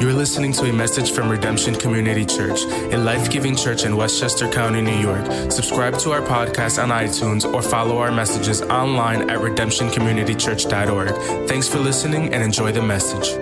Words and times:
You're 0.00 0.14
listening 0.14 0.54
to 0.54 0.64
a 0.64 0.72
message 0.72 1.12
from 1.12 1.28
Redemption 1.28 1.74
Community 1.74 2.24
Church, 2.24 2.62
a 2.62 2.96
life 2.96 3.30
giving 3.30 3.54
church 3.54 3.84
in 3.84 3.98
Westchester 3.98 4.48
County, 4.48 4.80
New 4.80 4.96
York. 4.96 5.30
Subscribe 5.52 5.98
to 5.98 6.12
our 6.12 6.22
podcast 6.22 6.82
on 6.82 6.88
iTunes 6.88 7.44
or 7.44 7.60
follow 7.60 7.98
our 7.98 8.10
messages 8.10 8.62
online 8.62 9.28
at 9.28 9.40
redemptioncommunitychurch.org. 9.40 11.46
Thanks 11.46 11.68
for 11.68 11.80
listening 11.80 12.32
and 12.32 12.42
enjoy 12.42 12.72
the 12.72 12.80
message. 12.80 13.38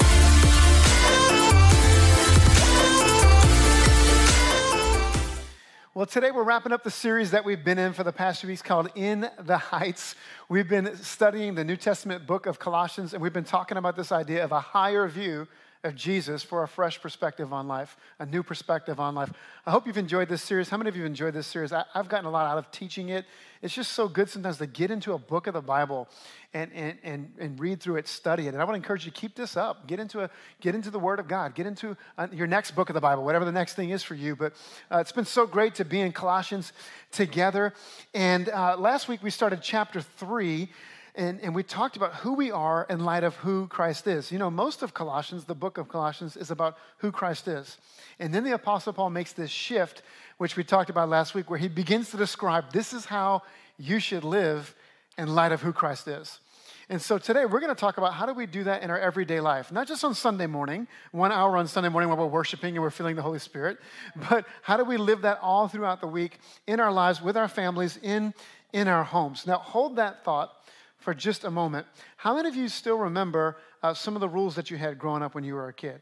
Well, 5.95 6.07
today 6.07 6.33
we're 6.33 6.43
wrapping 6.43 6.73
up 6.73 6.83
the 6.83 6.91
series 6.91 7.31
that 7.31 7.45
we've 7.45 7.65
been 7.65 7.79
in 7.79 7.93
for 7.93 8.03
the 8.03 8.13
past 8.13 8.41
few 8.41 8.49
weeks 8.49 8.63
called 8.63 8.91
In 8.97 9.31
the 9.39 9.59
Heights. 9.59 10.17
We've 10.49 10.69
been 10.69 10.97
studying 10.97 11.55
the 11.55 11.63
New 11.63 11.77
Testament 11.77 12.27
book 12.27 12.47
of 12.47 12.59
Colossians, 12.59 13.15
and 13.15 13.23
we've 13.23 13.33
been 13.33 13.45
talking 13.45 13.79
about 13.79 13.95
this 13.95 14.11
idea 14.11 14.43
of 14.43 14.51
a 14.51 14.59
higher 14.59 15.07
view 15.07 15.47
of 15.85 15.95
Jesus 15.95 16.43
for 16.43 16.65
a 16.65 16.69
fresh 16.69 17.01
perspective 17.01 17.53
on 17.53 17.69
life, 17.69 17.97
a 18.19 18.27
new 18.27 18.43
perspective 18.43 18.99
on 18.99 19.15
life. 19.15 19.33
I 19.65 19.71
hope 19.71 19.87
you've 19.87 19.99
enjoyed 19.99 20.29
this 20.29 20.43
series. 20.43 20.69
How 20.69 20.77
many 20.77 20.89
of 20.89 20.97
you 20.97 21.03
have 21.03 21.11
enjoyed 21.11 21.35
this 21.35 21.47
series? 21.47 21.73
I, 21.73 21.85
have 21.95 22.09
gotten 22.09 22.27
a 22.27 22.31
lot 22.31 22.47
out 22.47 22.59
of 22.59 22.71
teaching 22.73 23.11
it. 23.11 23.25
It's 23.63 23.75
just 23.75 23.93
so 23.93 24.09
good 24.09 24.29
sometimes 24.29 24.59
to 24.59 24.67
get 24.67 24.91
into 24.91 25.13
a 25.13 25.19
book 25.19 25.47
of 25.47 25.55
the 25.55 25.61
Bible 25.61 26.09
and, 26.53 26.73
and, 26.73 26.99
and, 27.05 27.33
and 27.39 27.61
read 27.61 27.81
through 27.81 27.97
it, 27.97 28.09
study 28.09 28.47
it. 28.47 28.55
And 28.55 28.61
I 28.61 28.65
want 28.65 28.75
to 28.75 28.77
encourage 28.77 29.05
you 29.05 29.13
to 29.13 29.21
keep 29.21 29.37
this 29.37 29.57
up. 29.57 29.87
Get 29.87 30.01
into, 30.01 30.21
a, 30.21 30.31
get 30.61 30.75
into 30.75 30.91
the 30.91 30.99
Word 30.99 31.21
of 31.21 31.29
God. 31.29 31.55
Get 31.55 31.67
into 31.67 31.97
uh, 32.17 32.27
your 32.33 32.47
next 32.49 32.73
book 32.73 32.91
of 32.91 32.95
the 32.95 33.01
Bible, 33.01 33.25
whatever 33.25 33.45
the 33.45 33.53
next 33.53 33.75
thing 33.75 33.91
is 33.91 34.03
for 34.03 34.15
you. 34.15 34.35
But 34.35 34.55
uh, 34.91 34.99
it's 34.99 35.13
been 35.13 35.25
so 35.25 35.47
great 35.47 35.77
to 35.77 35.85
be 35.85 36.01
in 36.01 36.13
Colossians 36.13 36.73
together. 37.13 37.73
And 38.15 38.49
uh, 38.49 38.77
last 38.77 39.09
week 39.09 39.23
we 39.23 39.31
started 39.31 39.61
chapter 39.63 40.01
3 40.01 40.69
and, 41.19 41.41
and 41.41 41.53
we 41.53 41.65
talked 41.65 41.97
about 41.97 42.15
who 42.15 42.35
we 42.35 42.53
are 42.53 42.87
in 42.89 43.01
light 43.01 43.25
of 43.25 43.35
who 43.37 43.67
Christ 43.67 44.07
is. 44.07 44.31
You 44.31 44.39
know, 44.39 44.51
most 44.51 44.85
of 44.85 44.95
Colossians, 44.95 45.45
the 45.45 45.55
book 45.55 45.77
of 45.77 45.89
Colossians, 45.89 46.37
is 46.37 46.53
about 46.53 46.79
who 46.99 47.11
Christ 47.11 47.49
is. 47.49 47.77
And 48.21 48.33
then 48.33 48.45
the 48.45 48.53
Apostle 48.53 48.93
Paul 48.93 49.11
makes 49.11 49.33
this 49.33 49.51
shift, 49.51 50.03
which 50.37 50.57
we 50.57 50.63
talked 50.63 50.91
about 50.91 51.09
last 51.09 51.35
week, 51.35 51.51
where 51.51 51.59
he 51.59 51.67
begins 51.67 52.13
to 52.13 52.17
describe 52.17 52.73
this 52.73 52.93
is 52.93 53.05
how 53.05 53.43
you 53.79 53.99
should 53.99 54.23
live 54.23 54.77
in 55.19 55.35
light 55.35 55.51
of 55.51 55.61
who 55.61 55.73
Christ 55.73 56.07
is. 56.07 56.39
And 56.89 57.03
so 57.03 57.19
today 57.19 57.47
we're 57.47 57.61
going 57.61 57.75
to 57.75 57.81
talk 57.81 57.99
about 57.99 58.15
how 58.15 58.25
do 58.25 58.33
we 58.33 58.47
do 58.47 58.63
that 58.65 58.85
in 58.85 58.91
our 58.91 58.99
everyday 58.99 59.41
life, 59.41 59.73
not 59.73 59.89
just 59.89 60.05
on 60.05 60.15
Sunday 60.15 60.47
morning, 60.47 60.87
one 61.11 61.33
hour 61.33 61.57
on 61.57 61.67
Sunday 61.67 61.89
morning 61.89 62.11
while 62.11 62.19
we're 62.19 62.27
worshiping 62.27 62.77
and 62.77 62.83
we're 62.83 62.91
feeling 62.91 63.17
the 63.17 63.23
Holy 63.23 63.41
Spirit, 63.41 63.79
but 64.31 64.47
how 64.63 64.77
do 64.77 64.85
we 64.85 64.97
live 64.97 65.23
that 65.23 65.41
all 65.43 65.67
throughout 65.67 66.01
the 66.01 66.07
week 66.07 66.39
in 66.69 66.79
our 66.79 66.93
lives, 66.93 67.21
with 67.21 67.37
our 67.37 67.49
families, 67.49 67.99
in, 68.05 68.33
in 68.73 68.87
our 68.87 69.03
homes. 69.03 69.49
Now 69.49 69.59
hold 69.59 69.97
that 69.97 70.25
thought 70.25 70.53
for 70.99 71.15
just 71.15 71.45
a 71.45 71.51
moment. 71.51 71.87
How 72.17 72.37
many 72.37 72.49
of 72.49 72.57
you 72.57 72.69
still 72.69 72.99
remember 72.99 73.57
uh, 73.83 73.95
some 73.95 74.15
of 74.15 74.21
the 74.21 74.29
rules 74.29 74.55
that 74.57 74.71
you 74.71 74.77
had 74.77 74.99
growing 74.99 75.23
up 75.23 75.35
when 75.35 75.45
you 75.45 75.55
were 75.55 75.69
a 75.69 75.73
kid? 75.73 76.01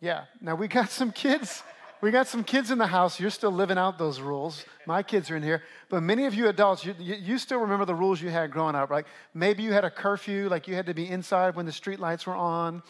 Yeah. 0.00 0.24
Now 0.40 0.54
we 0.54 0.68
got 0.68 0.90
some 0.90 1.12
kids. 1.12 1.62
We 2.00 2.12
got 2.12 2.28
some 2.28 2.44
kids 2.44 2.70
in 2.70 2.78
the 2.78 2.86
house. 2.86 3.18
You're 3.18 3.28
still 3.28 3.50
living 3.50 3.76
out 3.76 3.98
those 3.98 4.20
rules. 4.20 4.64
My 4.86 5.02
kids 5.02 5.32
are 5.32 5.36
in 5.36 5.42
here. 5.42 5.64
But 5.88 6.00
many 6.00 6.26
of 6.26 6.34
you 6.34 6.46
adults, 6.46 6.84
you, 6.84 6.94
you 6.96 7.38
still 7.38 7.58
remember 7.58 7.84
the 7.84 7.94
rules 7.94 8.22
you 8.22 8.30
had 8.30 8.52
growing 8.52 8.76
up, 8.76 8.88
right? 8.88 9.04
Maybe 9.34 9.64
you 9.64 9.72
had 9.72 9.84
a 9.84 9.90
curfew, 9.90 10.48
like 10.48 10.68
you 10.68 10.76
had 10.76 10.86
to 10.86 10.94
be 10.94 11.08
inside 11.08 11.56
when 11.56 11.66
the 11.66 11.72
street 11.72 11.98
lights 11.98 12.24
were 12.24 12.36
on. 12.36 12.84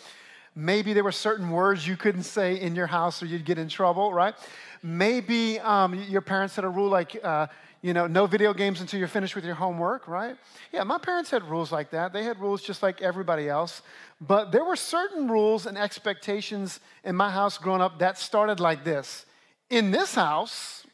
Maybe 0.54 0.92
there 0.92 1.04
were 1.04 1.12
certain 1.12 1.50
words 1.50 1.86
you 1.86 1.96
couldn't 1.96 2.24
say 2.24 2.60
in 2.60 2.74
your 2.74 2.86
house 2.86 3.22
or 3.22 3.26
you'd 3.26 3.46
get 3.46 3.56
in 3.56 3.70
trouble, 3.70 4.12
right? 4.12 4.34
Maybe 4.82 5.58
um, 5.60 5.94
your 5.94 6.20
parents 6.20 6.56
had 6.56 6.66
a 6.66 6.68
rule 6.68 6.90
like 6.90 7.18
uh, 7.24 7.46
you 7.80 7.92
know, 7.92 8.06
no 8.06 8.26
video 8.26 8.52
games 8.52 8.80
until 8.80 8.98
you're 8.98 9.08
finished 9.08 9.36
with 9.36 9.44
your 9.44 9.54
homework, 9.54 10.08
right? 10.08 10.36
Yeah, 10.72 10.82
my 10.82 10.98
parents 10.98 11.30
had 11.30 11.44
rules 11.44 11.70
like 11.70 11.90
that. 11.90 12.12
They 12.12 12.24
had 12.24 12.40
rules 12.40 12.62
just 12.62 12.82
like 12.82 13.00
everybody 13.02 13.48
else. 13.48 13.82
But 14.20 14.50
there 14.50 14.64
were 14.64 14.76
certain 14.76 15.28
rules 15.28 15.66
and 15.66 15.78
expectations 15.78 16.80
in 17.04 17.14
my 17.14 17.30
house 17.30 17.56
growing 17.56 17.80
up 17.80 18.00
that 18.00 18.18
started 18.18 18.58
like 18.58 18.84
this. 18.84 19.26
In 19.70 19.90
this 19.90 20.14
house, 20.14 20.86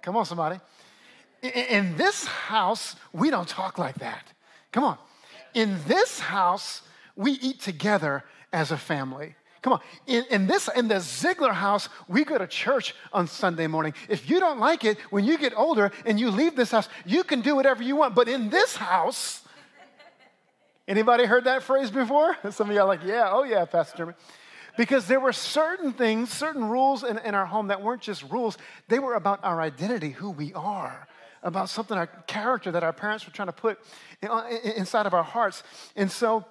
come 0.00 0.16
on, 0.16 0.24
somebody. 0.24 0.60
In 1.42 1.96
this 1.96 2.24
house, 2.26 2.96
we 3.12 3.30
don't 3.30 3.48
talk 3.48 3.78
like 3.78 3.96
that. 3.96 4.32
Come 4.72 4.84
on. 4.84 4.98
In 5.52 5.78
this 5.86 6.20
house, 6.20 6.82
we 7.16 7.32
eat 7.32 7.60
together 7.60 8.24
as 8.52 8.70
a 8.70 8.76
family. 8.78 9.34
Come 9.62 9.74
on. 9.74 9.80
In, 10.06 10.24
in, 10.30 10.46
this, 10.46 10.68
in 10.76 10.88
the 10.88 11.00
Ziegler 11.00 11.52
house, 11.52 11.88
we 12.08 12.24
go 12.24 12.38
to 12.38 12.46
church 12.46 12.94
on 13.12 13.26
Sunday 13.26 13.66
morning. 13.66 13.94
If 14.08 14.30
you 14.30 14.40
don't 14.40 14.60
like 14.60 14.84
it, 14.84 14.98
when 15.10 15.24
you 15.24 15.38
get 15.38 15.54
older 15.56 15.90
and 16.04 16.20
you 16.20 16.30
leave 16.30 16.56
this 16.56 16.70
house, 16.70 16.88
you 17.04 17.24
can 17.24 17.40
do 17.40 17.56
whatever 17.56 17.82
you 17.82 17.96
want. 17.96 18.14
But 18.14 18.28
in 18.28 18.50
this 18.50 18.76
house, 18.76 19.42
anybody 20.86 21.24
heard 21.24 21.44
that 21.44 21.62
phrase 21.62 21.90
before? 21.90 22.36
Some 22.50 22.70
of 22.70 22.76
y'all 22.76 22.86
like, 22.86 23.04
yeah, 23.04 23.30
oh 23.30 23.42
yeah, 23.42 23.64
Pastor 23.64 23.96
Jeremy. 23.98 24.14
Because 24.76 25.06
there 25.06 25.20
were 25.20 25.32
certain 25.32 25.92
things, 25.92 26.30
certain 26.30 26.64
rules 26.68 27.02
in, 27.02 27.18
in 27.18 27.34
our 27.34 27.46
home 27.46 27.68
that 27.68 27.82
weren't 27.82 28.02
just 28.02 28.22
rules, 28.24 28.58
they 28.88 28.98
were 28.98 29.14
about 29.14 29.42
our 29.42 29.60
identity, 29.60 30.10
who 30.10 30.30
we 30.30 30.52
are 30.52 31.08
about 31.42 31.68
something, 31.68 31.96
our 31.96 32.08
character 32.26 32.72
that 32.72 32.82
our 32.82 32.92
parents 32.92 33.24
were 33.24 33.32
trying 33.32 33.46
to 33.46 33.52
put 33.52 33.78
inside 34.76 35.06
of 35.06 35.14
our 35.14 35.22
hearts. 35.22 35.62
And 35.94 36.10
so 36.10 36.44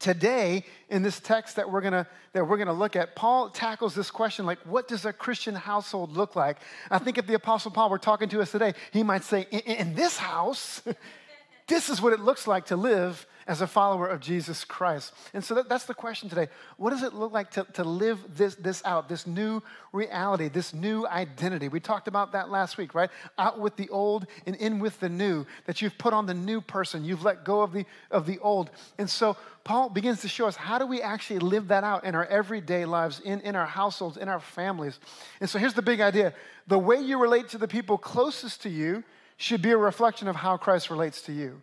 today 0.00 0.64
in 0.88 1.02
this 1.02 1.20
text 1.20 1.56
that 1.56 1.70
we're 1.70 1.82
gonna 1.82 2.06
that 2.32 2.44
we're 2.44 2.56
gonna 2.56 2.72
look 2.72 2.96
at 2.96 3.14
paul 3.14 3.50
tackles 3.50 3.94
this 3.94 4.10
question 4.10 4.46
like 4.46 4.58
what 4.60 4.88
does 4.88 5.04
a 5.04 5.12
christian 5.12 5.54
household 5.54 6.16
look 6.16 6.34
like? 6.34 6.56
I 6.90 6.98
think 6.98 7.18
if 7.18 7.26
the 7.26 7.34
apostle 7.34 7.70
paul 7.70 7.90
were 7.90 7.98
talking 7.98 8.28
to 8.30 8.40
us 8.40 8.50
today 8.50 8.72
he 8.92 9.02
might 9.02 9.22
say 9.22 9.46
in, 9.50 9.60
in 9.60 9.94
this 9.94 10.16
house 10.16 10.82
this 11.68 11.88
is 11.90 12.00
what 12.00 12.12
it 12.12 12.20
looks 12.20 12.46
like 12.46 12.66
to 12.66 12.76
live 12.76 13.26
as 13.46 13.60
a 13.60 13.66
follower 13.66 14.06
of 14.06 14.20
Jesus 14.20 14.64
Christ. 14.64 15.12
And 15.34 15.42
so 15.42 15.54
that, 15.54 15.68
that's 15.68 15.86
the 15.86 15.94
question 15.94 16.28
today. 16.28 16.48
What 16.76 16.90
does 16.90 17.02
it 17.02 17.14
look 17.14 17.32
like 17.32 17.50
to, 17.52 17.66
to 17.74 17.84
live 17.84 18.18
this, 18.36 18.54
this 18.56 18.82
out, 18.84 19.08
this 19.08 19.26
new 19.26 19.62
reality, 19.92 20.48
this 20.48 20.74
new 20.74 21.06
identity? 21.06 21.68
We 21.68 21.80
talked 21.80 22.08
about 22.08 22.32
that 22.32 22.50
last 22.50 22.78
week, 22.78 22.94
right? 22.94 23.10
Out 23.38 23.58
with 23.58 23.76
the 23.76 23.88
old 23.88 24.26
and 24.46 24.56
in 24.56 24.78
with 24.78 25.00
the 25.00 25.08
new, 25.08 25.46
that 25.66 25.82
you've 25.82 25.98
put 25.98 26.12
on 26.12 26.26
the 26.26 26.34
new 26.34 26.60
person, 26.60 27.04
you've 27.04 27.24
let 27.24 27.44
go 27.44 27.62
of 27.62 27.72
the, 27.72 27.84
of 28.10 28.26
the 28.26 28.38
old. 28.40 28.70
And 28.98 29.08
so 29.08 29.36
Paul 29.64 29.88
begins 29.88 30.20
to 30.22 30.28
show 30.28 30.46
us 30.46 30.56
how 30.56 30.78
do 30.78 30.86
we 30.86 31.02
actually 31.02 31.40
live 31.40 31.68
that 31.68 31.84
out 31.84 32.04
in 32.04 32.14
our 32.14 32.26
everyday 32.26 32.84
lives, 32.84 33.20
in, 33.20 33.40
in 33.40 33.56
our 33.56 33.66
households, 33.66 34.16
in 34.16 34.28
our 34.28 34.40
families. 34.40 34.98
And 35.40 35.48
so 35.48 35.58
here's 35.58 35.74
the 35.74 35.82
big 35.82 36.00
idea 36.00 36.34
the 36.66 36.78
way 36.78 37.00
you 37.00 37.18
relate 37.18 37.48
to 37.50 37.58
the 37.58 37.68
people 37.68 37.98
closest 37.98 38.62
to 38.62 38.68
you 38.68 39.02
should 39.36 39.62
be 39.62 39.70
a 39.70 39.76
reflection 39.76 40.28
of 40.28 40.36
how 40.36 40.56
Christ 40.56 40.90
relates 40.90 41.22
to 41.22 41.32
you. 41.32 41.62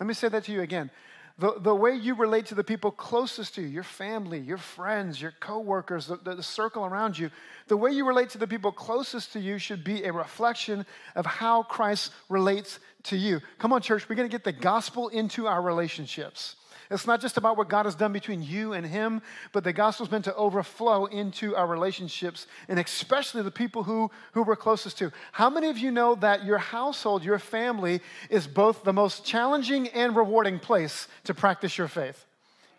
Let 0.00 0.06
me 0.06 0.14
say 0.14 0.28
that 0.28 0.44
to 0.44 0.52
you 0.52 0.62
again. 0.62 0.90
The, 1.38 1.54
the 1.58 1.74
way 1.74 1.94
you 1.94 2.14
relate 2.14 2.46
to 2.46 2.54
the 2.54 2.64
people 2.64 2.90
closest 2.90 3.54
to 3.54 3.62
you, 3.62 3.68
your 3.68 3.82
family, 3.82 4.38
your 4.38 4.58
friends, 4.58 5.22
your 5.22 5.32
coworkers, 5.40 6.06
the, 6.06 6.16
the, 6.16 6.36
the 6.36 6.42
circle 6.42 6.84
around 6.84 7.18
you, 7.18 7.30
the 7.68 7.76
way 7.76 7.92
you 7.92 8.06
relate 8.06 8.30
to 8.30 8.38
the 8.38 8.46
people 8.46 8.72
closest 8.72 9.32
to 9.34 9.40
you 9.40 9.56
should 9.56 9.82
be 9.82 10.04
a 10.04 10.12
reflection 10.12 10.84
of 11.14 11.24
how 11.24 11.62
Christ 11.62 12.12
relates 12.28 12.78
to 13.04 13.16
you. 13.16 13.40
Come 13.58 13.72
on, 13.72 13.80
church, 13.80 14.08
we're 14.08 14.16
going 14.16 14.28
to 14.28 14.32
get 14.32 14.44
the 14.44 14.52
gospel 14.52 15.08
into 15.08 15.46
our 15.46 15.62
relationships. 15.62 16.56
It's 16.90 17.06
not 17.06 17.20
just 17.20 17.36
about 17.36 17.56
what 17.56 17.68
God 17.68 17.84
has 17.86 17.94
done 17.94 18.12
between 18.12 18.42
you 18.42 18.72
and 18.72 18.84
Him, 18.84 19.22
but 19.52 19.62
the 19.62 19.72
gospel's 19.72 20.10
meant 20.10 20.24
to 20.24 20.34
overflow 20.34 21.04
into 21.06 21.54
our 21.54 21.66
relationships 21.66 22.48
and 22.68 22.80
especially 22.80 23.42
the 23.42 23.50
people 23.50 23.84
who, 23.84 24.10
who 24.32 24.42
we're 24.42 24.56
closest 24.56 24.98
to. 24.98 25.12
How 25.30 25.48
many 25.48 25.68
of 25.68 25.78
you 25.78 25.92
know 25.92 26.16
that 26.16 26.44
your 26.44 26.58
household, 26.58 27.24
your 27.24 27.38
family, 27.38 28.00
is 28.28 28.48
both 28.48 28.82
the 28.82 28.92
most 28.92 29.24
challenging 29.24 29.86
and 29.88 30.16
rewarding 30.16 30.58
place 30.58 31.06
to 31.24 31.34
practice 31.34 31.78
your 31.78 31.88
faith? 31.88 32.26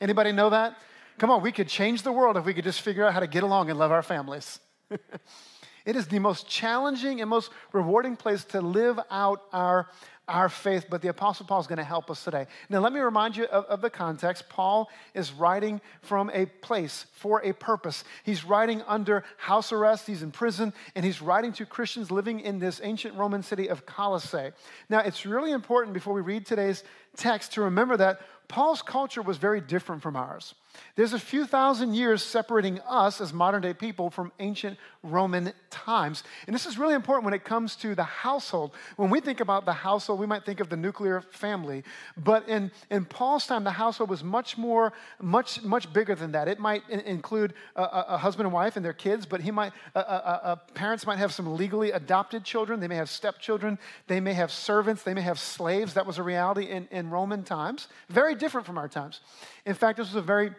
Anybody 0.01 0.33
know 0.33 0.49
that? 0.49 0.77
Come 1.17 1.29
on, 1.29 1.41
we 1.41 1.53
could 1.53 1.69
change 1.69 2.01
the 2.01 2.11
world 2.11 2.35
if 2.35 2.45
we 2.45 2.53
could 2.53 2.63
just 2.65 2.81
figure 2.81 3.05
out 3.05 3.13
how 3.13 3.19
to 3.21 3.27
get 3.27 3.43
along 3.43 3.69
and 3.69 3.79
love 3.79 3.91
our 3.91 4.03
families. 4.03 4.59
it 5.85 5.95
is 5.95 6.07
the 6.07 6.19
most 6.19 6.49
challenging 6.49 7.21
and 7.21 7.29
most 7.29 7.51
rewarding 7.71 8.17
place 8.17 8.43
to 8.45 8.59
live 8.59 8.99
out 9.09 9.43
our 9.53 9.87
our 10.27 10.49
faith, 10.49 10.85
but 10.89 11.01
the 11.01 11.09
Apostle 11.09 11.45
Paul 11.45 11.59
is 11.59 11.67
going 11.67 11.77
to 11.77 11.83
help 11.83 12.09
us 12.09 12.23
today. 12.23 12.47
Now, 12.69 12.79
let 12.79 12.93
me 12.93 12.99
remind 12.99 13.35
you 13.35 13.45
of, 13.45 13.65
of, 13.65 13.81
the 13.81 13.89
context. 13.89 14.47
Paul 14.49 14.89
is 15.13 15.33
writing 15.33 15.81
from 16.01 16.29
a 16.33 16.45
place 16.45 17.05
for 17.13 17.43
a 17.43 17.53
purpose. 17.53 18.03
He's 18.23 18.45
writing 18.45 18.81
under 18.87 19.23
house 19.37 19.71
arrest, 19.73 20.07
he's 20.07 20.23
in 20.23 20.31
prison, 20.31 20.73
and 20.95 21.03
he's 21.03 21.21
writing 21.21 21.51
to 21.53 21.65
Christians 21.65 22.11
living 22.11 22.39
in 22.39 22.59
this 22.59 22.79
ancient 22.83 23.15
Roman 23.15 23.43
city 23.43 23.67
of 23.67 23.85
Colossae. 23.85 24.51
Now, 24.89 24.99
it's 24.99 25.25
really 25.25 25.51
important 25.51 25.93
before 25.93 26.13
we 26.13 26.21
read 26.21 26.45
today's 26.45 26.83
text 27.17 27.53
to 27.53 27.61
remember 27.61 27.97
that 27.97 28.21
Paul's 28.47 28.81
culture 28.81 29.21
was 29.21 29.37
very 29.37 29.61
different 29.61 30.01
from 30.01 30.15
ours. 30.15 30.53
There's 30.95 31.13
a 31.13 31.19
few 31.19 31.45
thousand 31.45 31.93
years 31.93 32.21
separating 32.21 32.79
us 32.81 33.21
as 33.21 33.33
modern 33.33 33.61
day 33.61 33.73
people 33.73 34.09
from 34.09 34.31
ancient 34.39 34.77
Roman 35.03 35.53
times. 35.69 36.23
And 36.45 36.53
this 36.53 36.65
is 36.65 36.77
really 36.77 36.93
important 36.93 37.25
when 37.25 37.33
it 37.33 37.43
comes 37.43 37.75
to 37.77 37.95
the 37.95 38.03
household. 38.03 38.75
When 38.97 39.09
we 39.09 39.19
think 39.19 39.39
about 39.39 39.65
the 39.65 39.73
household, 39.73 40.19
we 40.19 40.27
might 40.27 40.45
think 40.45 40.59
of 40.59 40.69
the 40.69 40.77
nuclear 40.77 41.21
family. 41.21 41.83
But 42.17 42.47
in, 42.47 42.71
in 42.91 43.05
Paul's 43.05 43.47
time, 43.47 43.63
the 43.63 43.71
household 43.71 44.09
was 44.09 44.23
much 44.23 44.57
more, 44.57 44.93
much, 45.19 45.63
much 45.63 45.91
bigger 45.91 46.13
than 46.13 46.33
that. 46.33 46.47
It 46.47 46.59
might 46.59 46.87
include 46.89 47.53
a, 47.75 47.83
a, 48.09 48.17
husband 48.17 48.45
and 48.45 48.53
wife 48.53 48.75
and 48.75 48.85
their 48.85 48.93
kids, 48.93 49.25
but 49.25 49.41
he 49.41 49.49
might, 49.49 49.71
a, 49.95 50.59
parents 50.75 51.07
might 51.07 51.17
have 51.17 51.33
some 51.33 51.55
legally 51.55 51.91
adopted 51.91 52.43
children. 52.43 52.79
They 52.79 52.87
may 52.87 52.95
have 52.95 53.09
stepchildren. 53.09 53.79
They 54.07 54.19
may 54.19 54.33
have 54.33 54.51
servants. 54.51 55.03
They 55.03 55.13
may 55.13 55.21
have 55.21 55.39
slaves. 55.39 55.95
That 55.95 56.05
was 56.05 56.17
a 56.17 56.23
reality 56.23 56.65
in, 56.65 56.87
in 56.91 57.09
Roman 57.09 57.43
times. 57.43 57.87
Very 58.09 58.35
different 58.35 58.67
from 58.67 58.77
our 58.77 58.87
times. 58.87 59.21
In 59.65 59.73
fact, 59.73 59.97
this 59.97 60.07
was 60.07 60.15
a 60.15 60.21
very 60.21 60.51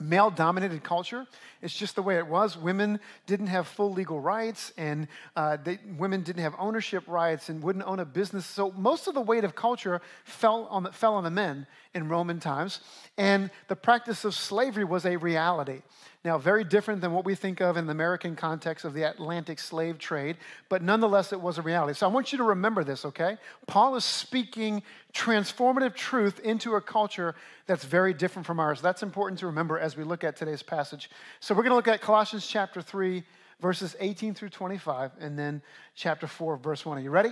male 0.00 0.30
dominated 0.30 0.82
culture. 0.82 1.26
It's 1.62 1.74
just 1.74 1.94
the 1.94 2.02
way 2.02 2.16
it 2.16 2.26
was. 2.26 2.56
Women 2.56 3.00
didn't 3.26 3.48
have 3.48 3.68
full 3.68 3.92
legal 3.92 4.18
rights, 4.18 4.72
and 4.76 5.08
uh, 5.36 5.58
they, 5.62 5.78
women 5.98 6.22
didn't 6.22 6.42
have 6.42 6.54
ownership 6.58 7.04
rights 7.06 7.48
and 7.50 7.62
wouldn't 7.62 7.84
own 7.86 8.00
a 8.00 8.04
business. 8.04 8.46
So 8.46 8.72
most 8.72 9.06
of 9.08 9.14
the 9.14 9.20
weight 9.20 9.44
of 9.44 9.54
culture 9.54 10.00
fell 10.24 10.66
on 10.70 10.84
the, 10.84 10.92
fell 10.92 11.14
on 11.14 11.24
the 11.24 11.30
men 11.30 11.66
in 11.94 12.08
Roman 12.08 12.38
times, 12.38 12.80
and 13.18 13.50
the 13.68 13.76
practice 13.76 14.24
of 14.24 14.34
slavery 14.34 14.84
was 14.84 15.04
a 15.04 15.16
reality. 15.16 15.82
Now, 16.24 16.36
very 16.36 16.64
different 16.64 17.00
than 17.00 17.12
what 17.12 17.24
we 17.24 17.34
think 17.34 17.60
of 17.60 17.76
in 17.76 17.86
the 17.86 17.92
American 17.92 18.36
context 18.36 18.84
of 18.84 18.92
the 18.92 19.04
Atlantic 19.04 19.58
slave 19.58 19.98
trade, 19.98 20.36
but 20.68 20.82
nonetheless, 20.82 21.32
it 21.32 21.40
was 21.40 21.56
a 21.56 21.62
reality. 21.62 21.94
So 21.94 22.06
I 22.06 22.10
want 22.10 22.30
you 22.30 22.38
to 22.38 22.44
remember 22.44 22.84
this, 22.84 23.04
okay? 23.06 23.38
Paul 23.66 23.96
is 23.96 24.04
speaking 24.04 24.82
transformative 25.14 25.94
truth 25.94 26.38
into 26.40 26.74
a 26.74 26.80
culture 26.80 27.34
that's 27.66 27.84
very 27.84 28.12
different 28.12 28.46
from 28.46 28.60
ours. 28.60 28.80
That's 28.80 29.02
important 29.02 29.38
to 29.40 29.46
remember 29.46 29.78
as 29.78 29.96
we 29.96 30.04
look 30.04 30.22
at 30.22 30.36
today's 30.36 30.62
passage. 30.62 31.10
So 31.40 31.54
we're 31.54 31.62
going 31.62 31.70
to 31.70 31.76
look 31.76 31.88
at 31.88 32.02
Colossians 32.02 32.46
chapter 32.46 32.82
3, 32.82 33.24
verses 33.60 33.96
18 33.98 34.34
through 34.34 34.50
25, 34.50 35.12
and 35.20 35.38
then 35.38 35.62
chapter 35.94 36.26
4, 36.26 36.58
verse 36.58 36.84
1. 36.84 36.98
Are 36.98 37.00
you 37.00 37.10
ready? 37.10 37.30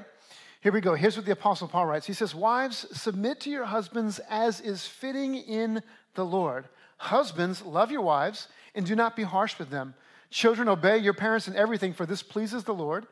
Here 0.60 0.72
we 0.72 0.80
go. 0.80 0.94
Here's 0.94 1.16
what 1.16 1.24
the 1.24 1.32
Apostle 1.32 1.68
Paul 1.68 1.86
writes 1.86 2.06
He 2.06 2.12
says, 2.12 2.34
Wives, 2.34 2.86
submit 2.92 3.40
to 3.40 3.50
your 3.50 3.64
husbands 3.64 4.20
as 4.28 4.60
is 4.60 4.86
fitting 4.86 5.36
in 5.36 5.82
the 6.14 6.24
Lord. 6.24 6.68
Husbands, 6.96 7.62
love 7.62 7.92
your 7.92 8.02
wives 8.02 8.48
and 8.74 8.84
do 8.84 8.96
not 8.96 9.14
be 9.14 9.22
harsh 9.22 9.58
with 9.58 9.70
them. 9.70 9.94
Children, 10.30 10.68
obey 10.68 10.98
your 10.98 11.14
parents 11.14 11.48
in 11.48 11.56
everything, 11.56 11.94
for 11.94 12.06
this 12.06 12.22
pleases 12.22 12.64
the 12.64 12.74
Lord. 12.74 13.06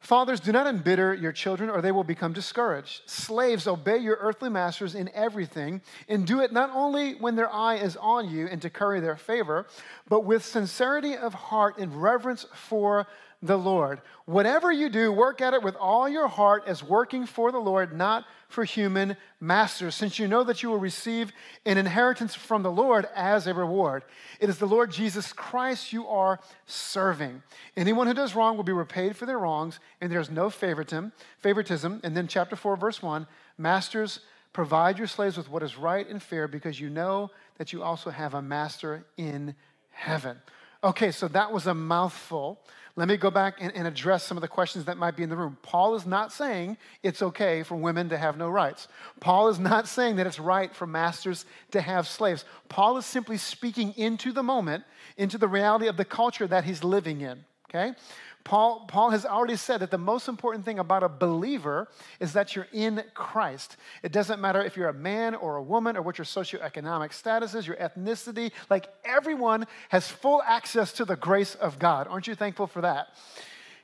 Fathers, 0.00 0.40
do 0.40 0.50
not 0.50 0.66
embitter 0.66 1.12
your 1.12 1.30
children, 1.30 1.68
or 1.68 1.82
they 1.82 1.92
will 1.92 2.04
become 2.04 2.32
discouraged. 2.32 3.02
Slaves, 3.04 3.66
obey 3.68 3.98
your 3.98 4.16
earthly 4.18 4.48
masters 4.48 4.94
in 4.94 5.10
everything, 5.12 5.82
and 6.08 6.26
do 6.26 6.40
it 6.40 6.52
not 6.52 6.70
only 6.72 7.12
when 7.16 7.36
their 7.36 7.52
eye 7.52 7.76
is 7.76 7.96
on 7.98 8.30
you 8.30 8.46
and 8.46 8.62
to 8.62 8.70
curry 8.70 9.00
their 9.00 9.16
favor, 9.16 9.66
but 10.08 10.24
with 10.24 10.42
sincerity 10.42 11.14
of 11.14 11.34
heart 11.34 11.76
and 11.76 12.02
reverence 12.02 12.46
for 12.54 13.06
the 13.42 13.56
Lord. 13.56 14.02
Whatever 14.26 14.70
you 14.70 14.90
do, 14.90 15.10
work 15.10 15.40
at 15.40 15.54
it 15.54 15.62
with 15.62 15.74
all 15.76 16.08
your 16.08 16.28
heart 16.28 16.64
as 16.66 16.82
working 16.82 17.24
for 17.24 17.50
the 17.50 17.58
Lord, 17.58 17.96
not 17.96 18.26
for 18.48 18.64
human 18.64 19.16
masters, 19.40 19.94
since 19.94 20.18
you 20.18 20.28
know 20.28 20.44
that 20.44 20.62
you 20.62 20.68
will 20.68 20.78
receive 20.78 21.32
an 21.64 21.78
inheritance 21.78 22.34
from 22.34 22.62
the 22.62 22.70
Lord 22.70 23.06
as 23.14 23.46
a 23.46 23.54
reward. 23.54 24.02
It 24.40 24.50
is 24.50 24.58
the 24.58 24.66
Lord 24.66 24.90
Jesus 24.90 25.32
Christ 25.32 25.92
you 25.92 26.06
are 26.06 26.38
serving. 26.66 27.42
Anyone 27.76 28.06
who 28.06 28.14
does 28.14 28.34
wrong 28.34 28.56
will 28.56 28.64
be 28.64 28.72
repaid 28.72 29.16
for 29.16 29.24
their 29.24 29.38
wrongs, 29.38 29.80
and 30.00 30.12
there's 30.12 30.30
no 30.30 30.50
favoritism. 30.50 31.12
Favoritism. 31.38 32.00
And 32.04 32.16
then 32.16 32.28
chapter 32.28 32.56
4, 32.56 32.76
verse 32.76 33.02
1 33.02 33.26
Masters, 33.56 34.20
provide 34.52 34.98
your 34.98 35.06
slaves 35.06 35.36
with 35.36 35.48
what 35.48 35.62
is 35.62 35.78
right 35.78 36.06
and 36.08 36.22
fair, 36.22 36.46
because 36.46 36.78
you 36.78 36.90
know 36.90 37.30
that 37.56 37.72
you 37.72 37.82
also 37.82 38.10
have 38.10 38.34
a 38.34 38.42
master 38.42 39.06
in 39.16 39.54
heaven. 39.90 40.36
Okay, 40.82 41.10
so 41.10 41.28
that 41.28 41.52
was 41.52 41.66
a 41.66 41.74
mouthful. 41.74 42.58
Let 42.96 43.08
me 43.08 43.16
go 43.16 43.30
back 43.30 43.56
and, 43.60 43.74
and, 43.74 43.86
address 43.86 44.24
some 44.24 44.36
of 44.36 44.40
the 44.40 44.48
questions 44.48 44.84
that 44.86 44.96
might 44.96 45.16
be 45.16 45.22
in 45.22 45.30
the 45.30 45.36
room. 45.36 45.56
Paul 45.62 45.94
is 45.94 46.06
not 46.06 46.32
saying 46.32 46.76
it's 47.02 47.22
okay 47.22 47.62
for 47.62 47.76
women 47.76 48.08
to 48.08 48.18
have 48.18 48.36
no 48.36 48.48
rights. 48.48 48.88
Paul 49.20 49.48
is 49.48 49.58
not 49.58 49.86
saying 49.86 50.16
that 50.16 50.26
it's 50.26 50.40
right 50.40 50.74
for 50.74 50.86
masters 50.86 51.44
to 51.70 51.80
have 51.80 52.08
slaves. 52.08 52.44
Paul 52.68 52.96
is 52.96 53.06
simply 53.06 53.36
speaking 53.36 53.94
into 53.96 54.32
the 54.32 54.42
moment, 54.42 54.84
into 55.16 55.38
the 55.38 55.48
reality 55.48 55.86
of 55.86 55.96
the 55.96 56.04
culture 56.04 56.46
that 56.46 56.64
he's 56.64 56.82
living 56.82 57.20
in. 57.20 57.44
Okay? 57.70 57.94
Paul, 58.42 58.86
Paul 58.88 59.10
has 59.10 59.26
already 59.26 59.56
said 59.56 59.80
that 59.80 59.90
the 59.90 59.98
most 59.98 60.26
important 60.26 60.64
thing 60.64 60.78
about 60.78 61.02
a 61.02 61.08
believer 61.08 61.88
is 62.20 62.32
that 62.32 62.56
you're 62.56 62.68
in 62.72 63.04
Christ. 63.14 63.76
It 64.02 64.12
doesn't 64.12 64.40
matter 64.40 64.62
if 64.62 64.76
you're 64.76 64.88
a 64.88 64.94
man 64.94 65.34
or 65.34 65.56
a 65.56 65.62
woman 65.62 65.96
or 65.96 66.02
what 66.02 66.16
your 66.16 66.24
socioeconomic 66.24 67.12
status 67.12 67.54
is, 67.54 67.66
your 67.66 67.76
ethnicity, 67.76 68.52
like 68.70 68.88
everyone 69.04 69.66
has 69.90 70.08
full 70.08 70.42
access 70.42 70.92
to 70.94 71.04
the 71.04 71.16
grace 71.16 71.54
of 71.54 71.78
God. 71.78 72.08
Aren't 72.08 72.26
you 72.26 72.34
thankful 72.34 72.66
for 72.66 72.80
that? 72.80 73.08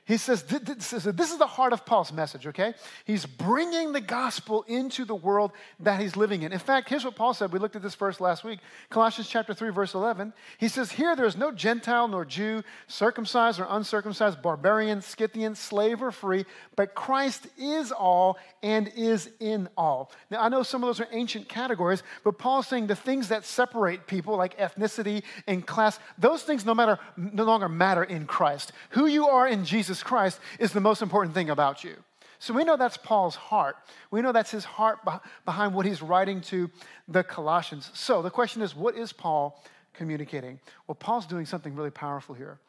He 0.07 0.15
says, 0.15 0.41
this 0.43 0.93
is 0.93 1.37
the 1.37 1.45
heart 1.45 1.73
of 1.73 1.85
Paul's 1.85 2.13
message, 2.13 2.47
okay? 2.47 2.73
He's 3.03 3.25
bringing 3.25 3.91
the 3.91 3.99
gospel 3.99 4.63
into 4.65 5.03
the 5.03 5.13
world 5.13 5.51
that 5.81 5.99
he's 5.99 6.15
living 6.15 6.43
in. 6.43 6.53
In 6.53 6.59
fact, 6.59 6.87
here's 6.87 7.03
what 7.03 7.17
Paul 7.17 7.33
said. 7.33 7.51
We 7.51 7.59
looked 7.59 7.75
at 7.75 7.81
this 7.81 7.93
verse 7.93 8.21
last 8.21 8.45
week, 8.45 8.59
Colossians 8.89 9.27
chapter 9.27 9.53
3, 9.53 9.69
verse 9.71 9.95
11. 9.95 10.31
He 10.59 10.69
says, 10.69 10.93
Here 10.93 11.13
there 11.17 11.25
is 11.25 11.35
no 11.35 11.51
Gentile 11.51 12.07
nor 12.07 12.23
Jew, 12.23 12.63
circumcised 12.87 13.59
or 13.59 13.67
uncircumcised, 13.69 14.41
barbarian, 14.41 15.01
Scythian, 15.01 15.55
slave 15.55 16.01
or 16.01 16.11
free, 16.11 16.45
but 16.77 16.95
Christ 16.95 17.47
is 17.57 17.91
all 17.91 18.37
and 18.63 18.89
is 18.95 19.29
in 19.41 19.67
all. 19.75 20.11
Now, 20.31 20.41
I 20.41 20.47
know 20.47 20.63
some 20.63 20.83
of 20.83 20.87
those 20.87 21.01
are 21.01 21.09
ancient 21.11 21.49
categories, 21.49 22.01
but 22.23 22.37
Paul's 22.37 22.67
saying 22.67 22.87
the 22.87 22.95
things 22.95 23.27
that 23.27 23.43
separate 23.43 24.07
people, 24.07 24.37
like 24.37 24.57
ethnicity 24.57 25.23
and 25.47 25.67
class, 25.67 25.99
those 26.17 26.43
things 26.43 26.65
no, 26.65 26.73
matter, 26.73 26.97
no 27.17 27.43
longer 27.43 27.67
matter 27.67 28.05
in 28.05 28.25
Christ. 28.25 28.71
Who 28.91 29.07
you 29.07 29.27
are 29.27 29.49
in 29.49 29.65
Jesus 29.65 29.96
Jesus 29.97 30.07
Christ 30.07 30.39
is 30.59 30.73
the 30.73 30.79
most 30.79 31.01
important 31.01 31.33
thing 31.33 31.49
about 31.49 31.83
you. 31.83 31.95
So 32.37 32.53
we 32.53 32.63
know 32.63 32.77
that's 32.77 32.97
Paul's 32.97 33.35
heart. 33.35 33.77
We 34.11 34.21
know 34.21 34.31
that's 34.31 34.51
his 34.51 34.63
heart 34.63 34.99
behind 35.43 35.73
what 35.73 35.87
he's 35.87 36.03
writing 36.03 36.39
to 36.41 36.69
the 37.07 37.23
Colossians. 37.23 37.89
So 37.95 38.21
the 38.21 38.29
question 38.29 38.61
is 38.61 38.75
what 38.75 38.95
is 38.95 39.11
Paul 39.11 39.59
communicating? 39.95 40.59
Well, 40.85 40.93
Paul's 40.93 41.25
doing 41.25 41.47
something 41.47 41.75
really 41.75 41.89
powerful 41.89 42.35
here. 42.35 42.59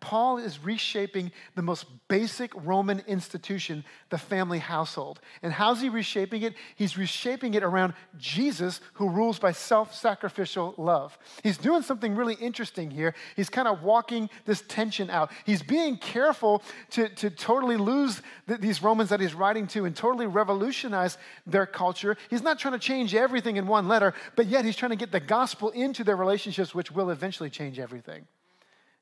Paul 0.00 0.38
is 0.38 0.64
reshaping 0.64 1.32
the 1.54 1.62
most 1.62 1.86
basic 2.08 2.52
Roman 2.54 3.00
institution, 3.06 3.84
the 4.10 4.18
family 4.18 4.58
household. 4.58 5.20
And 5.42 5.52
how's 5.52 5.80
he 5.80 5.88
reshaping 5.88 6.42
it? 6.42 6.54
He's 6.76 6.96
reshaping 6.96 7.54
it 7.54 7.62
around 7.62 7.94
Jesus, 8.18 8.80
who 8.94 9.08
rules 9.08 9.38
by 9.38 9.52
self 9.52 9.94
sacrificial 9.94 10.74
love. 10.76 11.18
He's 11.42 11.58
doing 11.58 11.82
something 11.82 12.14
really 12.14 12.34
interesting 12.34 12.90
here. 12.90 13.14
He's 13.36 13.50
kind 13.50 13.68
of 13.68 13.82
walking 13.82 14.30
this 14.44 14.62
tension 14.62 15.10
out. 15.10 15.30
He's 15.44 15.62
being 15.62 15.96
careful 15.96 16.62
to, 16.90 17.08
to 17.08 17.30
totally 17.30 17.76
lose 17.76 18.22
the, 18.46 18.56
these 18.56 18.82
Romans 18.82 19.10
that 19.10 19.20
he's 19.20 19.34
writing 19.34 19.66
to 19.68 19.84
and 19.84 19.94
totally 19.94 20.26
revolutionize 20.26 21.18
their 21.46 21.66
culture. 21.66 22.16
He's 22.30 22.42
not 22.42 22.58
trying 22.58 22.72
to 22.72 22.78
change 22.78 23.14
everything 23.14 23.56
in 23.56 23.66
one 23.66 23.88
letter, 23.88 24.14
but 24.36 24.46
yet 24.46 24.64
he's 24.64 24.76
trying 24.76 24.90
to 24.90 24.96
get 24.96 25.12
the 25.12 25.20
gospel 25.20 25.70
into 25.70 26.04
their 26.04 26.16
relationships, 26.16 26.74
which 26.74 26.90
will 26.90 27.10
eventually 27.10 27.50
change 27.50 27.78
everything. 27.78 28.26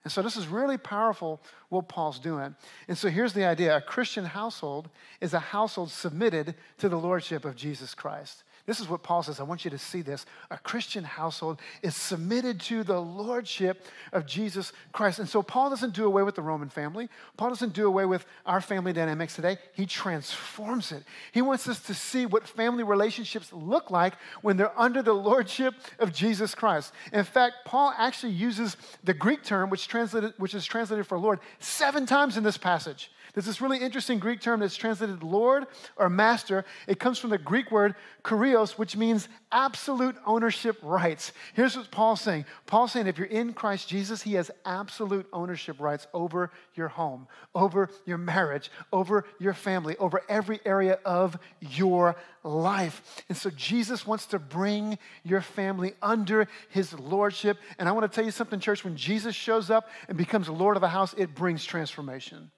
And 0.06 0.12
so 0.12 0.22
this 0.22 0.36
is 0.36 0.46
really 0.46 0.78
powerful 0.78 1.42
what 1.68 1.88
Paul's 1.88 2.20
doing. 2.20 2.54
And 2.86 2.96
so 2.96 3.08
here's 3.08 3.32
the 3.32 3.44
idea 3.44 3.76
a 3.76 3.80
Christian 3.80 4.24
household 4.24 4.88
is 5.20 5.34
a 5.34 5.40
household 5.40 5.90
submitted 5.90 6.54
to 6.78 6.88
the 6.88 6.96
lordship 6.96 7.44
of 7.44 7.56
Jesus 7.56 7.92
Christ. 7.92 8.44
This 8.66 8.80
is 8.80 8.88
what 8.88 9.04
Paul 9.04 9.22
says. 9.22 9.38
I 9.38 9.44
want 9.44 9.64
you 9.64 9.70
to 9.70 9.78
see 9.78 10.02
this. 10.02 10.26
A 10.50 10.58
Christian 10.58 11.04
household 11.04 11.60
is 11.82 11.94
submitted 11.94 12.60
to 12.62 12.82
the 12.82 13.00
lordship 13.00 13.86
of 14.12 14.26
Jesus 14.26 14.72
Christ. 14.92 15.20
And 15.20 15.28
so 15.28 15.40
Paul 15.40 15.70
doesn't 15.70 15.94
do 15.94 16.04
away 16.04 16.24
with 16.24 16.34
the 16.34 16.42
Roman 16.42 16.68
family. 16.68 17.08
Paul 17.36 17.50
doesn't 17.50 17.74
do 17.74 17.86
away 17.86 18.06
with 18.06 18.26
our 18.44 18.60
family 18.60 18.92
dynamics 18.92 19.36
today. 19.36 19.58
He 19.72 19.86
transforms 19.86 20.90
it. 20.90 21.04
He 21.30 21.42
wants 21.42 21.68
us 21.68 21.78
to 21.82 21.94
see 21.94 22.26
what 22.26 22.48
family 22.48 22.82
relationships 22.82 23.52
look 23.52 23.92
like 23.92 24.14
when 24.42 24.56
they're 24.56 24.78
under 24.78 25.00
the 25.00 25.14
lordship 25.14 25.74
of 26.00 26.12
Jesus 26.12 26.52
Christ. 26.52 26.92
In 27.12 27.24
fact, 27.24 27.64
Paul 27.64 27.94
actually 27.96 28.32
uses 28.32 28.76
the 29.04 29.14
Greek 29.14 29.44
term, 29.44 29.70
which, 29.70 29.86
translated, 29.86 30.34
which 30.38 30.54
is 30.54 30.64
translated 30.64 31.06
for 31.06 31.18
Lord, 31.18 31.38
seven 31.60 32.04
times 32.04 32.36
in 32.36 32.42
this 32.42 32.58
passage. 32.58 33.12
There's 33.36 33.44
this 33.44 33.60
really 33.60 33.80
interesting 33.80 34.18
Greek 34.18 34.40
term 34.40 34.60
that's 34.60 34.76
translated 34.76 35.22
Lord 35.22 35.66
or 35.98 36.08
Master. 36.08 36.64
It 36.86 36.98
comes 36.98 37.18
from 37.18 37.28
the 37.28 37.36
Greek 37.36 37.70
word 37.70 37.94
kurios, 38.24 38.78
which 38.78 38.96
means 38.96 39.28
absolute 39.52 40.16
ownership 40.24 40.78
rights. 40.82 41.32
Here's 41.52 41.76
what 41.76 41.90
Paul's 41.90 42.22
saying 42.22 42.46
Paul's 42.64 42.92
saying 42.92 43.08
if 43.08 43.18
you're 43.18 43.26
in 43.26 43.52
Christ 43.52 43.90
Jesus, 43.90 44.22
he 44.22 44.32
has 44.34 44.50
absolute 44.64 45.26
ownership 45.34 45.78
rights 45.80 46.06
over 46.14 46.50
your 46.76 46.88
home, 46.88 47.28
over 47.54 47.90
your 48.06 48.16
marriage, 48.16 48.70
over 48.90 49.26
your 49.38 49.52
family, 49.52 49.98
over 49.98 50.22
every 50.30 50.58
area 50.64 50.98
of 51.04 51.38
your 51.60 52.16
life. 52.42 53.22
And 53.28 53.36
so 53.36 53.50
Jesus 53.50 54.06
wants 54.06 54.24
to 54.28 54.38
bring 54.38 54.96
your 55.24 55.42
family 55.42 55.92
under 56.00 56.48
his 56.70 56.98
lordship. 56.98 57.58
And 57.78 57.86
I 57.86 57.92
want 57.92 58.10
to 58.10 58.16
tell 58.16 58.24
you 58.24 58.30
something, 58.30 58.60
church, 58.60 58.82
when 58.82 58.96
Jesus 58.96 59.34
shows 59.34 59.68
up 59.68 59.90
and 60.08 60.16
becomes 60.16 60.46
the 60.46 60.54
Lord 60.54 60.78
of 60.78 60.80
the 60.80 60.88
house, 60.88 61.14
it 61.18 61.34
brings 61.34 61.66
transformation. 61.66 62.50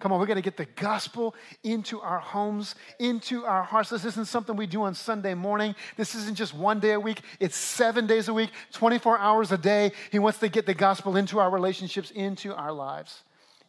Come 0.00 0.12
on, 0.12 0.18
we're 0.18 0.26
going 0.26 0.36
to 0.36 0.42
get 0.42 0.56
the 0.56 0.64
gospel 0.64 1.34
into 1.62 2.00
our 2.00 2.18
homes, 2.18 2.74
into 2.98 3.44
our 3.44 3.62
hearts. 3.62 3.90
This 3.90 4.06
isn't 4.06 4.28
something 4.28 4.56
we 4.56 4.66
do 4.66 4.82
on 4.82 4.94
Sunday 4.94 5.34
morning. 5.34 5.74
This 5.96 6.14
isn't 6.14 6.36
just 6.36 6.54
one 6.54 6.80
day 6.80 6.92
a 6.92 7.00
week, 7.00 7.20
it's 7.38 7.54
seven 7.54 8.06
days 8.06 8.28
a 8.28 8.34
week, 8.34 8.50
24 8.72 9.18
hours 9.18 9.52
a 9.52 9.58
day. 9.58 9.92
He 10.10 10.18
wants 10.18 10.38
to 10.38 10.48
get 10.48 10.64
the 10.64 10.74
gospel 10.74 11.16
into 11.16 11.38
our 11.38 11.50
relationships, 11.50 12.10
into 12.12 12.54
our 12.54 12.72
lives, 12.72 13.22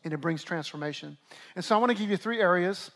and 0.06 0.14
it 0.14 0.18
brings 0.18 0.42
transformation. 0.44 1.18
And 1.56 1.66
so 1.66 1.76
I 1.76 1.80
want 1.80 1.92
to 1.92 1.98
give 1.98 2.10
you 2.10 2.18
three 2.18 2.40
areas, 2.40 2.92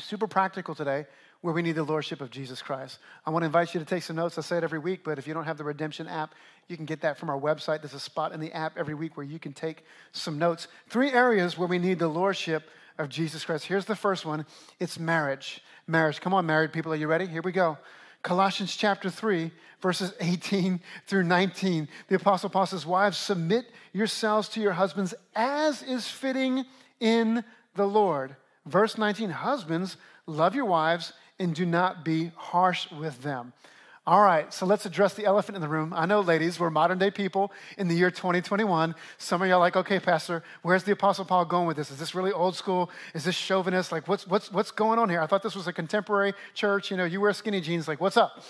super 0.00 0.26
practical 0.26 0.74
today, 0.74 1.04
where 1.44 1.52
we 1.52 1.60
need 1.60 1.74
the 1.74 1.84
lordship 1.84 2.22
of 2.22 2.30
Jesus 2.30 2.62
Christ. 2.62 3.00
I 3.26 3.30
want 3.30 3.42
to 3.42 3.44
invite 3.44 3.74
you 3.74 3.80
to 3.80 3.84
take 3.84 4.02
some 4.02 4.16
notes. 4.16 4.38
I 4.38 4.40
say 4.40 4.56
it 4.56 4.64
every 4.64 4.78
week, 4.78 5.04
but 5.04 5.18
if 5.18 5.28
you 5.28 5.34
don't 5.34 5.44
have 5.44 5.58
the 5.58 5.64
Redemption 5.64 6.08
app, 6.08 6.34
you 6.68 6.76
can 6.78 6.86
get 6.86 7.02
that 7.02 7.18
from 7.18 7.28
our 7.28 7.38
website. 7.38 7.82
There's 7.82 7.92
a 7.92 8.00
spot 8.00 8.32
in 8.32 8.40
the 8.40 8.50
app 8.52 8.78
every 8.78 8.94
week 8.94 9.18
where 9.18 9.26
you 9.26 9.38
can 9.38 9.52
take 9.52 9.84
some 10.12 10.38
notes. 10.38 10.68
Three 10.88 11.12
areas 11.12 11.58
where 11.58 11.68
we 11.68 11.76
need 11.76 11.98
the 11.98 12.08
lordship 12.08 12.70
of 12.96 13.10
Jesus 13.10 13.44
Christ. 13.44 13.66
Here's 13.66 13.84
the 13.84 13.94
first 13.94 14.24
one 14.24 14.46
it's 14.80 14.98
marriage. 14.98 15.62
Marriage. 15.86 16.18
Come 16.22 16.32
on, 16.32 16.46
married 16.46 16.72
people, 16.72 16.94
are 16.94 16.96
you 16.96 17.08
ready? 17.08 17.26
Here 17.26 17.42
we 17.42 17.52
go. 17.52 17.76
Colossians 18.22 18.74
chapter 18.74 19.10
3, 19.10 19.50
verses 19.82 20.14
18 20.20 20.80
through 21.06 21.24
19. 21.24 21.88
The 22.08 22.16
Apostle 22.16 22.48
Paul 22.48 22.64
says, 22.64 22.86
Wives, 22.86 23.18
submit 23.18 23.66
yourselves 23.92 24.48
to 24.48 24.62
your 24.62 24.72
husbands 24.72 25.12
as 25.36 25.82
is 25.82 26.08
fitting 26.08 26.64
in 27.00 27.44
the 27.74 27.86
Lord. 27.86 28.34
Verse 28.64 28.96
19 28.96 29.28
Husbands, 29.28 29.98
love 30.26 30.54
your 30.54 30.64
wives 30.64 31.12
and 31.44 31.54
do 31.54 31.64
not 31.64 32.04
be 32.04 32.32
harsh 32.34 32.90
with 32.90 33.22
them. 33.22 33.52
All 34.06 34.22
right, 34.22 34.52
so 34.52 34.66
let's 34.66 34.84
address 34.84 35.14
the 35.14 35.24
elephant 35.24 35.56
in 35.56 35.62
the 35.62 35.68
room. 35.68 35.94
I 35.96 36.04
know, 36.04 36.20
ladies, 36.20 36.60
we're 36.60 36.68
modern 36.68 36.98
day 36.98 37.10
people 37.10 37.50
in 37.78 37.88
the 37.88 37.94
year 37.94 38.10
2021. 38.10 38.94
Some 39.16 39.40
of 39.40 39.48
y'all 39.48 39.56
are 39.56 39.60
like, 39.60 39.76
okay, 39.76 39.98
Pastor, 39.98 40.42
where's 40.60 40.84
the 40.84 40.92
Apostle 40.92 41.24
Paul 41.24 41.46
going 41.46 41.66
with 41.66 41.78
this? 41.78 41.90
Is 41.90 41.98
this 41.98 42.14
really 42.14 42.30
old 42.30 42.54
school? 42.54 42.90
Is 43.14 43.24
this 43.24 43.34
chauvinist? 43.34 43.92
Like, 43.92 44.06
what's, 44.06 44.26
what's, 44.26 44.52
what's 44.52 44.70
going 44.70 44.98
on 44.98 45.08
here? 45.08 45.22
I 45.22 45.26
thought 45.26 45.42
this 45.42 45.54
was 45.54 45.68
a 45.68 45.72
contemporary 45.72 46.34
church. 46.52 46.90
You 46.90 46.98
know, 46.98 47.06
you 47.06 47.18
wear 47.18 47.32
skinny 47.32 47.62
jeans. 47.62 47.88
Like, 47.88 47.98
what's 47.98 48.18
up? 48.18 48.42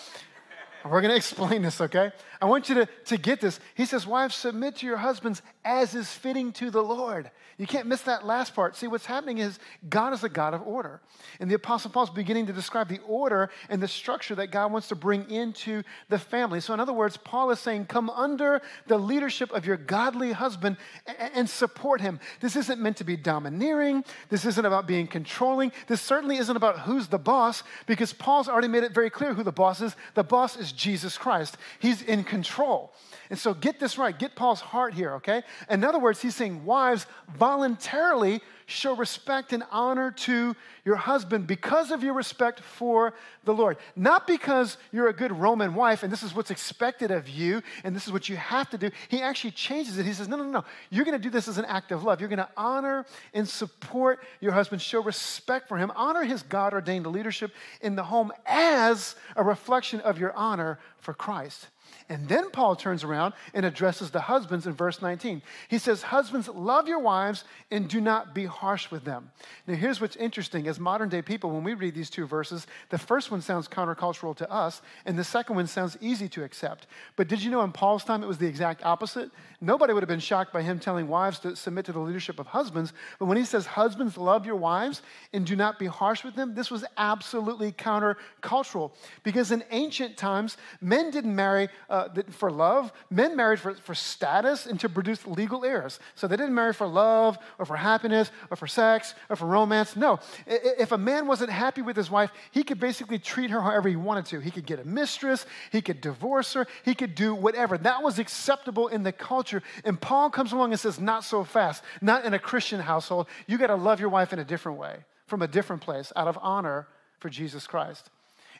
We're 0.84 1.00
going 1.00 1.10
to 1.10 1.16
explain 1.16 1.62
this, 1.62 1.80
okay? 1.80 2.12
I 2.40 2.46
want 2.46 2.68
you 2.68 2.74
to, 2.76 2.88
to 3.06 3.16
get 3.16 3.40
this. 3.40 3.58
He 3.74 3.86
says, 3.86 4.06
Wives, 4.06 4.34
submit 4.34 4.76
to 4.76 4.86
your 4.86 4.98
husbands 4.98 5.42
as 5.64 5.94
is 5.94 6.10
fitting 6.10 6.52
to 6.52 6.70
the 6.70 6.82
Lord. 6.82 7.30
You 7.56 7.66
can't 7.66 7.86
miss 7.86 8.02
that 8.02 8.26
last 8.26 8.54
part. 8.54 8.76
See, 8.76 8.86
what's 8.86 9.06
happening 9.06 9.38
is 9.38 9.58
God 9.88 10.12
is 10.12 10.24
a 10.24 10.28
God 10.28 10.54
of 10.54 10.66
order. 10.66 11.00
And 11.40 11.48
the 11.48 11.54
Apostle 11.54 11.90
Paul 11.90 12.04
is 12.04 12.10
beginning 12.10 12.46
to 12.46 12.52
describe 12.52 12.88
the 12.88 13.00
order 13.06 13.48
and 13.68 13.80
the 13.80 13.88
structure 13.88 14.34
that 14.34 14.50
God 14.50 14.72
wants 14.72 14.88
to 14.88 14.96
bring 14.96 15.30
into 15.30 15.82
the 16.08 16.18
family. 16.18 16.60
So, 16.60 16.74
in 16.74 16.80
other 16.80 16.92
words, 16.92 17.16
Paul 17.16 17.50
is 17.50 17.60
saying, 17.60 17.86
Come 17.86 18.10
under 18.10 18.60
the 18.86 18.98
leadership 18.98 19.52
of 19.52 19.64
your 19.64 19.76
godly 19.76 20.32
husband 20.32 20.76
and 21.06 21.48
support 21.48 22.00
him. 22.00 22.18
This 22.40 22.56
isn't 22.56 22.80
meant 22.80 22.96
to 22.98 23.04
be 23.04 23.16
domineering. 23.16 24.04
This 24.28 24.44
isn't 24.44 24.66
about 24.66 24.86
being 24.86 25.06
controlling. 25.06 25.72
This 25.86 26.00
certainly 26.02 26.36
isn't 26.38 26.56
about 26.56 26.80
who's 26.80 27.06
the 27.06 27.18
boss 27.18 27.62
because 27.86 28.12
Paul's 28.12 28.48
already 28.48 28.68
made 28.68 28.82
it 28.82 28.92
very 28.92 29.10
clear 29.10 29.32
who 29.32 29.44
the 29.44 29.52
boss 29.52 29.80
is. 29.80 29.94
The 30.14 30.24
boss 30.24 30.56
is 30.56 30.73
Jesus 30.76 31.18
Christ, 31.18 31.56
he's 31.78 32.02
in 32.02 32.24
control. 32.24 32.92
And 33.34 33.38
so 33.40 33.52
get 33.52 33.80
this 33.80 33.98
right. 33.98 34.16
Get 34.16 34.36
Paul's 34.36 34.60
heart 34.60 34.94
here, 34.94 35.14
okay? 35.14 35.42
In 35.68 35.82
other 35.82 35.98
words, 35.98 36.22
he's 36.22 36.36
saying, 36.36 36.64
wives, 36.64 37.04
voluntarily 37.36 38.40
show 38.66 38.94
respect 38.94 39.52
and 39.52 39.64
honor 39.72 40.12
to 40.12 40.54
your 40.84 40.94
husband 40.94 41.48
because 41.48 41.90
of 41.90 42.04
your 42.04 42.14
respect 42.14 42.60
for 42.60 43.12
the 43.42 43.52
Lord. 43.52 43.76
Not 43.96 44.28
because 44.28 44.76
you're 44.92 45.08
a 45.08 45.12
good 45.12 45.32
Roman 45.32 45.74
wife 45.74 46.04
and 46.04 46.12
this 46.12 46.22
is 46.22 46.32
what's 46.32 46.52
expected 46.52 47.10
of 47.10 47.28
you 47.28 47.60
and 47.82 47.96
this 47.96 48.06
is 48.06 48.12
what 48.12 48.28
you 48.28 48.36
have 48.36 48.70
to 48.70 48.78
do. 48.78 48.92
He 49.08 49.20
actually 49.20 49.50
changes 49.50 49.98
it. 49.98 50.06
He 50.06 50.12
says, 50.12 50.28
No, 50.28 50.36
no, 50.36 50.44
no. 50.44 50.64
You're 50.90 51.04
going 51.04 51.20
to 51.20 51.22
do 51.22 51.28
this 51.28 51.48
as 51.48 51.58
an 51.58 51.64
act 51.64 51.90
of 51.90 52.04
love. 52.04 52.20
You're 52.20 52.28
going 52.28 52.38
to 52.38 52.48
honor 52.56 53.04
and 53.32 53.48
support 53.48 54.20
your 54.40 54.52
husband, 54.52 54.80
show 54.80 55.02
respect 55.02 55.66
for 55.66 55.76
him, 55.76 55.90
honor 55.96 56.22
his 56.22 56.44
God 56.44 56.72
ordained 56.72 57.08
leadership 57.08 57.50
in 57.80 57.96
the 57.96 58.04
home 58.04 58.32
as 58.46 59.16
a 59.34 59.42
reflection 59.42 59.98
of 60.02 60.20
your 60.20 60.32
honor 60.34 60.78
for 60.98 61.14
Christ. 61.14 61.66
And 62.08 62.28
then 62.28 62.50
Paul 62.50 62.76
turns 62.76 63.04
around 63.04 63.34
and 63.54 63.64
addresses 63.64 64.10
the 64.10 64.20
husbands 64.20 64.66
in 64.66 64.74
verse 64.74 65.00
19. 65.00 65.42
He 65.68 65.78
says, 65.78 66.02
Husbands, 66.02 66.48
love 66.48 66.88
your 66.88 66.98
wives 66.98 67.44
and 67.70 67.88
do 67.88 68.00
not 68.00 68.34
be 68.34 68.44
harsh 68.44 68.90
with 68.90 69.04
them. 69.04 69.30
Now, 69.66 69.74
here's 69.74 70.00
what's 70.00 70.16
interesting. 70.16 70.66
As 70.68 70.78
modern 70.78 71.08
day 71.08 71.22
people, 71.22 71.50
when 71.50 71.64
we 71.64 71.74
read 71.74 71.94
these 71.94 72.10
two 72.10 72.26
verses, 72.26 72.66
the 72.90 72.98
first 72.98 73.30
one 73.30 73.40
sounds 73.40 73.68
countercultural 73.68 74.36
to 74.36 74.50
us, 74.50 74.82
and 75.06 75.18
the 75.18 75.24
second 75.24 75.56
one 75.56 75.66
sounds 75.66 75.96
easy 76.00 76.28
to 76.30 76.44
accept. 76.44 76.86
But 77.16 77.28
did 77.28 77.42
you 77.42 77.50
know 77.50 77.62
in 77.62 77.72
Paul's 77.72 78.04
time 78.04 78.22
it 78.22 78.26
was 78.26 78.38
the 78.38 78.46
exact 78.46 78.84
opposite? 78.84 79.30
Nobody 79.60 79.92
would 79.92 80.02
have 80.02 80.08
been 80.08 80.20
shocked 80.20 80.52
by 80.52 80.62
him 80.62 80.78
telling 80.78 81.08
wives 81.08 81.38
to 81.40 81.56
submit 81.56 81.86
to 81.86 81.92
the 81.92 82.00
leadership 82.00 82.38
of 82.38 82.46
husbands. 82.46 82.92
But 83.18 83.26
when 83.26 83.38
he 83.38 83.44
says, 83.44 83.66
Husbands, 83.66 84.18
love 84.18 84.44
your 84.44 84.56
wives 84.56 85.02
and 85.32 85.46
do 85.46 85.56
not 85.56 85.78
be 85.78 85.86
harsh 85.86 86.22
with 86.22 86.34
them, 86.34 86.54
this 86.54 86.70
was 86.70 86.84
absolutely 86.96 87.72
countercultural. 87.72 88.92
Because 89.22 89.52
in 89.52 89.64
ancient 89.70 90.16
times, 90.16 90.56
men 90.80 91.10
didn't 91.10 91.34
marry 91.34 91.68
uh, 91.88 92.08
for 92.30 92.50
love, 92.50 92.92
men 93.10 93.36
married 93.36 93.60
for, 93.60 93.74
for 93.74 93.94
status 93.94 94.66
and 94.66 94.78
to 94.80 94.88
produce 94.88 95.26
legal 95.26 95.64
heirs. 95.64 95.98
So 96.14 96.26
they 96.26 96.36
didn't 96.36 96.54
marry 96.54 96.72
for 96.72 96.86
love 96.86 97.38
or 97.58 97.64
for 97.64 97.76
happiness 97.76 98.30
or 98.50 98.56
for 98.56 98.66
sex 98.66 99.14
or 99.28 99.36
for 99.36 99.46
romance. 99.46 99.96
No. 99.96 100.20
If 100.46 100.92
a 100.92 100.98
man 100.98 101.26
wasn't 101.26 101.50
happy 101.50 101.82
with 101.82 101.96
his 101.96 102.10
wife, 102.10 102.30
he 102.50 102.62
could 102.62 102.80
basically 102.80 103.18
treat 103.18 103.50
her 103.50 103.60
however 103.60 103.88
he 103.88 103.96
wanted 103.96 104.26
to. 104.26 104.40
He 104.40 104.50
could 104.50 104.66
get 104.66 104.80
a 104.80 104.84
mistress, 104.84 105.46
he 105.70 105.82
could 105.82 106.00
divorce 106.00 106.52
her, 106.54 106.66
he 106.84 106.94
could 106.94 107.14
do 107.14 107.34
whatever. 107.34 107.78
That 107.78 108.02
was 108.02 108.18
acceptable 108.18 108.88
in 108.88 109.02
the 109.02 109.12
culture. 109.12 109.62
And 109.84 110.00
Paul 110.00 110.30
comes 110.30 110.52
along 110.52 110.72
and 110.72 110.80
says, 110.80 111.00
Not 111.00 111.24
so 111.24 111.44
fast, 111.44 111.82
not 112.00 112.24
in 112.24 112.34
a 112.34 112.38
Christian 112.38 112.80
household. 112.80 113.26
You 113.46 113.58
got 113.58 113.68
to 113.68 113.76
love 113.76 114.00
your 114.00 114.08
wife 114.08 114.32
in 114.32 114.38
a 114.38 114.44
different 114.44 114.78
way, 114.78 114.98
from 115.26 115.42
a 115.42 115.48
different 115.48 115.82
place, 115.82 116.12
out 116.16 116.28
of 116.28 116.38
honor 116.40 116.86
for 117.18 117.28
Jesus 117.28 117.66
Christ. 117.66 118.10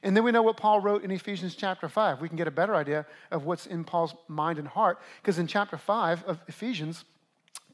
And 0.05 0.15
then 0.15 0.23
we 0.23 0.33
know 0.33 0.43
what 0.43 0.59
Paul 0.59 0.81
wrote 0.81 1.03
in 1.03 1.11
Ephesians 1.11 1.55
chapter 1.55 1.89
5. 1.89 2.21
We 2.21 2.29
can 2.29 2.37
get 2.37 2.47
a 2.47 2.53
better 2.53 2.75
idea 2.77 3.07
of 3.31 3.47
what's 3.47 3.67
in 3.67 3.85
Paul's 3.85 4.15
mind 4.29 4.59
and 4.59 4.69
heart, 4.69 5.01
because 5.23 5.39
in 5.39 5.47
chapter 5.47 5.79
5 5.79 6.25
of 6.25 6.41
Ephesians, 6.47 7.05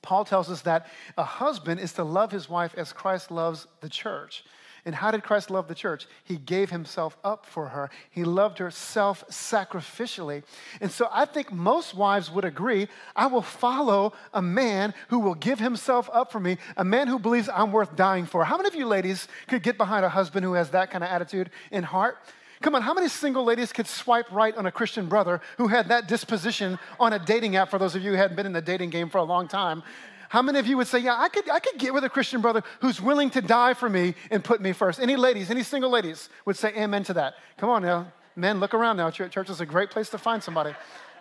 Paul 0.00 0.24
tells 0.24 0.48
us 0.48 0.62
that 0.62 0.86
a 1.18 1.24
husband 1.24 1.80
is 1.80 1.92
to 1.94 2.04
love 2.04 2.30
his 2.30 2.48
wife 2.48 2.74
as 2.76 2.92
Christ 2.92 3.32
loves 3.32 3.66
the 3.80 3.88
church. 3.88 4.44
And 4.84 4.94
how 4.94 5.10
did 5.10 5.22
Christ 5.22 5.50
love 5.50 5.68
the 5.68 5.74
church? 5.74 6.06
He 6.24 6.36
gave 6.36 6.70
himself 6.70 7.16
up 7.22 7.46
for 7.46 7.68
her. 7.68 7.90
He 8.10 8.24
loved 8.24 8.58
her 8.58 8.70
self 8.70 9.26
sacrificially. 9.28 10.42
And 10.80 10.90
so 10.90 11.08
I 11.12 11.24
think 11.24 11.52
most 11.52 11.94
wives 11.94 12.30
would 12.30 12.44
agree 12.44 12.88
I 13.14 13.26
will 13.26 13.42
follow 13.42 14.12
a 14.32 14.42
man 14.42 14.94
who 15.08 15.18
will 15.18 15.34
give 15.34 15.58
himself 15.58 16.08
up 16.12 16.32
for 16.32 16.40
me, 16.40 16.58
a 16.76 16.84
man 16.84 17.08
who 17.08 17.18
believes 17.18 17.48
I'm 17.48 17.72
worth 17.72 17.96
dying 17.96 18.26
for. 18.26 18.44
How 18.44 18.56
many 18.56 18.68
of 18.68 18.74
you 18.74 18.86
ladies 18.86 19.28
could 19.46 19.62
get 19.62 19.76
behind 19.76 20.04
a 20.04 20.08
husband 20.08 20.44
who 20.44 20.54
has 20.54 20.70
that 20.70 20.90
kind 20.90 21.04
of 21.04 21.10
attitude 21.10 21.50
in 21.70 21.84
heart? 21.84 22.18
Come 22.62 22.74
on, 22.74 22.82
how 22.82 22.92
many 22.92 23.08
single 23.08 23.42
ladies 23.42 23.72
could 23.72 23.86
swipe 23.86 24.30
right 24.30 24.54
on 24.54 24.66
a 24.66 24.72
Christian 24.72 25.06
brother 25.06 25.40
who 25.56 25.68
had 25.68 25.88
that 25.88 26.08
disposition 26.08 26.78
on 26.98 27.14
a 27.14 27.18
dating 27.18 27.56
app 27.56 27.70
for 27.70 27.78
those 27.78 27.94
of 27.94 28.02
you 28.02 28.10
who 28.10 28.16
hadn't 28.18 28.36
been 28.36 28.44
in 28.44 28.52
the 28.52 28.60
dating 28.60 28.90
game 28.90 29.08
for 29.08 29.16
a 29.16 29.24
long 29.24 29.48
time? 29.48 29.82
How 30.30 30.42
many 30.42 30.60
of 30.60 30.66
you 30.68 30.76
would 30.76 30.86
say, 30.86 31.00
Yeah, 31.00 31.16
I 31.18 31.28
could, 31.28 31.50
I 31.50 31.58
could 31.58 31.76
get 31.76 31.92
with 31.92 32.04
a 32.04 32.08
Christian 32.08 32.40
brother 32.40 32.62
who's 32.80 33.00
willing 33.00 33.30
to 33.30 33.42
die 33.42 33.74
for 33.74 33.88
me 33.88 34.14
and 34.30 34.44
put 34.44 34.60
me 34.60 34.72
first? 34.72 35.00
Any 35.00 35.16
ladies, 35.16 35.50
any 35.50 35.64
single 35.64 35.90
ladies 35.90 36.28
would 36.44 36.56
say 36.56 36.72
amen 36.76 37.02
to 37.04 37.14
that. 37.14 37.34
Come 37.56 37.68
on 37.68 37.82
now. 37.82 38.12
Men, 38.36 38.60
look 38.60 38.72
around 38.72 38.96
now. 38.96 39.10
Church 39.10 39.50
is 39.50 39.60
a 39.60 39.66
great 39.66 39.90
place 39.90 40.08
to 40.10 40.18
find 40.18 40.40
somebody. 40.40 40.72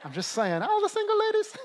I'm 0.06 0.14
just 0.14 0.32
saying, 0.32 0.62
all 0.62 0.80
the 0.80 0.90
single 0.90 1.18
ladies. 1.20 1.58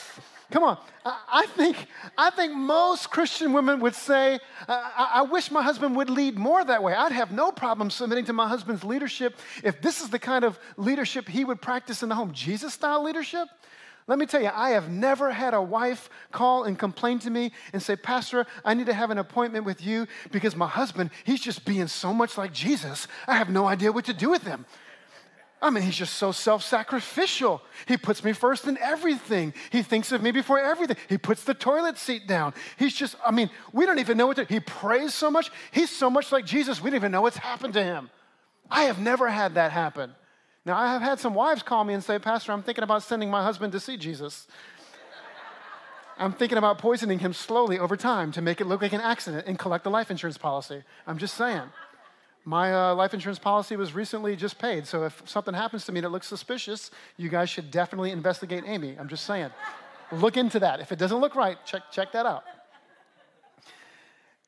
Come 0.50 0.64
on. 0.64 0.78
I 1.04 1.46
think, 1.46 1.86
I 2.16 2.30
think 2.30 2.54
most 2.54 3.10
Christian 3.10 3.52
women 3.52 3.78
would 3.78 3.94
say, 3.94 4.40
I, 4.66 5.10
I, 5.14 5.22
wish 5.22 5.50
my 5.52 5.62
husband 5.62 5.94
would 5.94 6.10
lead 6.10 6.36
more 6.36 6.64
that 6.64 6.82
way. 6.82 6.92
I'd 6.92 7.12
have 7.12 7.30
no 7.30 7.52
problem 7.52 7.88
submitting 7.90 8.24
to 8.24 8.32
my 8.32 8.48
husband's 8.48 8.82
leadership 8.82 9.38
if 9.62 9.80
this 9.80 10.00
is 10.00 10.08
the 10.08 10.18
kind 10.18 10.44
of 10.44 10.58
leadership 10.76 11.28
he 11.28 11.44
would 11.44 11.60
practice 11.62 12.02
in 12.02 12.08
the 12.08 12.14
home 12.14 12.32
Jesus 12.32 12.74
style 12.74 13.04
leadership. 13.04 13.46
Let 14.08 14.18
me 14.18 14.24
tell 14.24 14.40
you, 14.40 14.50
I 14.52 14.70
have 14.70 14.88
never 14.90 15.30
had 15.30 15.52
a 15.52 15.60
wife 15.60 16.08
call 16.32 16.64
and 16.64 16.78
complain 16.78 17.18
to 17.20 17.30
me 17.30 17.52
and 17.74 17.82
say, 17.82 17.94
Pastor, 17.94 18.46
I 18.64 18.72
need 18.72 18.86
to 18.86 18.94
have 18.94 19.10
an 19.10 19.18
appointment 19.18 19.66
with 19.66 19.84
you 19.84 20.06
because 20.32 20.56
my 20.56 20.66
husband, 20.66 21.10
he's 21.24 21.42
just 21.42 21.66
being 21.66 21.86
so 21.88 22.14
much 22.14 22.38
like 22.38 22.50
Jesus. 22.52 23.06
I 23.26 23.36
have 23.36 23.50
no 23.50 23.66
idea 23.66 23.92
what 23.92 24.06
to 24.06 24.14
do 24.14 24.30
with 24.30 24.42
him. 24.44 24.64
I 25.60 25.68
mean, 25.68 25.82
he's 25.82 25.96
just 25.96 26.14
so 26.14 26.32
self 26.32 26.62
sacrificial. 26.62 27.60
He 27.86 27.98
puts 27.98 28.24
me 28.24 28.32
first 28.32 28.66
in 28.66 28.78
everything. 28.78 29.52
He 29.70 29.82
thinks 29.82 30.10
of 30.10 30.22
me 30.22 30.30
before 30.30 30.58
everything. 30.58 30.96
He 31.08 31.18
puts 31.18 31.44
the 31.44 31.52
toilet 31.52 31.98
seat 31.98 32.26
down. 32.26 32.54
He's 32.78 32.94
just, 32.94 33.14
I 33.26 33.30
mean, 33.30 33.50
we 33.72 33.84
don't 33.84 33.98
even 33.98 34.16
know 34.16 34.28
what 34.28 34.36
to, 34.36 34.44
he 34.44 34.60
prays 34.60 35.12
so 35.12 35.30
much. 35.30 35.50
He's 35.70 35.90
so 35.90 36.08
much 36.08 36.32
like 36.32 36.46
Jesus, 36.46 36.80
we 36.80 36.88
don't 36.88 36.96
even 36.96 37.12
know 37.12 37.22
what's 37.22 37.36
happened 37.36 37.74
to 37.74 37.82
him. 37.82 38.08
I 38.70 38.84
have 38.84 39.00
never 39.00 39.28
had 39.28 39.56
that 39.56 39.72
happen. 39.72 40.14
Now, 40.68 40.76
I 40.76 40.92
have 40.92 41.00
had 41.00 41.18
some 41.18 41.32
wives 41.32 41.62
call 41.62 41.82
me 41.82 41.94
and 41.94 42.04
say, 42.04 42.18
Pastor, 42.18 42.52
I'm 42.52 42.62
thinking 42.62 42.84
about 42.84 43.02
sending 43.02 43.30
my 43.30 43.42
husband 43.42 43.72
to 43.72 43.80
see 43.80 43.96
Jesus. 43.96 44.46
I'm 46.18 46.34
thinking 46.34 46.58
about 46.58 46.76
poisoning 46.76 47.20
him 47.20 47.32
slowly 47.32 47.78
over 47.78 47.96
time 47.96 48.32
to 48.32 48.42
make 48.42 48.60
it 48.60 48.66
look 48.66 48.82
like 48.82 48.92
an 48.92 49.00
accident 49.00 49.46
and 49.46 49.58
collect 49.58 49.84
the 49.84 49.90
life 49.90 50.10
insurance 50.10 50.36
policy. 50.36 50.82
I'm 51.06 51.16
just 51.16 51.38
saying. 51.38 51.62
My 52.44 52.74
uh, 52.74 52.94
life 52.94 53.14
insurance 53.14 53.38
policy 53.38 53.76
was 53.76 53.94
recently 53.94 54.36
just 54.36 54.58
paid, 54.58 54.86
so 54.86 55.04
if 55.04 55.22
something 55.24 55.54
happens 55.54 55.86
to 55.86 55.92
me 55.92 56.02
that 56.02 56.10
looks 56.10 56.26
suspicious, 56.26 56.90
you 57.16 57.30
guys 57.30 57.48
should 57.48 57.70
definitely 57.70 58.10
investigate 58.10 58.64
Amy. 58.66 58.94
I'm 59.00 59.08
just 59.08 59.24
saying. 59.24 59.48
look 60.12 60.36
into 60.36 60.58
that. 60.60 60.80
If 60.80 60.92
it 60.92 60.98
doesn't 60.98 61.18
look 61.18 61.34
right, 61.34 61.56
check, 61.64 61.90
check 61.90 62.12
that 62.12 62.26
out. 62.26 62.44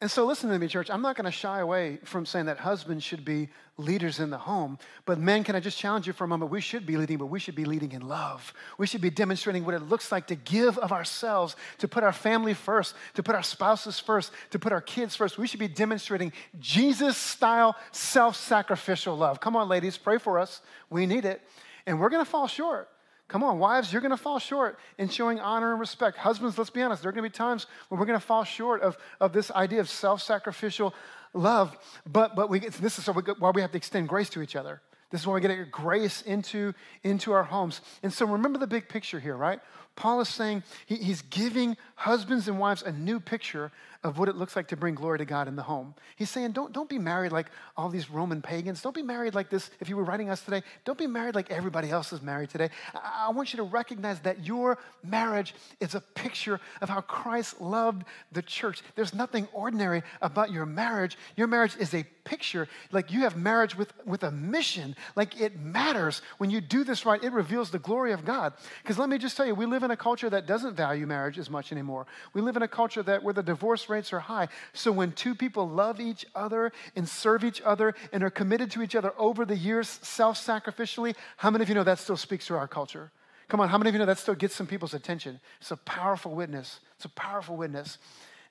And 0.03 0.11
so, 0.11 0.25
listen 0.25 0.49
to 0.49 0.59
me, 0.59 0.67
church. 0.67 0.89
I'm 0.89 1.03
not 1.03 1.15
going 1.15 1.27
to 1.27 1.31
shy 1.31 1.61
away 1.61 1.99
from 2.05 2.25
saying 2.25 2.47
that 2.47 2.59
husbands 2.59 3.05
should 3.05 3.23
be 3.23 3.51
leaders 3.77 4.19
in 4.19 4.31
the 4.31 4.39
home. 4.39 4.79
But, 5.05 5.19
men, 5.19 5.45
can 5.45 5.55
I 5.55 5.61
just 5.61 5.77
challenge 5.77 6.07
you 6.07 6.15
for 6.15 6.25
a 6.25 6.29
moment? 6.29 6.51
We 6.51 6.63
should 6.63 6.87
be 6.87 6.97
leading, 6.97 7.19
but 7.19 7.27
we 7.27 7.39
should 7.39 7.55
be 7.55 7.67
leading 7.67 7.93
in 7.93 8.09
love. 8.09 8.55
We 8.79 8.87
should 8.87 9.03
be 9.03 9.11
demonstrating 9.11 9.63
what 9.67 9.75
it 9.75 9.83
looks 9.83 10.11
like 10.11 10.29
to 10.29 10.35
give 10.37 10.79
of 10.79 10.91
ourselves, 10.91 11.55
to 11.79 11.89
put 11.89 12.03
our 12.03 12.15
family 12.15 12.55
first, 12.55 12.95
to 13.13 13.23
put 13.23 13.35
our 13.35 13.43
spouses 13.43 14.01
first, 14.01 14.33
to 14.53 14.59
put 14.59 14.73
our 14.73 14.81
kids 14.81 15.17
first. 15.17 15.37
We 15.37 15.47
should 15.47 15.61
be 15.61 15.69
demonstrating 15.69 16.33
Jesus 16.59 17.19
style, 17.19 17.77
self 17.93 18.37
sacrificial 18.37 19.19
love. 19.19 19.41
Come 19.41 19.55
on, 19.55 19.69
ladies, 19.69 19.99
pray 19.99 20.17
for 20.17 20.39
us. 20.39 20.63
We 20.89 21.05
need 21.05 21.27
it. 21.27 21.43
And 21.87 22.01
we're 22.01 22.09
going 22.09 22.25
to 22.25 22.31
fall 22.31 22.47
short. 22.47 22.89
Come 23.31 23.45
on, 23.45 23.61
wives, 23.61 23.93
you're 23.93 24.03
going 24.03 24.11
to 24.11 24.17
fall 24.17 24.41
short 24.41 24.77
in 24.99 25.09
showing 25.09 25.39
honor 25.39 25.71
and 25.71 25.79
respect. 25.79 26.17
Husbands, 26.17 26.59
let's 26.59 26.69
be 26.69 26.83
honest, 26.83 27.01
there 27.01 27.11
are 27.11 27.13
going 27.13 27.23
to 27.23 27.31
be 27.31 27.37
times 27.37 27.67
when 27.89 28.01
we're 28.01 28.07
going 28.07 28.19
to 28.19 28.27
fall 28.27 28.43
short 28.43 28.83
of, 28.83 28.99
of 29.21 29.33
this 29.33 29.53
idea 29.53 29.79
of 29.79 29.89
self 29.89 30.21
sacrificial 30.21 30.93
love. 31.33 31.79
But, 32.05 32.35
but 32.35 32.51
we, 32.51 32.59
this 32.59 32.99
is 32.99 33.07
why 33.07 33.51
we 33.55 33.61
have 33.61 33.71
to 33.71 33.77
extend 33.77 34.09
grace 34.09 34.31
to 34.31 34.43
each 34.43 34.57
other. 34.57 34.83
This 35.11 35.21
is 35.21 35.29
why 35.29 35.35
we 35.35 35.41
get 35.43 35.71
grace 35.71 36.23
into, 36.23 36.75
into 37.05 37.31
our 37.31 37.45
homes. 37.45 37.83
And 38.03 38.13
so 38.13 38.27
remember 38.27 38.59
the 38.59 38.67
big 38.67 38.89
picture 38.89 39.21
here, 39.21 39.37
right? 39.37 39.61
Paul 39.97 40.21
is 40.21 40.29
saying 40.29 40.63
he, 40.87 40.97
he's 40.97 41.23
giving 41.23 41.77
husbands 41.95 42.49
and 42.49 42.59
wives 42.59 42.83
a 42.83 42.93
new 42.93 43.21
picture 43.21 43.71
of 44.03 44.19
what 44.19 44.31
it 44.31 44.37
looks 44.37 44.57
like 44.57 44.69
to 44.69 44.77
bring 44.77 44.95
glory 44.95 45.19
to 45.19 45.27
God 45.27 45.47
in 45.47 45.57
the 45.57 45.63
home. 45.63 45.95
He's 46.17 46.31
saying, 46.31 46.53
don't, 46.53 46.73
don't 46.73 46.89
be 46.89 46.99
married 46.99 47.33
like 47.33 47.49
all 47.77 47.91
these 47.91 48.11
Roman 48.11 48.41
pagans. 48.41 48.81
Don't 48.81 48.95
be 48.95 49.03
married 49.03 49.35
like 49.35 49.51
this. 49.51 49.71
If 49.79 49.91
you 49.91 49.97
were 49.97 50.05
writing 50.05 50.31
us 50.31 50.41
today, 50.41 50.63
don't 50.87 50.97
be 50.97 51.07
married 51.07 51.35
like 51.35 51.51
everybody 51.51 51.91
else 51.91 52.11
is 52.13 52.23
married 52.23 52.49
today. 52.49 52.71
I, 52.95 53.27
I 53.29 53.31
want 53.31 53.53
you 53.53 53.59
to 53.59 53.63
recognize 53.63 54.19
that 54.21 54.47
your 54.47 54.79
marriage 55.05 55.55
is 55.81 55.95
a 55.95 56.01
picture 56.01 56.61
of 56.81 56.89
how 56.89 57.03
Christ 57.03 57.61
loved 57.61 58.05
the 58.33 58.41
church. 58.41 58.83
There's 58.95 59.13
nothing 59.13 59.47
ordinary 59.53 60.03
about 60.23 60.51
your 60.51 60.65
marriage. 60.65 61.19
Your 61.37 61.47
marriage 61.47 61.77
is 61.79 61.93
a 61.93 62.05
picture. 62.25 62.69
Like 62.93 63.13
you 63.13 63.21
have 63.21 63.37
marriage 63.37 63.77
with, 63.77 63.93
with 64.07 64.23
a 64.23 64.31
mission. 64.31 64.97
Like 65.15 65.39
it 65.39 65.61
matters. 65.61 66.23
When 66.39 66.49
you 66.49 66.63
do 66.63 66.85
this 66.85 67.05
right, 67.05 67.23
it 67.23 67.33
reveals 67.33 67.71
the 67.71 67.79
glory 67.79 68.13
of 68.13 68.25
God. 68.25 68.55
Because 68.83 68.97
let 68.97 69.11
me 69.11 69.19
just 69.19 69.37
tell 69.37 69.45
you, 69.45 69.55
we 69.55 69.67
live 69.67 69.80
in 69.83 69.91
a 69.91 69.97
culture 69.97 70.31
that 70.31 70.47
doesn't 70.47 70.75
value 70.75 71.07
marriage 71.07 71.39
as 71.39 71.51
much 71.51 71.73
anymore. 71.73 72.07
We 72.33 72.41
live 72.41 72.57
in 72.57 72.63
a 72.63 72.69
culture 72.69 73.03
that 73.03 73.23
where 73.23 73.35
the 73.35 73.43
divorce 73.43 73.89
rates 73.89 74.13
are 74.13 74.21
high. 74.21 74.49
So 74.73 74.93
when 74.93 75.13
two 75.13 75.35
people 75.35 75.69
love 75.69 76.01
each 76.01 76.27
other 76.35 76.73
and 76.97 77.09
serve 77.09 77.45
each 77.45 77.61
other 77.63 77.95
and 78.13 78.23
are 78.23 78.31
committed 78.31 78.71
to 78.73 78.83
each 78.83 78.95
other 78.95 79.13
over 79.19 79.45
the 79.45 79.57
years 79.57 79.89
self 80.03 80.37
sacrificially, 80.37 81.15
how 81.37 81.51
many 81.51 81.63
of 81.63 81.69
you 81.69 81.75
know 81.75 81.85
that 81.85 81.99
still 81.99 82.17
speaks 82.17 82.47
to 82.47 82.55
our 82.57 82.69
culture? 82.69 83.11
Come 83.49 83.61
on, 83.61 83.69
how 83.69 83.79
many 83.79 83.89
of 83.89 83.95
you 83.95 83.99
know 83.99 84.07
that 84.07 84.19
still 84.19 84.35
gets 84.35 84.55
some 84.55 84.67
people's 84.67 84.95
attention? 84.95 85.41
It's 85.61 85.73
a 85.73 85.77
powerful 85.77 86.35
witness. 86.35 86.81
It's 86.97 87.05
a 87.05 87.11
powerful 87.11 87.57
witness. 87.57 87.99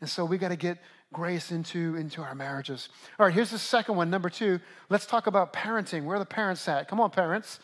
And 0.02 0.10
so 0.10 0.26
we 0.26 0.38
got 0.38 0.50
to 0.50 0.56
get 0.56 0.78
grace 1.12 1.52
into, 1.52 1.96
into 1.96 2.22
our 2.22 2.36
marriages. 2.36 2.90
All 3.20 3.26
right, 3.26 3.34
here's 3.34 3.50
the 3.50 3.58
second 3.58 3.96
one. 3.96 4.10
Number 4.10 4.30
two, 4.30 4.60
let's 4.90 5.06
talk 5.06 5.28
about 5.28 5.54
parenting. 5.54 6.04
Where 6.04 6.18
are 6.18 6.20
the 6.20 6.26
parents 6.26 6.68
at? 6.68 6.88
Come 6.88 7.00
on, 7.00 7.12
parents. 7.12 7.60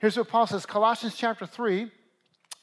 Here's 0.00 0.16
what 0.16 0.28
Paul 0.28 0.46
says 0.46 0.66
Colossians 0.66 1.14
chapter 1.16 1.46
3, 1.46 1.90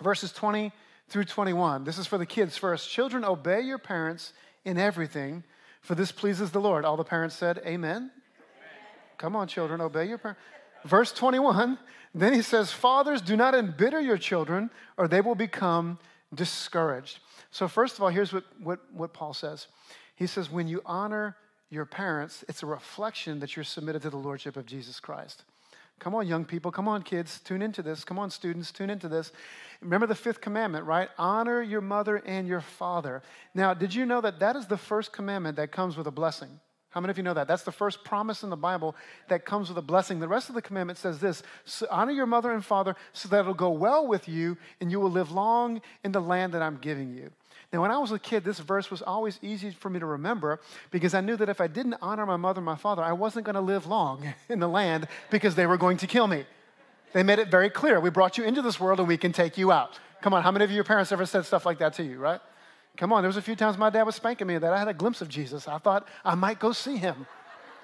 verses 0.02 0.32
20 0.32 0.72
through 1.10 1.26
21. 1.26 1.84
This 1.84 1.98
is 1.98 2.08
for 2.08 2.18
the 2.18 2.26
kids 2.26 2.58
first. 2.58 2.90
Children, 2.90 3.24
obey 3.24 3.62
your 3.62 3.78
parents 3.78 4.34
in 4.66 4.78
everything, 4.78 5.44
for 5.82 5.96
this 5.96 6.12
pleases 6.12 6.52
the 6.52 6.60
Lord. 6.60 6.86
All 6.86 6.98
the 6.98 7.04
parents 7.04 7.36
said, 7.36 7.60
Amen. 7.60 7.96
Amen. 7.96 8.12
Come 9.18 9.36
on, 9.36 9.48
children, 9.48 9.82
obey 9.82 10.08
your 10.08 10.18
parents. 10.18 10.42
Verse 10.86 11.12
21, 11.12 11.78
then 12.14 12.34
he 12.34 12.42
says, 12.42 12.72
Fathers, 12.72 13.22
do 13.22 13.36
not 13.36 13.56
embitter 13.56 14.00
your 14.00 14.18
children, 14.18 14.70
or 14.98 15.08
they 15.08 15.22
will 15.22 15.36
become 15.36 16.00
discouraged. 16.34 17.20
So, 17.52 17.68
first 17.68 17.96
of 17.96 18.04
all, 18.04 18.10
here's 18.10 18.34
what, 18.34 18.44
what, 18.62 18.80
what 18.94 19.14
Paul 19.14 19.34
says 19.34 19.68
He 20.16 20.28
says, 20.28 20.52
When 20.52 20.68
you 20.68 20.82
honor 20.86 21.38
your 21.70 21.86
parents, 21.86 22.46
it's 22.48 22.64
a 22.64 22.66
reflection 22.66 23.40
that 23.40 23.56
you're 23.56 23.66
submitted 23.66 24.02
to 24.04 24.10
the 24.10 24.18
Lordship 24.18 24.56
of 24.58 24.66
Jesus 24.66 25.00
Christ. 25.00 25.44
Come 26.00 26.14
on, 26.14 26.28
young 26.28 26.46
people. 26.46 26.72
Come 26.72 26.88
on, 26.88 27.02
kids. 27.02 27.40
Tune 27.40 27.62
into 27.62 27.82
this. 27.82 28.04
Come 28.04 28.20
on, 28.20 28.30
students. 28.30 28.72
Tune 28.72 28.90
into 28.90 29.08
this. 29.08 29.32
Remember 29.82 30.08
the 30.08 30.16
fifth 30.16 30.42
commandment, 30.42 30.86
right? 30.86 31.10
Honor 31.18 31.62
your 31.62 31.82
mother 31.82 32.18
and 32.26 32.48
your 32.48 32.62
father. 32.62 33.22
Now, 33.54 33.74
did 33.74 33.94
you 33.94 34.06
know 34.06 34.22
that 34.22 34.40
that 34.40 34.56
is 34.56 34.68
the 34.68 34.78
first 34.78 35.12
commandment 35.12 35.58
that 35.58 35.72
comes 35.72 35.98
with 35.98 36.08
a 36.08 36.12
blessing? 36.12 36.60
How 36.90 37.02
many 37.02 37.12
of 37.12 37.18
you 37.18 37.24
know 37.24 37.34
that? 37.34 37.48
That's 37.48 37.64
the 37.64 37.72
first 37.72 38.04
promise 38.04 38.44
in 38.44 38.50
the 38.50 38.58
Bible 38.58 38.96
that 39.28 39.46
comes 39.46 39.70
with 39.70 39.78
a 39.78 39.84
blessing. 39.84 40.20
The 40.20 40.28
rest 40.28 40.50
of 40.50 40.56
the 40.56 40.62
commandment 40.62 40.98
says 40.98 41.20
this 41.20 41.44
honor 41.92 42.12
your 42.12 42.26
mother 42.26 42.52
and 42.52 42.66
father 42.66 42.96
so 43.14 43.30
that 43.30 43.42
it'll 43.42 43.54
go 43.54 43.70
well 43.70 44.08
with 44.08 44.28
you 44.28 44.58
and 44.82 44.90
you 44.90 45.00
will 45.00 45.12
live 45.12 45.32
long 45.32 45.82
in 46.04 46.12
the 46.12 46.22
land 46.22 46.54
that 46.54 46.62
I'm 46.62 46.78
giving 46.78 47.14
you. 47.14 47.32
Now, 47.74 47.82
when 47.82 47.92
I 47.92 47.98
was 47.98 48.12
a 48.12 48.20
kid, 48.20 48.46
this 48.46 48.60
verse 48.60 48.90
was 48.90 49.02
always 49.02 49.40
easy 49.42 49.72
for 49.72 49.90
me 49.90 50.00
to 50.00 50.06
remember 50.06 50.62
because 50.90 51.14
I 51.14 51.20
knew 51.20 51.36
that 51.36 51.50
if 51.50 51.60
I 51.60 51.68
didn't 51.68 51.96
honor 52.02 52.26
my 52.26 52.38
mother 52.38 52.60
and 52.60 52.66
my 52.66 52.78
father, 52.78 53.04
I 53.04 53.12
wasn't 53.12 53.46
going 53.46 53.56
to 53.56 53.62
live 53.62 53.88
long 53.88 54.26
in 54.50 54.60
the 54.60 54.70
land 54.70 55.08
because 55.30 55.56
they 55.56 55.66
were 55.66 55.78
going 55.78 55.98
to 55.98 56.08
kill 56.08 56.28
me. 56.28 56.46
They 57.14 57.24
made 57.24 57.40
it 57.40 57.50
very 57.50 57.70
clear. 57.70 58.00
We 58.00 58.10
brought 58.10 58.38
you 58.38 58.46
into 58.46 58.62
this 58.62 58.80
world 58.80 59.00
and 59.00 59.08
we 59.08 59.18
can 59.18 59.34
take 59.34 59.58
you 59.58 59.72
out. 59.72 60.00
Come 60.22 60.34
on, 60.34 60.44
how 60.44 60.52
many 60.52 60.66
of 60.66 60.72
your 60.72 60.84
parents 60.84 61.12
ever 61.12 61.26
said 61.26 61.46
stuff 61.46 61.66
like 61.66 61.80
that 61.80 61.94
to 61.94 62.04
you, 62.04 62.20
right? 62.20 62.40
Come 62.96 63.14
on, 63.14 63.22
there 63.22 63.30
was 63.30 63.38
a 63.38 63.42
few 63.42 63.56
times 63.56 63.78
my 63.78 63.90
dad 63.90 64.04
was 64.04 64.16
spanking 64.16 64.48
me 64.48 64.58
that 64.58 64.74
I 64.74 64.80
had 64.80 64.88
a 64.88 64.94
glimpse 64.94 65.22
of 65.22 65.30
Jesus. 65.30 65.68
I 65.68 65.78
thought 65.78 66.08
I 66.26 66.36
might 66.36 66.60
go 66.60 66.72
see 66.72 66.98
him. 66.98 67.28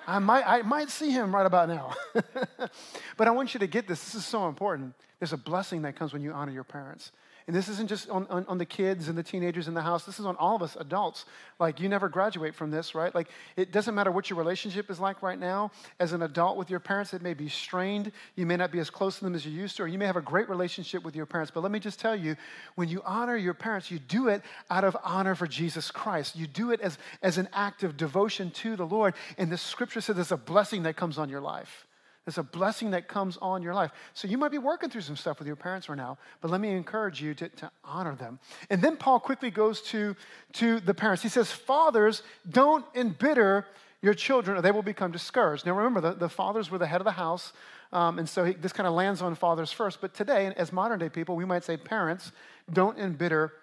I 0.07 0.19
might, 0.19 0.43
I 0.45 0.61
might 0.63 0.89
see 0.89 1.11
him 1.11 1.33
right 1.33 1.45
about 1.45 1.69
now. 1.69 1.93
but 3.17 3.27
I 3.27 3.31
want 3.31 3.53
you 3.53 3.59
to 3.59 3.67
get 3.67 3.87
this. 3.87 4.03
This 4.03 4.15
is 4.15 4.25
so 4.25 4.47
important. 4.47 4.95
There's 5.19 5.33
a 5.33 5.37
blessing 5.37 5.83
that 5.83 5.95
comes 5.95 6.13
when 6.13 6.21
you 6.21 6.31
honor 6.31 6.51
your 6.51 6.63
parents. 6.63 7.11
And 7.47 7.55
this 7.55 7.67
isn't 7.67 7.89
just 7.89 8.09
on, 8.09 8.25
on, 8.29 8.45
on, 8.47 8.57
the 8.57 8.65
kids 8.65 9.09
and 9.09 9.17
the 9.17 9.23
teenagers 9.23 9.67
in 9.67 9.73
the 9.73 9.81
house. 9.81 10.05
This 10.05 10.19
is 10.19 10.25
on 10.25 10.35
all 10.37 10.55
of 10.55 10.61
us 10.61 10.77
adults. 10.79 11.25
Like, 11.59 11.79
you 11.79 11.89
never 11.89 12.07
graduate 12.07 12.55
from 12.55 12.71
this, 12.71 12.95
right? 12.95 13.13
Like, 13.13 13.27
it 13.57 13.71
doesn't 13.71 13.93
matter 13.93 14.11
what 14.11 14.29
your 14.29 14.39
relationship 14.39 14.89
is 14.89 14.99
like 14.99 15.21
right 15.21 15.37
now. 15.37 15.71
As 15.99 16.13
an 16.13 16.21
adult 16.21 16.57
with 16.57 16.69
your 16.69 16.79
parents, 16.79 17.13
it 17.13 17.21
may 17.21 17.33
be 17.33 17.49
strained. 17.49 18.11
You 18.35 18.45
may 18.45 18.55
not 18.55 18.71
be 18.71 18.79
as 18.79 18.89
close 18.89 19.17
to 19.17 19.25
them 19.25 19.35
as 19.35 19.45
you 19.45 19.51
used 19.51 19.77
to, 19.77 19.83
or 19.83 19.87
you 19.87 19.97
may 19.97 20.05
have 20.05 20.15
a 20.15 20.21
great 20.21 20.47
relationship 20.47 21.03
with 21.03 21.15
your 21.15 21.25
parents. 21.25 21.51
But 21.53 21.63
let 21.63 21.71
me 21.71 21.79
just 21.79 21.99
tell 21.99 22.15
you 22.15 22.37
when 22.75 22.87
you 22.87 23.01
honor 23.05 23.35
your 23.35 23.53
parents, 23.53 23.91
you 23.91 23.99
do 23.99 24.29
it 24.29 24.41
out 24.69 24.85
of 24.85 24.95
honor 25.03 25.35
for 25.35 25.47
Jesus 25.47 25.91
Christ. 25.91 26.35
You 26.37 26.47
do 26.47 26.71
it 26.71 26.79
as, 26.79 26.97
as 27.21 27.37
an 27.37 27.49
act 27.51 27.83
of 27.83 27.97
devotion 27.97 28.51
to 28.51 28.75
the 28.75 28.85
Lord. 28.85 29.15
And 29.37 29.51
the 29.51 29.57
scripture 29.57 29.99
says 29.99 30.15
there's 30.15 30.31
a 30.31 30.37
blessing 30.37 30.83
that 30.83 30.95
comes 30.95 31.17
on 31.17 31.29
your 31.29 31.41
life. 31.41 31.85
There's 32.25 32.37
a 32.37 32.43
blessing 32.43 32.91
that 32.91 33.07
comes 33.07 33.37
on 33.41 33.61
your 33.61 33.73
life. 33.73 33.91
So 34.13 34.27
you 34.27 34.37
might 34.37 34.51
be 34.51 34.57
working 34.57 34.89
through 34.89 35.01
some 35.01 35.17
stuff 35.17 35.39
with 35.39 35.47
your 35.47 35.57
parents 35.57 35.89
right 35.89 35.97
now, 35.97 36.17
but 36.41 36.51
let 36.51 36.61
me 36.61 36.71
encourage 36.71 37.21
you 37.21 37.33
to, 37.33 37.49
to 37.49 37.71
honor 37.83 38.15
them. 38.15 38.39
And 38.69 38.81
then 38.81 38.95
Paul 38.95 39.19
quickly 39.19 39.51
goes 39.51 39.81
to, 39.83 40.15
to 40.53 40.79
the 40.79 40.93
parents. 40.93 41.21
He 41.21 41.29
says, 41.29 41.51
Fathers, 41.51 42.23
don't 42.49 42.85
embitter 42.95 43.67
your 44.01 44.13
children 44.13 44.57
or 44.57 44.61
they 44.61 44.71
will 44.71 44.83
become 44.83 45.11
discouraged. 45.11 45.65
Now 45.65 45.73
remember, 45.73 46.01
the, 46.01 46.13
the 46.13 46.29
fathers 46.29 46.71
were 46.71 46.77
the 46.77 46.87
head 46.87 47.01
of 47.01 47.05
the 47.05 47.11
house, 47.11 47.53
um, 47.91 48.19
and 48.19 48.27
so 48.27 48.43
he, 48.43 48.53
this 48.53 48.73
kind 48.73 48.87
of 48.87 48.93
lands 48.93 49.21
on 49.21 49.35
fathers 49.35 49.71
first. 49.71 50.01
But 50.01 50.13
today, 50.13 50.51
as 50.57 50.73
modern 50.73 50.99
day 50.99 51.09
people, 51.09 51.35
we 51.35 51.45
might 51.45 51.63
say, 51.63 51.77
Parents, 51.77 52.31
don't 52.71 52.97
embitter 52.97 53.53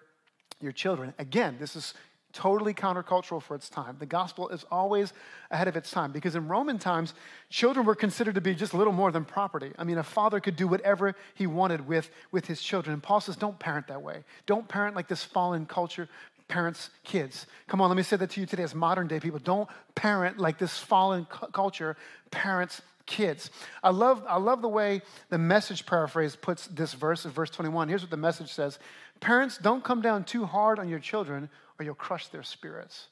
your 0.61 0.73
children. 0.73 1.14
Again, 1.18 1.57
this 1.59 1.77
is 1.77 1.94
totally 2.33 2.75
countercultural 2.75 3.43
for 3.43 3.55
its 3.55 3.69
time. 3.69 3.97
The 3.99 4.07
gospel 4.07 4.49
is 4.49 4.64
always 4.71 5.12
ahead 5.51 5.69
of 5.69 5.77
its 5.77 5.90
time 5.90 6.12
because 6.12 6.35
in 6.35 6.49
Roman 6.49 6.79
times, 6.79 7.14
children 7.49 7.87
were 7.87 7.95
considered 7.95 8.35
to 8.37 8.40
be 8.40 8.55
just 8.55 8.75
little 8.75 8.93
more 8.93 9.11
than 9.11 9.25
property. 9.25 9.73
I 9.79 9.85
mean, 9.85 9.99
a 9.99 10.03
father 10.03 10.40
could 10.40 10.57
do 10.57 10.69
whatever 10.69 11.14
he 11.35 11.47
wanted 11.47 11.87
with, 11.87 12.11
with 12.31 12.47
his 12.47 12.62
children. 12.62 12.95
And 12.95 13.03
Paul 13.03 13.21
says, 13.21 13.37
don't 13.37 13.59
parent 13.59 13.88
that 13.88 14.03
way. 14.03 14.25
Don't 14.47 14.69
parent 14.69 14.97
like 14.97 15.09
this 15.09 15.25
fallen 15.25 15.66
culture 15.66 16.09
parents 16.49 16.90
kids. 17.05 17.47
Come 17.69 17.81
on, 17.81 17.88
let 17.88 17.97
me 17.97 18.03
say 18.03 18.16
that 18.16 18.31
to 18.31 18.40
you 18.40 18.47
today 18.47 18.64
as 18.64 18.75
modern 18.75 19.07
day 19.07 19.21
people. 19.21 19.38
Don't 19.38 19.69
parent 19.95 20.38
like 20.38 20.59
this 20.59 20.77
fallen 20.77 21.25
cu- 21.27 21.47
culture 21.47 21.97
parents 22.31 22.83
kids. 23.07 23.51
I 23.83 23.90
love, 23.90 24.25
I 24.29 24.37
love 24.38 24.62
the 24.62 24.69
way 24.69 25.03
the 25.31 25.38
message 25.38 25.87
paraphrase 25.87 26.37
puts 26.37 26.66
this 26.66 26.93
verse 26.93 27.25
in 27.25 27.31
verse 27.31 27.51
21. 27.51 27.88
Here's 27.88 28.03
what 28.03 28.11
the 28.11 28.16
message 28.16 28.53
says 28.53 28.79
Parents, 29.21 29.59
don't 29.59 29.85
come 29.85 30.01
down 30.01 30.25
too 30.25 30.47
hard 30.47 30.79
on 30.79 30.88
your 30.88 30.99
children 30.99 31.51
or 31.81 31.83
you'll 31.83 31.95
crush 31.95 32.29
their 32.29 32.43
spirits. 32.43 33.09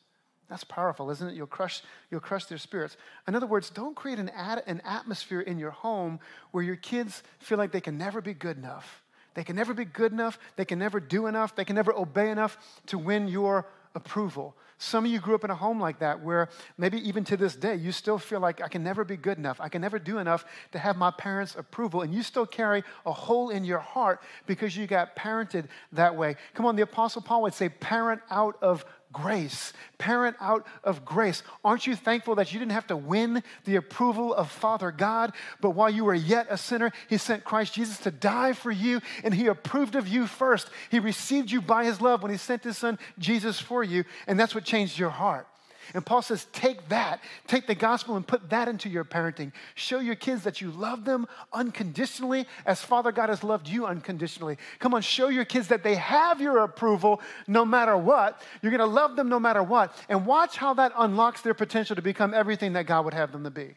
That's 0.50 0.64
powerful, 0.64 1.10
isn't 1.10 1.26
it? 1.26 1.34
You'll 1.34 1.46
crush, 1.46 1.80
you'll 2.10 2.20
crush 2.20 2.44
their 2.44 2.58
spirits. 2.58 2.98
In 3.26 3.34
other 3.34 3.46
words, 3.46 3.70
don't 3.70 3.96
create 3.96 4.18
an, 4.18 4.28
ad, 4.28 4.62
an 4.66 4.82
atmosphere 4.84 5.40
in 5.40 5.58
your 5.58 5.70
home 5.70 6.20
where 6.50 6.62
your 6.62 6.76
kids 6.76 7.22
feel 7.38 7.56
like 7.56 7.72
they 7.72 7.80
can 7.80 7.96
never 7.96 8.20
be 8.20 8.34
good 8.34 8.58
enough. 8.58 9.02
They 9.32 9.42
can 9.42 9.56
never 9.56 9.72
be 9.72 9.86
good 9.86 10.12
enough. 10.12 10.38
They 10.56 10.66
can 10.66 10.78
never 10.78 11.00
do 11.00 11.26
enough. 11.26 11.56
They 11.56 11.64
can 11.64 11.76
never 11.76 11.94
obey 11.94 12.30
enough 12.30 12.58
to 12.86 12.98
win 12.98 13.26
your 13.26 13.66
approval. 13.94 14.56
Some 14.80 15.04
of 15.04 15.10
you 15.10 15.18
grew 15.18 15.34
up 15.34 15.42
in 15.42 15.50
a 15.50 15.56
home 15.56 15.80
like 15.80 15.98
that 15.98 16.22
where 16.22 16.48
maybe 16.76 17.06
even 17.08 17.24
to 17.24 17.36
this 17.36 17.56
day 17.56 17.74
you 17.74 17.90
still 17.90 18.16
feel 18.16 18.38
like 18.38 18.62
I 18.62 18.68
can 18.68 18.84
never 18.84 19.04
be 19.04 19.16
good 19.16 19.36
enough. 19.36 19.60
I 19.60 19.68
can 19.68 19.82
never 19.82 19.98
do 19.98 20.18
enough 20.18 20.44
to 20.70 20.78
have 20.78 20.96
my 20.96 21.10
parents' 21.10 21.56
approval. 21.56 22.02
And 22.02 22.14
you 22.14 22.22
still 22.22 22.46
carry 22.46 22.84
a 23.04 23.12
hole 23.12 23.50
in 23.50 23.64
your 23.64 23.80
heart 23.80 24.22
because 24.46 24.76
you 24.76 24.86
got 24.86 25.16
parented 25.16 25.66
that 25.92 26.14
way. 26.14 26.36
Come 26.54 26.64
on, 26.64 26.76
the 26.76 26.82
Apostle 26.82 27.22
Paul 27.22 27.42
would 27.42 27.54
say, 27.54 27.68
parent 27.68 28.20
out 28.30 28.56
of 28.62 28.84
grace. 29.12 29.72
Parent 29.98 30.36
out 30.40 30.66
of 30.84 31.04
grace. 31.04 31.42
Aren't 31.64 31.86
you 31.86 31.96
thankful 31.96 32.34
that 32.36 32.52
you 32.52 32.58
didn't 32.58 32.72
have 32.72 32.86
to 32.88 32.96
win 32.96 33.42
the 33.64 33.76
approval 33.76 34.34
of 34.34 34.50
Father 34.50 34.90
God, 34.90 35.32
but 35.60 35.70
while 35.70 35.90
you 35.90 36.04
were 36.04 36.14
yet 36.14 36.46
a 36.50 36.56
sinner, 36.56 36.92
He 37.08 37.16
sent 37.16 37.44
Christ 37.44 37.74
Jesus 37.74 37.98
to 37.98 38.10
die 38.10 38.52
for 38.52 38.70
you, 38.70 39.00
and 39.24 39.34
He 39.34 39.46
approved 39.46 39.96
of 39.96 40.08
you 40.08 40.26
first. 40.26 40.70
He 40.90 40.98
received 40.98 41.50
you 41.50 41.60
by 41.60 41.84
His 41.84 42.00
love 42.00 42.22
when 42.22 42.32
He 42.32 42.38
sent 42.38 42.64
His 42.64 42.78
Son 42.78 42.98
Jesus 43.18 43.60
for 43.60 43.82
you, 43.82 44.04
and 44.26 44.38
that's 44.38 44.54
what 44.54 44.64
changed 44.64 44.98
your 44.98 45.10
heart. 45.10 45.46
And 45.94 46.04
Paul 46.04 46.22
says, 46.22 46.46
take 46.52 46.88
that, 46.88 47.20
take 47.46 47.66
the 47.66 47.74
gospel 47.74 48.16
and 48.16 48.26
put 48.26 48.50
that 48.50 48.68
into 48.68 48.88
your 48.88 49.04
parenting. 49.04 49.52
Show 49.74 50.00
your 50.00 50.14
kids 50.14 50.42
that 50.44 50.60
you 50.60 50.70
love 50.70 51.04
them 51.04 51.26
unconditionally 51.52 52.46
as 52.66 52.82
Father 52.82 53.12
God 53.12 53.28
has 53.28 53.42
loved 53.42 53.68
you 53.68 53.86
unconditionally. 53.86 54.58
Come 54.78 54.94
on, 54.94 55.02
show 55.02 55.28
your 55.28 55.44
kids 55.44 55.68
that 55.68 55.82
they 55.82 55.94
have 55.94 56.40
your 56.40 56.58
approval 56.58 57.20
no 57.46 57.64
matter 57.64 57.96
what. 57.96 58.42
You're 58.62 58.72
going 58.72 58.80
to 58.80 58.86
love 58.86 59.16
them 59.16 59.28
no 59.28 59.40
matter 59.40 59.62
what. 59.62 59.96
And 60.08 60.26
watch 60.26 60.56
how 60.56 60.74
that 60.74 60.92
unlocks 60.96 61.40
their 61.40 61.54
potential 61.54 61.96
to 61.96 62.02
become 62.02 62.34
everything 62.34 62.74
that 62.74 62.86
God 62.86 63.04
would 63.04 63.14
have 63.14 63.32
them 63.32 63.44
to 63.44 63.50
be. 63.50 63.74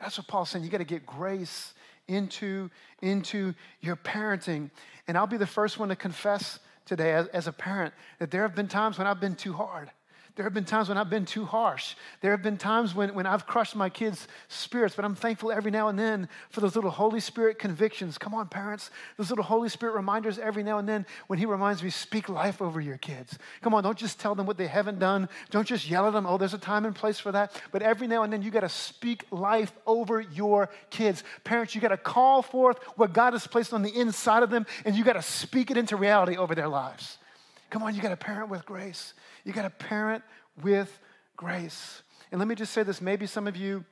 That's 0.00 0.16
what 0.16 0.26
Paul's 0.28 0.50
saying. 0.50 0.64
You 0.64 0.70
got 0.70 0.78
to 0.78 0.84
get 0.84 1.04
grace 1.04 1.74
into, 2.08 2.70
into 3.02 3.54
your 3.80 3.96
parenting. 3.96 4.70
And 5.08 5.18
I'll 5.18 5.26
be 5.26 5.36
the 5.36 5.46
first 5.46 5.78
one 5.78 5.88
to 5.88 5.96
confess 5.96 6.58
today 6.86 7.12
as, 7.12 7.26
as 7.28 7.46
a 7.46 7.52
parent 7.52 7.94
that 8.18 8.30
there 8.30 8.42
have 8.42 8.54
been 8.54 8.68
times 8.68 8.98
when 8.98 9.06
I've 9.06 9.20
been 9.20 9.36
too 9.36 9.52
hard 9.52 9.90
There 10.36 10.44
have 10.44 10.54
been 10.54 10.64
times 10.64 10.88
when 10.88 10.96
I've 10.96 11.10
been 11.10 11.24
too 11.24 11.44
harsh. 11.44 11.94
There 12.20 12.30
have 12.30 12.42
been 12.42 12.56
times 12.56 12.94
when, 12.94 13.14
when 13.14 13.26
I've 13.26 13.46
crushed 13.46 13.74
my 13.74 13.88
kids' 13.88 14.28
spirits, 14.48 14.94
but 14.94 15.04
I'm 15.04 15.14
thankful 15.14 15.50
every 15.50 15.70
now 15.70 15.88
and 15.88 15.98
then 15.98 16.28
for 16.50 16.60
those 16.60 16.74
little 16.76 16.90
Holy 16.90 17.20
Spirit 17.20 17.58
convictions. 17.58 18.16
Come 18.16 18.34
on, 18.34 18.48
parents. 18.48 18.90
Those 19.16 19.30
little 19.30 19.44
Holy 19.44 19.68
Spirit 19.68 19.94
reminders 19.94 20.38
every 20.38 20.62
now 20.62 20.78
and 20.78 20.88
then 20.88 21.04
when 21.26 21.38
He 21.38 21.46
reminds 21.46 21.82
me, 21.82 21.90
speak 21.90 22.28
life 22.28 22.62
over 22.62 22.80
your 22.80 22.96
kids. 22.98 23.38
Come 23.60 23.74
on, 23.74 23.82
don't 23.82 23.98
just 23.98 24.20
tell 24.20 24.34
them 24.34 24.46
what 24.46 24.56
they 24.56 24.66
haven't 24.66 24.98
done. 24.98 25.28
Don't 25.50 25.66
just 25.66 25.88
yell 25.88 26.06
at 26.06 26.12
them, 26.12 26.26
oh, 26.26 26.38
there's 26.38 26.54
a 26.54 26.58
time 26.58 26.84
and 26.84 26.94
place 26.94 27.18
for 27.18 27.32
that. 27.32 27.60
But 27.72 27.82
every 27.82 28.06
now 28.06 28.22
and 28.22 28.32
then 28.32 28.42
you 28.42 28.50
got 28.50 28.60
to 28.60 28.68
speak 28.68 29.24
life 29.30 29.72
over 29.86 30.20
your 30.20 30.70
kids. 30.90 31.24
Parents, 31.44 31.74
you 31.74 31.80
got 31.80 31.88
to 31.88 31.96
call 31.96 32.42
forth 32.42 32.78
what 32.96 33.12
God 33.12 33.32
has 33.32 33.46
placed 33.46 33.72
on 33.72 33.82
the 33.82 33.94
inside 33.94 34.42
of 34.42 34.50
them, 34.50 34.66
and 34.84 34.94
you 34.94 35.04
got 35.04 35.14
to 35.14 35.22
speak 35.22 35.70
it 35.70 35.76
into 35.76 35.96
reality 35.96 36.36
over 36.36 36.54
their 36.54 36.68
lives. 36.68 37.18
Come 37.70 37.82
on, 37.84 37.94
you 37.94 38.02
got 38.02 38.08
to 38.08 38.16
parent 38.16 38.48
with 38.48 38.66
grace. 38.66 39.14
You 39.44 39.52
got 39.52 39.62
to 39.62 39.70
parent 39.70 40.22
with 40.62 41.00
grace. 41.36 42.02
And 42.30 42.38
let 42.38 42.48
me 42.48 42.54
just 42.54 42.72
say 42.72 42.82
this 42.82 43.00
maybe 43.00 43.26
some 43.26 43.46
of 43.46 43.56
you, 43.56 43.84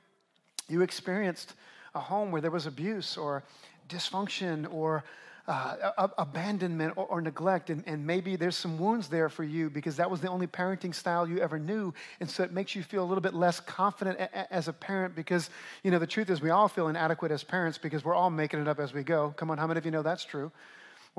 you 0.67 0.81
experienced 0.81 1.53
a 1.95 1.99
home 1.99 2.31
where 2.31 2.41
there 2.41 2.51
was 2.51 2.65
abuse 2.65 3.17
or 3.17 3.43
dysfunction 3.87 4.71
or 4.71 5.03
uh, 5.47 6.07
abandonment 6.19 6.93
or, 6.95 7.05
or 7.05 7.21
neglect. 7.21 7.71
And, 7.71 7.83
and, 7.87 8.05
maybe 8.05 8.35
there's 8.35 8.55
some 8.55 8.77
wounds 8.77 9.07
there 9.07 9.29
for 9.29 9.43
you 9.43 9.71
because 9.71 9.95
that 9.95 10.11
was 10.11 10.21
the 10.21 10.29
only 10.29 10.45
parenting 10.45 10.93
style 10.93 11.27
you 11.27 11.39
ever 11.39 11.57
knew. 11.57 11.91
And 12.19 12.29
so 12.29 12.43
it 12.43 12.51
makes 12.51 12.75
you 12.75 12.83
feel 12.83 13.03
a 13.03 13.07
little 13.07 13.21
bit 13.21 13.33
less 13.33 13.59
confident 13.59 14.19
a, 14.19 14.29
a, 14.41 14.53
as 14.53 14.67
a 14.67 14.73
parent 14.73 15.15
because, 15.15 15.49
you 15.83 15.89
know, 15.89 15.97
the 15.97 16.05
truth 16.05 16.29
is 16.29 16.39
we 16.39 16.51
all 16.51 16.67
feel 16.67 16.87
inadequate 16.87 17.31
as 17.31 17.43
parents 17.43 17.79
because 17.79 18.05
we're 18.05 18.13
all 18.13 18.29
making 18.29 18.61
it 18.61 18.67
up 18.67 18.79
as 18.79 18.93
we 18.93 19.01
go. 19.01 19.33
Come 19.37 19.49
on, 19.49 19.57
how 19.57 19.65
many 19.65 19.79
of 19.79 19.85
you 19.85 19.91
know 19.91 20.03
that's 20.03 20.23
true? 20.23 20.51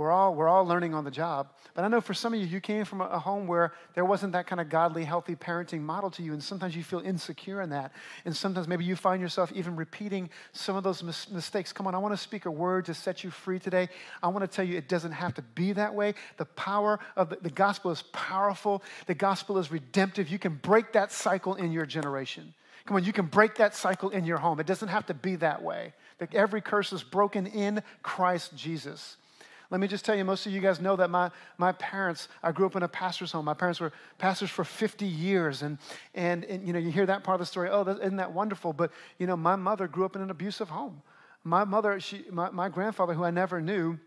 We're 0.00 0.12
all, 0.12 0.34
we're 0.34 0.48
all 0.48 0.64
learning 0.64 0.94
on 0.94 1.04
the 1.04 1.10
job. 1.10 1.50
But 1.74 1.84
I 1.84 1.88
know 1.88 2.00
for 2.00 2.14
some 2.14 2.32
of 2.32 2.40
you, 2.40 2.46
you 2.46 2.58
came 2.58 2.86
from 2.86 3.02
a 3.02 3.18
home 3.18 3.46
where 3.46 3.74
there 3.92 4.06
wasn't 4.06 4.32
that 4.32 4.46
kind 4.46 4.58
of 4.58 4.70
godly, 4.70 5.04
healthy 5.04 5.36
parenting 5.36 5.82
model 5.82 6.10
to 6.12 6.22
you, 6.22 6.32
and 6.32 6.42
sometimes 6.42 6.74
you 6.74 6.82
feel 6.82 7.00
insecure 7.00 7.60
in 7.60 7.68
that. 7.68 7.92
And 8.24 8.34
sometimes 8.34 8.66
maybe 8.66 8.82
you 8.82 8.96
find 8.96 9.20
yourself 9.20 9.52
even 9.54 9.76
repeating 9.76 10.30
some 10.54 10.74
of 10.74 10.84
those 10.84 11.02
mis- 11.02 11.28
mistakes. 11.28 11.70
Come 11.70 11.86
on, 11.86 11.94
I 11.94 11.98
want 11.98 12.14
to 12.14 12.16
speak 12.16 12.46
a 12.46 12.50
word 12.50 12.86
to 12.86 12.94
set 12.94 13.22
you 13.22 13.30
free 13.30 13.58
today. 13.58 13.90
I 14.22 14.28
want 14.28 14.40
to 14.42 14.48
tell 14.48 14.64
you 14.64 14.78
it 14.78 14.88
doesn't 14.88 15.12
have 15.12 15.34
to 15.34 15.42
be 15.42 15.74
that 15.74 15.94
way. 15.94 16.14
The 16.38 16.46
power 16.46 16.98
of 17.14 17.28
the, 17.28 17.36
the 17.36 17.50
gospel 17.50 17.90
is 17.90 18.00
powerful, 18.12 18.82
the 19.04 19.14
gospel 19.14 19.58
is 19.58 19.70
redemptive. 19.70 20.30
You 20.30 20.38
can 20.38 20.54
break 20.54 20.94
that 20.94 21.12
cycle 21.12 21.56
in 21.56 21.72
your 21.72 21.84
generation. 21.84 22.54
Come 22.86 22.96
on, 22.96 23.04
you 23.04 23.12
can 23.12 23.26
break 23.26 23.56
that 23.56 23.74
cycle 23.74 24.08
in 24.08 24.24
your 24.24 24.38
home. 24.38 24.60
It 24.60 24.66
doesn't 24.66 24.88
have 24.88 25.04
to 25.08 25.14
be 25.14 25.36
that 25.36 25.62
way. 25.62 25.92
That 26.20 26.34
every 26.34 26.62
curse 26.62 26.90
is 26.94 27.02
broken 27.02 27.46
in 27.46 27.82
Christ 28.02 28.56
Jesus. 28.56 29.18
Let 29.70 29.80
me 29.80 29.86
just 29.86 30.04
tell 30.04 30.16
you, 30.16 30.24
most 30.24 30.46
of 30.46 30.52
you 30.52 30.60
guys 30.60 30.80
know 30.80 30.96
that 30.96 31.10
my, 31.10 31.30
my 31.56 31.70
parents, 31.72 32.28
I 32.42 32.50
grew 32.50 32.66
up 32.66 32.74
in 32.74 32.82
a 32.82 32.88
pastor's 32.88 33.30
home. 33.30 33.44
My 33.44 33.54
parents 33.54 33.78
were 33.78 33.92
pastors 34.18 34.50
for 34.50 34.64
50 34.64 35.06
years. 35.06 35.62
And, 35.62 35.78
and, 36.14 36.44
and 36.44 36.66
you 36.66 36.72
know, 36.72 36.80
you 36.80 36.90
hear 36.90 37.06
that 37.06 37.22
part 37.22 37.36
of 37.36 37.40
the 37.40 37.46
story, 37.46 37.70
oh, 37.70 37.84
that, 37.84 37.98
isn't 37.98 38.16
that 38.16 38.32
wonderful? 38.32 38.72
But, 38.72 38.90
you 39.18 39.28
know, 39.28 39.36
my 39.36 39.54
mother 39.54 39.86
grew 39.86 40.04
up 40.04 40.16
in 40.16 40.22
an 40.22 40.30
abusive 40.30 40.68
home. 40.68 41.02
My 41.44 41.64
mother, 41.64 42.00
she, 42.00 42.24
my, 42.30 42.50
my 42.50 42.68
grandfather, 42.68 43.14
who 43.14 43.22
I 43.22 43.30
never 43.30 43.60
knew, 43.60 43.98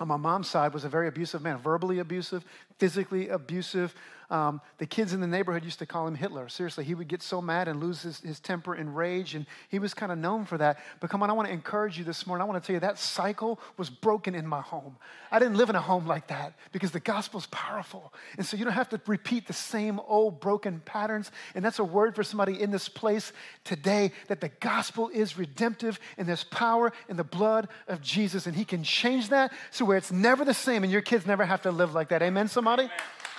on 0.00 0.08
my 0.08 0.16
mom's 0.16 0.48
side 0.48 0.72
was 0.72 0.84
a 0.84 0.88
very 0.88 1.08
abusive 1.08 1.42
man, 1.42 1.58
verbally 1.58 1.98
abusive, 1.98 2.44
physically 2.82 3.28
abusive, 3.28 3.94
um, 4.32 4.62
the 4.78 4.86
kids 4.86 5.12
in 5.12 5.20
the 5.20 5.26
neighborhood 5.26 5.62
used 5.62 5.78
to 5.80 5.86
call 5.86 6.08
him 6.08 6.14
Hitler. 6.14 6.48
Seriously, 6.48 6.84
he 6.84 6.94
would 6.94 7.06
get 7.06 7.22
so 7.22 7.42
mad 7.42 7.68
and 7.68 7.80
lose 7.80 8.00
his, 8.00 8.18
his 8.20 8.40
temper 8.40 8.72
and 8.72 8.96
rage, 8.96 9.34
and 9.34 9.44
he 9.68 9.78
was 9.78 9.92
kind 9.92 10.10
of 10.10 10.16
known 10.16 10.46
for 10.46 10.56
that. 10.56 10.78
But 11.00 11.10
come 11.10 11.22
on, 11.22 11.28
I 11.28 11.34
want 11.34 11.48
to 11.48 11.52
encourage 11.52 11.98
you 11.98 12.02
this 12.02 12.26
morning. 12.26 12.40
I 12.42 12.46
want 12.50 12.60
to 12.60 12.66
tell 12.66 12.72
you 12.72 12.80
that 12.80 12.98
cycle 12.98 13.60
was 13.76 13.90
broken 13.90 14.34
in 14.34 14.46
my 14.46 14.62
home. 14.62 14.96
I 15.30 15.38
didn't 15.38 15.58
live 15.58 15.68
in 15.68 15.76
a 15.76 15.80
home 15.82 16.06
like 16.06 16.28
that 16.28 16.54
because 16.72 16.92
the 16.92 16.98
gospel's 16.98 17.46
powerful. 17.50 18.14
And 18.38 18.46
so 18.46 18.56
you 18.56 18.64
don't 18.64 18.72
have 18.72 18.88
to 18.88 19.00
repeat 19.06 19.46
the 19.46 19.52
same 19.52 20.00
old 20.08 20.40
broken 20.40 20.80
patterns. 20.80 21.30
And 21.54 21.62
that's 21.62 21.78
a 21.78 21.84
word 21.84 22.16
for 22.16 22.22
somebody 22.22 22.58
in 22.58 22.70
this 22.70 22.88
place 22.88 23.34
today 23.64 24.12
that 24.28 24.40
the 24.40 24.48
gospel 24.60 25.10
is 25.12 25.36
redemptive 25.36 26.00
and 26.16 26.26
there's 26.26 26.44
power 26.44 26.92
in 27.08 27.18
the 27.18 27.24
blood 27.24 27.68
of 27.86 28.00
Jesus. 28.00 28.46
And 28.46 28.56
he 28.56 28.64
can 28.64 28.82
change 28.82 29.28
that 29.28 29.52
so 29.70 29.84
where 29.84 29.98
it's 29.98 30.10
never 30.10 30.42
the 30.42 30.54
same 30.54 30.84
and 30.84 30.92
your 30.92 31.02
kids 31.02 31.26
never 31.26 31.44
have 31.44 31.62
to 31.62 31.70
live 31.70 31.92
like 31.92 32.08
that. 32.08 32.22
Amen, 32.22 32.48
somebody? 32.48 32.71
Amen. 32.80 32.90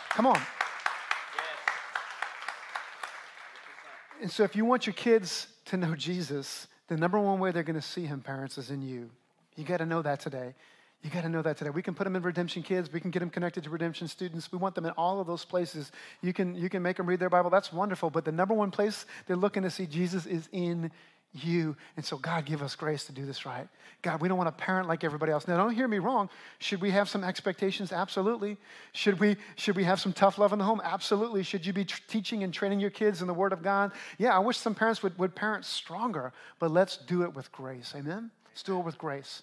Come 0.09 0.27
on. 0.27 0.39
And 4.21 4.31
so, 4.31 4.43
if 4.43 4.55
you 4.55 4.63
want 4.63 4.85
your 4.85 4.93
kids 4.93 5.47
to 5.65 5.77
know 5.77 5.95
Jesus, 5.95 6.67
the 6.87 6.97
number 6.97 7.19
one 7.19 7.39
way 7.39 7.51
they're 7.51 7.63
going 7.63 7.75
to 7.75 7.81
see 7.81 8.05
him, 8.05 8.21
parents, 8.21 8.57
is 8.57 8.69
in 8.69 8.81
you. 8.81 9.09
You 9.55 9.63
got 9.63 9.77
to 9.77 9.85
know 9.85 10.01
that 10.01 10.19
today. 10.19 10.53
You 11.03 11.09
got 11.09 11.23
to 11.23 11.29
know 11.29 11.41
that 11.41 11.57
today. 11.57 11.69
We 11.69 11.81
can 11.81 11.93
put 11.93 12.05
them 12.05 12.15
in 12.15 12.21
Redemption 12.21 12.63
Kids. 12.63 12.91
We 12.91 13.01
can 13.01 13.11
get 13.11 13.19
them 13.19 13.29
connected 13.29 13.65
to 13.65 13.69
Redemption 13.69 14.07
students. 14.07 14.51
We 14.51 14.57
want 14.57 14.75
them 14.75 14.85
in 14.85 14.91
all 14.91 15.19
of 15.19 15.27
those 15.27 15.43
places. 15.43 15.91
You 16.21 16.31
can, 16.31 16.55
you 16.55 16.69
can 16.69 16.81
make 16.81 16.95
them 16.95 17.07
read 17.07 17.19
their 17.19 17.29
Bible. 17.29 17.49
That's 17.49 17.73
wonderful. 17.73 18.09
But 18.09 18.23
the 18.23 18.31
number 18.31 18.53
one 18.53 18.71
place 18.71 19.05
they're 19.27 19.35
looking 19.35 19.63
to 19.63 19.69
see 19.69 19.85
Jesus 19.85 20.25
is 20.25 20.47
in 20.53 20.91
you. 21.33 21.75
And 21.97 22.05
so, 22.05 22.17
God, 22.17 22.45
give 22.45 22.61
us 22.61 22.75
grace 22.75 23.05
to 23.05 23.11
do 23.11 23.25
this 23.25 23.45
right. 23.45 23.67
God, 24.01 24.21
we 24.21 24.27
don't 24.27 24.37
want 24.37 24.55
to 24.55 24.63
parent 24.63 24.87
like 24.87 25.03
everybody 25.03 25.31
else. 25.31 25.47
Now, 25.47 25.57
don't 25.57 25.73
hear 25.73 25.87
me 25.87 25.99
wrong. 25.99 26.29
Should 26.59 26.81
we 26.81 26.91
have 26.91 27.09
some 27.09 27.23
expectations? 27.23 27.91
Absolutely. 27.91 28.57
Should 28.91 29.19
we, 29.19 29.37
should 29.55 29.75
we 29.75 29.83
have 29.85 29.99
some 29.99 30.13
tough 30.13 30.37
love 30.37 30.53
in 30.53 30.59
the 30.59 30.65
home? 30.65 30.81
Absolutely. 30.83 31.43
Should 31.43 31.65
you 31.65 31.73
be 31.73 31.85
teaching 31.85 32.43
and 32.43 32.53
training 32.53 32.79
your 32.79 32.89
kids 32.89 33.21
in 33.21 33.27
the 33.27 33.33
Word 33.33 33.53
of 33.53 33.63
God? 33.63 33.91
Yeah, 34.17 34.35
I 34.35 34.39
wish 34.39 34.57
some 34.57 34.75
parents 34.75 35.01
would, 35.01 35.17
would 35.17 35.35
parent 35.35 35.65
stronger, 35.65 36.33
but 36.59 36.71
let's 36.71 36.97
do 36.97 37.23
it 37.23 37.33
with 37.33 37.51
grace. 37.51 37.93
Amen? 37.95 38.29
Let's 38.51 38.63
do 38.63 38.77
it 38.77 38.85
with 38.85 38.97
grace. 38.97 39.41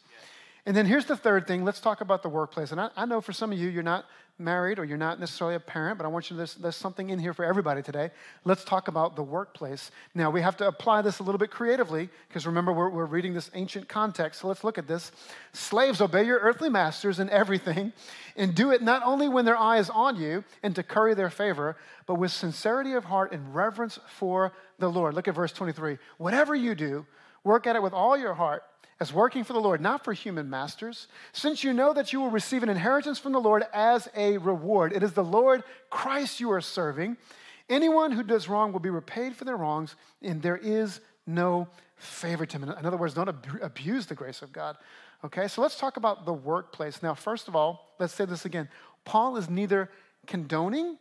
And 0.67 0.77
then 0.77 0.87
here's 0.87 1.07
the 1.07 1.17
third 1.17 1.47
thing. 1.47 1.65
Let's 1.65 1.81
talk 1.81 2.01
about 2.01 2.23
the 2.23 2.29
workplace. 2.29 2.71
And 2.73 2.81
I, 2.81 2.91
I 2.97 3.07
know 3.07 3.21
for 3.21 3.33
some 3.33 3.51
of 3.53 3.59
you, 3.59 3.69
you're 3.69 3.83
not 3.83 4.05
married 4.41 4.79
or 4.79 4.85
you're 4.85 4.99
not 4.99 5.21
necessarily 5.21 5.55
a 5.55 5.61
parent, 5.61 5.99
but 5.99 6.05
I 6.05 6.09
want 6.09 6.31
you 6.31 6.35
to, 6.35 6.39
there's, 6.39 6.55
there's 6.55 6.77
something 6.77 7.11
in 7.11 7.19
here 7.19 7.33
for 7.33 7.45
everybody 7.45 7.83
today. 7.83 8.11
Let's 8.45 8.65
talk 8.65 8.89
about 8.89 9.15
the 9.15 9.23
workplace. 9.23 9.91
Now, 10.15 10.31
we 10.31 10.41
have 10.41 10.57
to 10.59 10.67
apply 10.67 11.03
this 11.03 11.19
a 11.19 11.23
little 11.23 11.39
bit 11.39 11.51
creatively 11.51 12.09
because 12.29 12.47
remember, 12.47 12.73
we're, 12.73 12.89
we're 12.89 13.07
reading 13.07 13.35
this 13.35 13.51
ancient 13.55 13.89
context. 13.89 14.41
So 14.41 14.49
let's 14.49 14.65
look 14.65 14.79
at 14.79 14.89
this. 14.89 15.13
Slaves, 15.53 16.01
obey 16.01 16.25
your 16.25 16.39
earthly 16.41 16.71
masters 16.71 17.21
in 17.21 17.31
everything 17.31 17.93
and 18.37 18.55
do 18.55 18.71
it 18.71 18.83
not 18.83 19.03
only 19.05 19.29
when 19.29 19.45
their 19.45 19.57
eye 19.57 19.79
is 19.79 19.91
on 19.91 20.17
you 20.17 20.45
and 20.63 20.75
to 20.75 20.83
curry 20.83 21.15
their 21.15 21.31
favor, 21.31 21.77
but 22.07 22.15
with 22.15 22.33
sincerity 22.33 22.95
of 22.95 23.05
heart 23.05 23.33
and 23.33 23.55
reverence 23.55 23.99
for 24.09 24.53
the 24.79 24.91
Lord. 24.91 25.15
Look 25.15 25.29
at 25.29 25.35
verse 25.35 25.53
23. 25.53 25.99
Whatever 26.19 26.55
you 26.55 26.75
do, 26.75 27.07
work 27.45 27.67
at 27.67 27.77
it 27.77 27.83
with 27.83 27.93
all 27.93 28.17
your 28.17 28.35
heart 28.35 28.63
as 29.01 29.13
working 29.13 29.45
for 29.45 29.55
the 29.55 29.61
Lord, 29.61 29.81
not 29.81 30.05
for 30.05 30.13
human 30.13 30.51
masters, 30.51 31.09
since 31.33 31.65
you 31.65 31.73
know 31.73 31.95
that 31.95 32.13
you 32.13 32.21
will 32.21 32.31
receive 32.31 32.63
an 32.63 32.69
inheritance 32.69 33.19
from 33.19 33.33
the 33.33 33.41
Lord 33.41 33.65
as 33.73 34.09
a 34.15 34.37
reward. 34.39 34.93
It 34.93 35.03
is 35.03 35.13
the 35.13 35.25
Lord 35.25 35.65
Christ 35.89 36.39
you 36.39 36.51
are 36.53 36.61
serving. 36.61 37.17
Anyone 37.71 38.13
who 38.13 38.23
does 38.23 38.49
wrong 38.49 38.73
will 38.73 38.81
be 38.81 38.91
repaid 38.91 39.35
for 39.35 39.45
their 39.45 39.57
wrongs, 39.57 39.97
and 40.21 40.43
there 40.43 40.59
is 40.59 41.01
no 41.27 41.67
favoritism. 41.97 42.69
In 42.69 42.87
other 42.87 42.97
words, 42.97 43.15
don't 43.15 43.29
abuse 43.63 44.07
the 44.07 44.15
grace 44.15 44.43
of 44.43 44.53
God. 44.53 44.77
Okay, 45.25 45.49
so 45.49 45.63
let's 45.63 45.79
talk 45.79 45.97
about 45.97 46.27
the 46.27 46.33
workplace. 46.33 47.03
Now, 47.03 47.15
first 47.15 47.49
of 47.49 47.57
all, 47.57 47.95
let's 47.99 48.13
say 48.13 48.25
this 48.25 48.45
again. 48.45 48.69
Paul 49.05 49.37
is 49.37 49.49
neither 49.49 49.91
condoning 50.27 50.99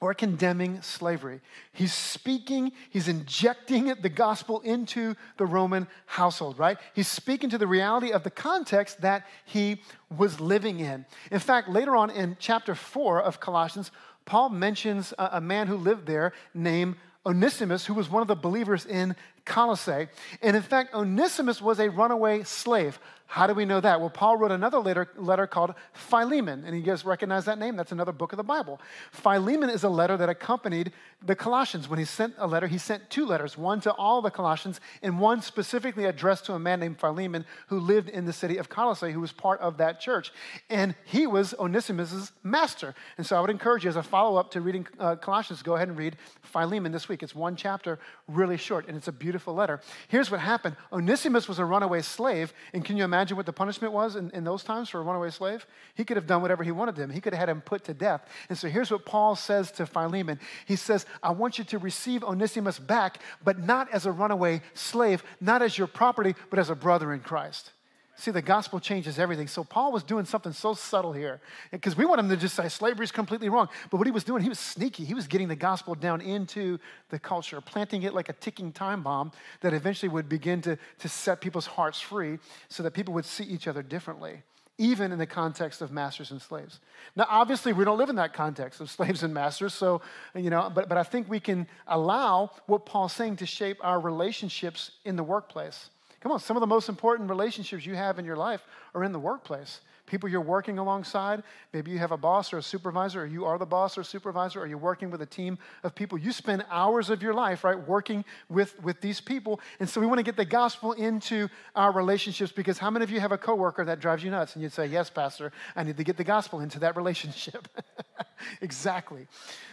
or 0.00 0.14
condemning 0.14 0.80
slavery. 0.80 1.40
He's 1.72 1.92
speaking, 1.92 2.72
he's 2.88 3.06
injecting 3.06 3.94
the 4.00 4.08
gospel 4.08 4.60
into 4.60 5.14
the 5.36 5.44
Roman 5.44 5.86
household, 6.06 6.58
right? 6.58 6.78
He's 6.94 7.08
speaking 7.08 7.50
to 7.50 7.58
the 7.58 7.66
reality 7.66 8.10
of 8.10 8.24
the 8.24 8.30
context 8.30 9.02
that 9.02 9.26
he 9.44 9.82
was 10.16 10.40
living 10.40 10.80
in. 10.80 11.04
In 11.30 11.38
fact, 11.38 11.68
later 11.68 11.94
on 11.94 12.10
in 12.10 12.36
chapter 12.40 12.74
4 12.74 13.20
of 13.20 13.40
Colossians, 13.40 13.90
Paul 14.24 14.48
mentions 14.48 15.12
a, 15.18 15.30
a 15.34 15.40
man 15.40 15.66
who 15.66 15.76
lived 15.76 16.06
there 16.06 16.32
named 16.54 16.96
Onesimus, 17.26 17.84
who 17.84 17.94
was 17.94 18.08
one 18.08 18.22
of 18.22 18.28
the 18.28 18.34
believers 18.34 18.86
in 18.86 19.14
Colossae. 19.44 20.08
And 20.42 20.56
in 20.56 20.62
fact, 20.62 20.94
Onesimus 20.94 21.60
was 21.60 21.78
a 21.78 21.90
runaway 21.90 22.42
slave. 22.42 22.98
How 23.30 23.46
do 23.46 23.54
we 23.54 23.64
know 23.64 23.80
that? 23.80 24.00
Well, 24.00 24.10
Paul 24.10 24.38
wrote 24.38 24.50
another 24.50 24.80
letter, 24.80 25.08
letter 25.16 25.46
called 25.46 25.74
Philemon, 25.92 26.64
and 26.66 26.76
you 26.76 26.82
guys 26.82 27.04
recognize 27.04 27.44
that 27.44 27.60
name? 27.60 27.76
That's 27.76 27.92
another 27.92 28.10
book 28.10 28.32
of 28.32 28.38
the 28.38 28.42
Bible. 28.42 28.80
Philemon 29.12 29.70
is 29.70 29.84
a 29.84 29.88
letter 29.88 30.16
that 30.16 30.28
accompanied 30.28 30.90
the 31.24 31.36
Colossians. 31.36 31.88
When 31.88 32.00
he 32.00 32.04
sent 32.04 32.34
a 32.38 32.46
letter, 32.48 32.66
he 32.66 32.76
sent 32.76 33.08
two 33.08 33.24
letters, 33.24 33.56
one 33.56 33.80
to 33.82 33.92
all 33.92 34.20
the 34.20 34.32
Colossians, 34.32 34.80
and 35.00 35.20
one 35.20 35.42
specifically 35.42 36.06
addressed 36.06 36.46
to 36.46 36.54
a 36.54 36.58
man 36.58 36.80
named 36.80 36.98
Philemon 36.98 37.46
who 37.68 37.78
lived 37.78 38.08
in 38.08 38.24
the 38.24 38.32
city 38.32 38.56
of 38.56 38.68
Colossae, 38.68 39.12
who 39.12 39.20
was 39.20 39.30
part 39.30 39.60
of 39.60 39.76
that 39.76 40.00
church. 40.00 40.32
And 40.68 40.96
he 41.04 41.28
was 41.28 41.54
Onesimus' 41.56 42.32
master. 42.42 42.96
And 43.16 43.24
so 43.24 43.36
I 43.36 43.40
would 43.40 43.50
encourage 43.50 43.84
you, 43.84 43.90
as 43.90 43.96
a 43.96 44.02
follow 44.02 44.40
up 44.40 44.50
to 44.50 44.60
reading 44.60 44.88
uh, 44.98 45.14
Colossians, 45.14 45.62
go 45.62 45.76
ahead 45.76 45.86
and 45.86 45.96
read 45.96 46.16
Philemon 46.42 46.90
this 46.90 47.08
week. 47.08 47.22
It's 47.22 47.36
one 47.36 47.54
chapter, 47.54 48.00
really 48.26 48.56
short, 48.56 48.88
and 48.88 48.96
it's 48.96 49.06
a 49.06 49.12
beautiful 49.12 49.29
letter. 49.54 49.80
Here's 50.08 50.30
what 50.30 50.40
happened 50.40 50.76
Onesimus 50.92 51.48
was 51.48 51.58
a 51.58 51.64
runaway 51.64 52.02
slave, 52.02 52.52
and 52.74 52.84
can 52.84 52.96
you 52.96 53.04
imagine? 53.04 53.20
imagine 53.20 53.36
what 53.36 53.44
the 53.44 53.52
punishment 53.52 53.92
was 53.92 54.16
in, 54.16 54.30
in 54.30 54.44
those 54.44 54.64
times 54.64 54.88
for 54.88 54.98
a 54.98 55.02
runaway 55.02 55.30
slave? 55.30 55.66
He 55.94 56.04
could 56.04 56.16
have 56.16 56.26
done 56.26 56.40
whatever 56.40 56.64
he 56.64 56.70
wanted 56.70 56.96
to 56.96 57.02
him. 57.02 57.10
He 57.10 57.20
could 57.20 57.34
have 57.34 57.40
had 57.40 57.48
him 57.50 57.60
put 57.60 57.84
to 57.84 57.94
death. 57.94 58.26
And 58.48 58.56
so 58.56 58.66
here's 58.68 58.90
what 58.90 59.04
Paul 59.04 59.36
says 59.36 59.70
to 59.72 59.84
Philemon. 59.84 60.40
He 60.64 60.76
says, 60.76 61.04
I 61.22 61.30
want 61.32 61.58
you 61.58 61.64
to 61.64 61.78
receive 61.78 62.24
Onesimus 62.24 62.78
back, 62.78 63.18
but 63.44 63.58
not 63.58 63.90
as 63.92 64.06
a 64.06 64.12
runaway 64.12 64.62
slave, 64.72 65.22
not 65.40 65.60
as 65.60 65.76
your 65.76 65.86
property, 65.86 66.34
but 66.48 66.58
as 66.58 66.70
a 66.70 66.74
brother 66.74 67.12
in 67.12 67.20
Christ. 67.20 67.72
See, 68.20 68.32
the 68.32 68.42
gospel 68.42 68.80
changes 68.80 69.18
everything. 69.18 69.48
So 69.48 69.64
Paul 69.64 69.92
was 69.92 70.02
doing 70.02 70.26
something 70.26 70.52
so 70.52 70.74
subtle 70.74 71.14
here 71.14 71.40
because 71.70 71.96
we 71.96 72.04
want 72.04 72.20
him 72.20 72.28
to 72.28 72.36
just 72.36 72.54
say 72.54 72.68
slavery 72.68 73.04
is 73.04 73.12
completely 73.12 73.48
wrong. 73.48 73.70
But 73.90 73.96
what 73.96 74.06
he 74.06 74.10
was 74.10 74.24
doing, 74.24 74.42
he 74.42 74.50
was 74.50 74.58
sneaky. 74.58 75.06
He 75.06 75.14
was 75.14 75.26
getting 75.26 75.48
the 75.48 75.56
gospel 75.56 75.94
down 75.94 76.20
into 76.20 76.78
the 77.08 77.18
culture, 77.18 77.62
planting 77.62 78.02
it 78.02 78.12
like 78.12 78.28
a 78.28 78.34
ticking 78.34 78.72
time 78.72 79.02
bomb 79.02 79.32
that 79.62 79.72
eventually 79.72 80.10
would 80.10 80.28
begin 80.28 80.60
to, 80.60 80.76
to 80.98 81.08
set 81.08 81.40
people's 81.40 81.64
hearts 81.64 81.98
free 81.98 82.38
so 82.68 82.82
that 82.82 82.90
people 82.90 83.14
would 83.14 83.24
see 83.24 83.44
each 83.44 83.66
other 83.66 83.82
differently 83.82 84.42
even 84.76 85.12
in 85.12 85.18
the 85.18 85.26
context 85.26 85.82
of 85.82 85.92
masters 85.92 86.30
and 86.30 86.40
slaves. 86.40 86.80
Now, 87.14 87.26
obviously, 87.28 87.74
we 87.74 87.84
don't 87.84 87.98
live 87.98 88.08
in 88.08 88.16
that 88.16 88.32
context 88.32 88.80
of 88.80 88.90
slaves 88.90 89.22
and 89.22 89.34
masters, 89.34 89.74
so, 89.74 90.00
you 90.34 90.48
know, 90.48 90.72
but, 90.74 90.88
but 90.88 90.96
I 90.96 91.02
think 91.02 91.28
we 91.28 91.38
can 91.38 91.66
allow 91.86 92.50
what 92.64 92.86
Paul's 92.86 93.12
saying 93.12 93.36
to 93.36 93.46
shape 93.46 93.76
our 93.82 94.00
relationships 94.00 94.92
in 95.04 95.16
the 95.16 95.22
workplace. 95.22 95.90
Come 96.20 96.32
on, 96.32 96.40
some 96.40 96.56
of 96.56 96.60
the 96.60 96.66
most 96.66 96.88
important 96.88 97.30
relationships 97.30 97.86
you 97.86 97.94
have 97.94 98.18
in 98.18 98.24
your 98.24 98.36
life 98.36 98.62
are 98.94 99.04
in 99.04 99.12
the 99.12 99.18
workplace 99.18 99.80
people 100.10 100.28
you're 100.28 100.40
working 100.40 100.78
alongside. 100.78 101.42
Maybe 101.72 101.92
you 101.92 101.98
have 101.98 102.10
a 102.10 102.16
boss 102.16 102.52
or 102.52 102.58
a 102.58 102.62
supervisor, 102.62 103.22
or 103.22 103.26
you 103.26 103.44
are 103.44 103.58
the 103.58 103.66
boss 103.66 103.96
or 103.96 104.02
supervisor, 104.02 104.60
or 104.60 104.66
you're 104.66 104.76
working 104.76 105.10
with 105.10 105.22
a 105.22 105.26
team 105.26 105.56
of 105.84 105.94
people. 105.94 106.18
You 106.18 106.32
spend 106.32 106.64
hours 106.68 107.08
of 107.08 107.22
your 107.22 107.32
life, 107.32 107.64
right, 107.64 107.78
working 107.88 108.24
with, 108.48 108.80
with 108.82 109.00
these 109.00 109.20
people. 109.20 109.60
And 109.78 109.88
so 109.88 110.00
we 110.00 110.06
want 110.06 110.18
to 110.18 110.24
get 110.24 110.36
the 110.36 110.44
gospel 110.44 110.92
into 110.92 111.48
our 111.76 111.92
relationships 111.92 112.52
because 112.52 112.76
how 112.76 112.90
many 112.90 113.04
of 113.04 113.10
you 113.10 113.20
have 113.20 113.32
a 113.32 113.38
coworker 113.38 113.84
that 113.84 114.00
drives 114.00 114.24
you 114.24 114.30
nuts? 114.30 114.54
And 114.54 114.62
you'd 114.62 114.72
say, 114.72 114.86
Yes, 114.86 115.08
Pastor, 115.08 115.52
I 115.76 115.84
need 115.84 115.96
to 115.96 116.04
get 116.04 116.16
the 116.16 116.24
gospel 116.24 116.60
into 116.60 116.80
that 116.80 116.96
relationship. 116.96 117.68
exactly. 118.60 119.26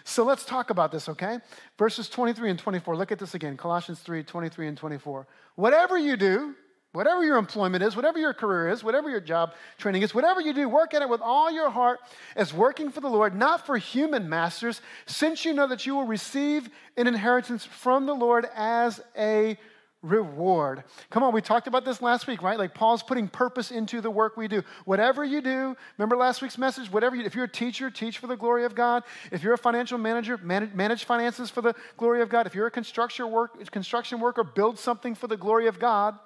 So 0.03 0.23
let's 0.23 0.45
talk 0.45 0.69
about 0.69 0.91
this, 0.91 1.09
okay? 1.09 1.39
Verses 1.77 2.09
23 2.09 2.51
and 2.51 2.59
24. 2.59 2.95
Look 2.95 3.11
at 3.11 3.19
this 3.19 3.33
again 3.33 3.57
Colossians 3.57 3.99
3 3.99 4.23
23 4.23 4.67
and 4.67 4.77
24. 4.77 5.27
Whatever 5.55 5.97
you 5.97 6.17
do, 6.17 6.55
Whatever 6.93 7.23
your 7.23 7.37
employment 7.37 7.83
is, 7.83 7.95
whatever 7.95 8.17
your 8.17 8.33
career 8.33 8.69
is, 8.69 8.83
whatever 8.83 9.07
your 9.07 9.19
job 9.19 9.53
training 9.77 10.01
is, 10.01 10.15
whatever 10.15 10.41
you 10.41 10.51
do, 10.51 10.67
work 10.67 10.95
at 10.95 11.03
it 11.03 11.09
with 11.09 11.21
all 11.21 11.51
your 11.51 11.69
heart 11.69 11.99
as 12.35 12.53
working 12.53 12.89
for 12.89 13.01
the 13.01 13.07
Lord, 13.07 13.35
not 13.35 13.67
for 13.67 13.77
human 13.77 14.27
masters, 14.27 14.81
since 15.05 15.45
you 15.45 15.53
know 15.53 15.67
that 15.67 15.85
you 15.85 15.95
will 15.95 16.07
receive 16.07 16.69
an 16.95 17.05
inheritance 17.05 17.65
from 17.65 18.07
the 18.07 18.15
Lord 18.15 18.47
as 18.55 18.99
a 19.15 19.59
reward. 20.07 20.83
Come 21.09 21.23
on, 21.23 21.33
we 21.33 21.41
talked 21.41 21.67
about 21.67 21.85
this 21.85 22.01
last 22.01 22.27
week, 22.27 22.41
right? 22.41 22.57
Like 22.57 22.73
Paul's 22.73 23.03
putting 23.03 23.27
purpose 23.27 23.71
into 23.71 24.01
the 24.01 24.09
work 24.09 24.37
we 24.37 24.47
do. 24.47 24.63
Whatever 24.85 25.23
you 25.23 25.41
do, 25.41 25.75
remember 25.97 26.15
last 26.15 26.41
week's 26.41 26.57
message? 26.57 26.91
Whatever 26.91 27.15
you, 27.15 27.23
if 27.23 27.35
you're 27.35 27.45
a 27.45 27.51
teacher, 27.51 27.89
teach 27.89 28.17
for 28.17 28.27
the 28.27 28.37
glory 28.37 28.65
of 28.65 28.75
God. 28.75 29.03
If 29.31 29.43
you're 29.43 29.53
a 29.53 29.57
financial 29.57 29.97
manager, 29.97 30.37
manage, 30.37 30.73
manage 30.73 31.03
finances 31.03 31.49
for 31.49 31.61
the 31.61 31.75
glory 31.97 32.21
of 32.21 32.29
God. 32.29 32.47
If 32.47 32.55
you're 32.55 32.67
a 32.67 32.71
construction 32.71 33.31
work, 33.31 33.71
construction 33.71 34.19
worker, 34.19 34.43
build 34.43 34.79
something 34.79 35.15
for 35.15 35.27
the 35.27 35.37
glory 35.37 35.67
of 35.67 35.79
God. 35.79 36.17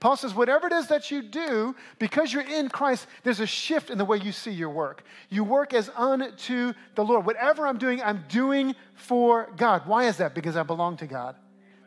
Paul 0.00 0.16
says, 0.16 0.34
whatever 0.34 0.66
it 0.66 0.72
is 0.72 0.88
that 0.88 1.10
you 1.10 1.22
do, 1.22 1.76
because 1.98 2.32
you're 2.32 2.42
in 2.42 2.70
Christ, 2.70 3.06
there's 3.22 3.40
a 3.40 3.46
shift 3.46 3.90
in 3.90 3.98
the 3.98 4.04
way 4.04 4.16
you 4.16 4.32
see 4.32 4.50
your 4.50 4.70
work. 4.70 5.04
You 5.28 5.44
work 5.44 5.74
as 5.74 5.90
unto 5.94 6.72
the 6.94 7.04
Lord. 7.04 7.26
Whatever 7.26 7.66
I'm 7.66 7.76
doing, 7.76 8.00
I'm 8.02 8.24
doing 8.28 8.74
for 8.94 9.52
God. 9.58 9.86
Why 9.86 10.04
is 10.04 10.16
that? 10.16 10.34
Because 10.34 10.56
I 10.56 10.62
belong 10.62 10.96
to 10.98 11.06
God. 11.06 11.36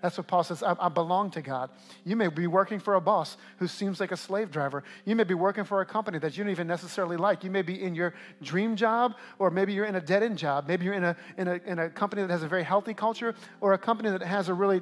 That's 0.04 0.18
what 0.18 0.28
Paul 0.28 0.44
says. 0.44 0.62
I, 0.62 0.76
I, 0.82 0.90
belong 0.90 1.32
to 1.32 1.42
God. 1.42 1.70
You 2.04 2.18
may 2.18 2.28
be 2.28 2.46
working 2.46 2.78
for 2.78 2.96
a 2.96 3.02
boss 3.02 3.38
who 3.60 3.68
seems 3.68 4.02
like 4.02 4.12
a 4.12 4.18
slave 4.18 4.52
driver. 4.52 4.84
You 5.06 5.16
may 5.16 5.24
be 5.24 5.34
working 5.34 5.64
for 5.64 5.80
a 5.80 5.86
company 5.86 6.20
that 6.20 6.38
you 6.38 6.44
don't 6.44 6.52
even 6.52 6.68
necessarily 6.68 7.16
like. 7.16 7.46
You 7.46 7.50
may 7.50 7.62
be 7.62 7.82
in 7.82 7.96
your 7.96 8.14
dream 8.42 8.76
job, 8.76 9.14
or 9.40 9.50
maybe 9.50 9.72
you're 9.72 9.86
in 9.86 9.96
a 9.96 10.02
dead 10.02 10.22
end 10.22 10.38
job. 10.38 10.68
Maybe 10.68 10.84
you're 10.84 10.94
in 10.94 11.06
a, 11.06 11.16
in, 11.38 11.48
a, 11.48 11.54
in 11.66 11.80
a 11.80 11.90
company 11.90 12.22
that 12.22 12.30
has 12.32 12.44
a 12.44 12.50
very 12.50 12.64
healthy 12.64 12.94
culture, 12.94 13.34
or 13.62 13.72
a 13.72 13.78
company 13.78 14.10
that 14.10 14.22
has 14.22 14.50
a 14.50 14.54
really 14.54 14.82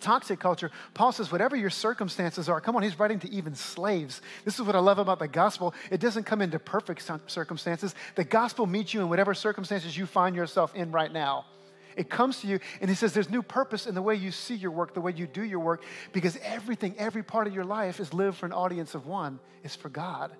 toxic 0.00 0.40
culture, 0.40 0.72
Paul 0.94 1.12
says, 1.12 1.30
whatever 1.30 1.54
your 1.54 1.70
circumstances 1.70 2.48
are, 2.48 2.60
come 2.60 2.74
on, 2.74 2.82
he's 2.82 2.98
writing 2.98 3.20
to 3.20 3.30
even 3.30 3.54
slaves. 3.54 4.20
This 4.44 4.58
is 4.58 4.62
what 4.62 4.74
I 4.74 4.80
love 4.80 4.98
about 4.98 5.20
the 5.20 5.28
gospel. 5.28 5.74
It 5.92 6.00
doesn't 6.00 6.24
come 6.24 6.42
into 6.42 6.58
perfect 6.58 7.08
circumstances. 7.28 7.94
The 8.16 8.24
gospel 8.24 8.66
meets 8.66 8.94
you 8.94 9.00
in 9.00 9.08
whatever 9.08 9.32
circumstances 9.32 9.96
you 9.96 10.06
find 10.06 10.34
yourself 10.34 10.74
in 10.74 10.90
right 10.90 11.12
now. 11.12 11.44
It 12.00 12.08
comes 12.08 12.40
to 12.40 12.46
you, 12.46 12.60
and 12.80 12.88
he 12.88 12.96
says 12.96 13.12
there's 13.12 13.28
new 13.28 13.42
purpose 13.42 13.86
in 13.86 13.94
the 13.94 14.00
way 14.00 14.14
you 14.14 14.30
see 14.30 14.54
your 14.54 14.70
work, 14.70 14.94
the 14.94 15.02
way 15.02 15.12
you 15.12 15.26
do 15.26 15.42
your 15.42 15.60
work, 15.60 15.84
because 16.12 16.38
everything, 16.42 16.94
every 16.96 17.22
part 17.22 17.46
of 17.46 17.54
your 17.54 17.64
life 17.64 18.00
is 18.00 18.14
lived 18.14 18.38
for 18.38 18.46
an 18.46 18.52
audience 18.52 18.94
of 18.94 19.06
one. 19.06 19.38
It's 19.62 19.76
for 19.76 19.90
God. 19.90 20.32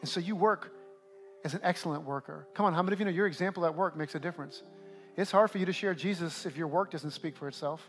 And 0.00 0.10
so 0.10 0.18
you 0.18 0.34
work 0.34 0.72
as 1.44 1.54
an 1.54 1.60
excellent 1.62 2.02
worker. 2.02 2.48
Come 2.54 2.66
on, 2.66 2.74
how 2.74 2.82
many 2.82 2.94
of 2.94 2.98
you 2.98 3.04
know 3.04 3.12
your 3.12 3.28
example 3.28 3.64
at 3.66 3.72
work 3.72 3.96
makes 3.96 4.16
a 4.16 4.18
difference? 4.18 4.64
It's 5.16 5.30
hard 5.30 5.52
for 5.52 5.58
you 5.58 5.66
to 5.66 5.72
share 5.72 5.94
Jesus 5.94 6.44
if 6.44 6.56
your 6.56 6.66
work 6.66 6.90
doesn't 6.90 7.12
speak 7.12 7.36
for 7.36 7.46
itself 7.46 7.88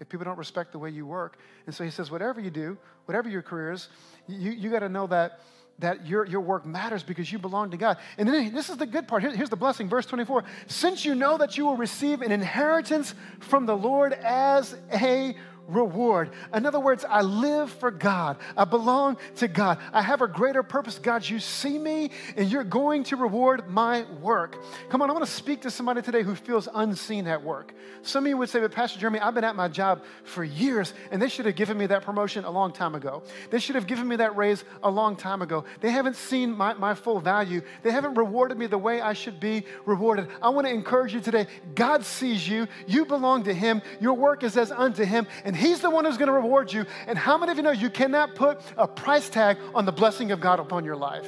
if 0.00 0.08
people 0.08 0.24
don't 0.24 0.38
respect 0.38 0.72
the 0.72 0.78
way 0.78 0.90
you 0.90 1.06
work. 1.06 1.38
And 1.66 1.74
so 1.74 1.84
he 1.84 1.90
says, 1.90 2.10
whatever 2.10 2.40
you 2.40 2.50
do, 2.50 2.78
whatever 3.06 3.28
your 3.28 3.42
career 3.42 3.72
is, 3.72 3.88
you, 4.28 4.50
you 4.52 4.70
got 4.70 4.80
to 4.80 4.88
know 4.88 5.06
that, 5.08 5.40
that 5.78 6.06
your, 6.06 6.24
your 6.24 6.40
work 6.40 6.64
matters 6.64 7.02
because 7.02 7.30
you 7.30 7.38
belong 7.38 7.70
to 7.70 7.76
God. 7.76 7.98
And 8.16 8.28
then 8.28 8.54
this 8.54 8.70
is 8.70 8.76
the 8.76 8.86
good 8.86 9.06
part. 9.06 9.22
Here, 9.22 9.34
here's 9.34 9.50
the 9.50 9.56
blessing, 9.56 9.88
verse 9.88 10.06
24. 10.06 10.44
Since 10.66 11.04
you 11.04 11.14
know 11.14 11.36
that 11.38 11.58
you 11.58 11.66
will 11.66 11.76
receive 11.76 12.22
an 12.22 12.32
inheritance 12.32 13.14
from 13.40 13.66
the 13.66 13.76
Lord 13.76 14.14
as 14.14 14.76
a 14.92 15.36
reward. 15.68 16.30
In 16.54 16.66
other 16.66 16.80
words, 16.80 17.04
I 17.08 17.22
live 17.22 17.70
for 17.70 17.90
God. 17.90 18.38
I 18.56 18.64
belong 18.64 19.16
to 19.36 19.48
God. 19.48 19.78
I 19.92 20.02
have 20.02 20.22
a 20.22 20.28
greater 20.28 20.62
purpose. 20.62 20.98
God, 20.98 21.28
you 21.28 21.38
see 21.38 21.78
me 21.78 22.10
and 22.36 22.50
you're 22.50 22.64
going 22.64 23.04
to 23.04 23.16
reward 23.16 23.68
my 23.68 24.04
work. 24.20 24.56
Come 24.88 25.02
on, 25.02 25.10
I 25.10 25.12
want 25.12 25.24
to 25.24 25.30
speak 25.30 25.62
to 25.62 25.70
somebody 25.70 26.02
today 26.02 26.22
who 26.22 26.34
feels 26.34 26.68
unseen 26.72 27.26
at 27.26 27.42
work. 27.42 27.72
Some 28.02 28.24
of 28.24 28.28
you 28.28 28.36
would 28.36 28.48
say, 28.48 28.60
but 28.60 28.72
Pastor 28.72 28.98
Jeremy, 28.98 29.20
I've 29.20 29.34
been 29.34 29.44
at 29.44 29.56
my 29.56 29.68
job 29.68 30.02
for 30.24 30.44
years 30.44 30.94
and 31.10 31.20
they 31.20 31.28
should 31.28 31.46
have 31.46 31.56
given 31.56 31.76
me 31.76 31.86
that 31.86 32.02
promotion 32.02 32.44
a 32.44 32.50
long 32.50 32.72
time 32.72 32.94
ago. 32.94 33.22
They 33.50 33.58
should 33.58 33.74
have 33.74 33.86
given 33.86 34.06
me 34.06 34.16
that 34.16 34.36
raise 34.36 34.64
a 34.82 34.90
long 34.90 35.16
time 35.16 35.42
ago. 35.42 35.64
They 35.80 35.90
haven't 35.90 36.16
seen 36.16 36.56
my, 36.56 36.74
my 36.74 36.94
full 36.94 37.20
value. 37.20 37.62
They 37.82 37.90
haven't 37.90 38.14
rewarded 38.14 38.58
me 38.58 38.66
the 38.66 38.78
way 38.78 39.00
I 39.00 39.12
should 39.12 39.40
be 39.40 39.64
rewarded. 39.84 40.28
I 40.40 40.50
want 40.50 40.66
to 40.66 40.72
encourage 40.72 41.14
you 41.14 41.20
today. 41.20 41.46
God 41.74 42.04
sees 42.04 42.48
you. 42.48 42.68
You 42.86 43.04
belong 43.06 43.44
to 43.44 43.54
Him. 43.54 43.82
Your 44.00 44.14
work 44.14 44.42
is 44.42 44.56
as 44.56 44.70
unto 44.70 45.04
Him. 45.04 45.26
And 45.44 45.55
and 45.56 45.64
He's 45.64 45.80
the 45.80 45.88
one 45.88 46.04
who's 46.04 46.18
going 46.18 46.26
to 46.26 46.34
reward 46.34 46.70
you. 46.70 46.84
And 47.06 47.16
how 47.16 47.38
many 47.38 47.50
of 47.50 47.56
you 47.56 47.62
know 47.62 47.70
you 47.70 47.88
cannot 47.88 48.34
put 48.34 48.60
a 48.76 48.86
price 48.86 49.30
tag 49.30 49.56
on 49.74 49.86
the 49.86 49.92
blessing 49.92 50.30
of 50.30 50.38
God 50.38 50.60
upon 50.60 50.84
your 50.84 50.96
life? 50.96 51.26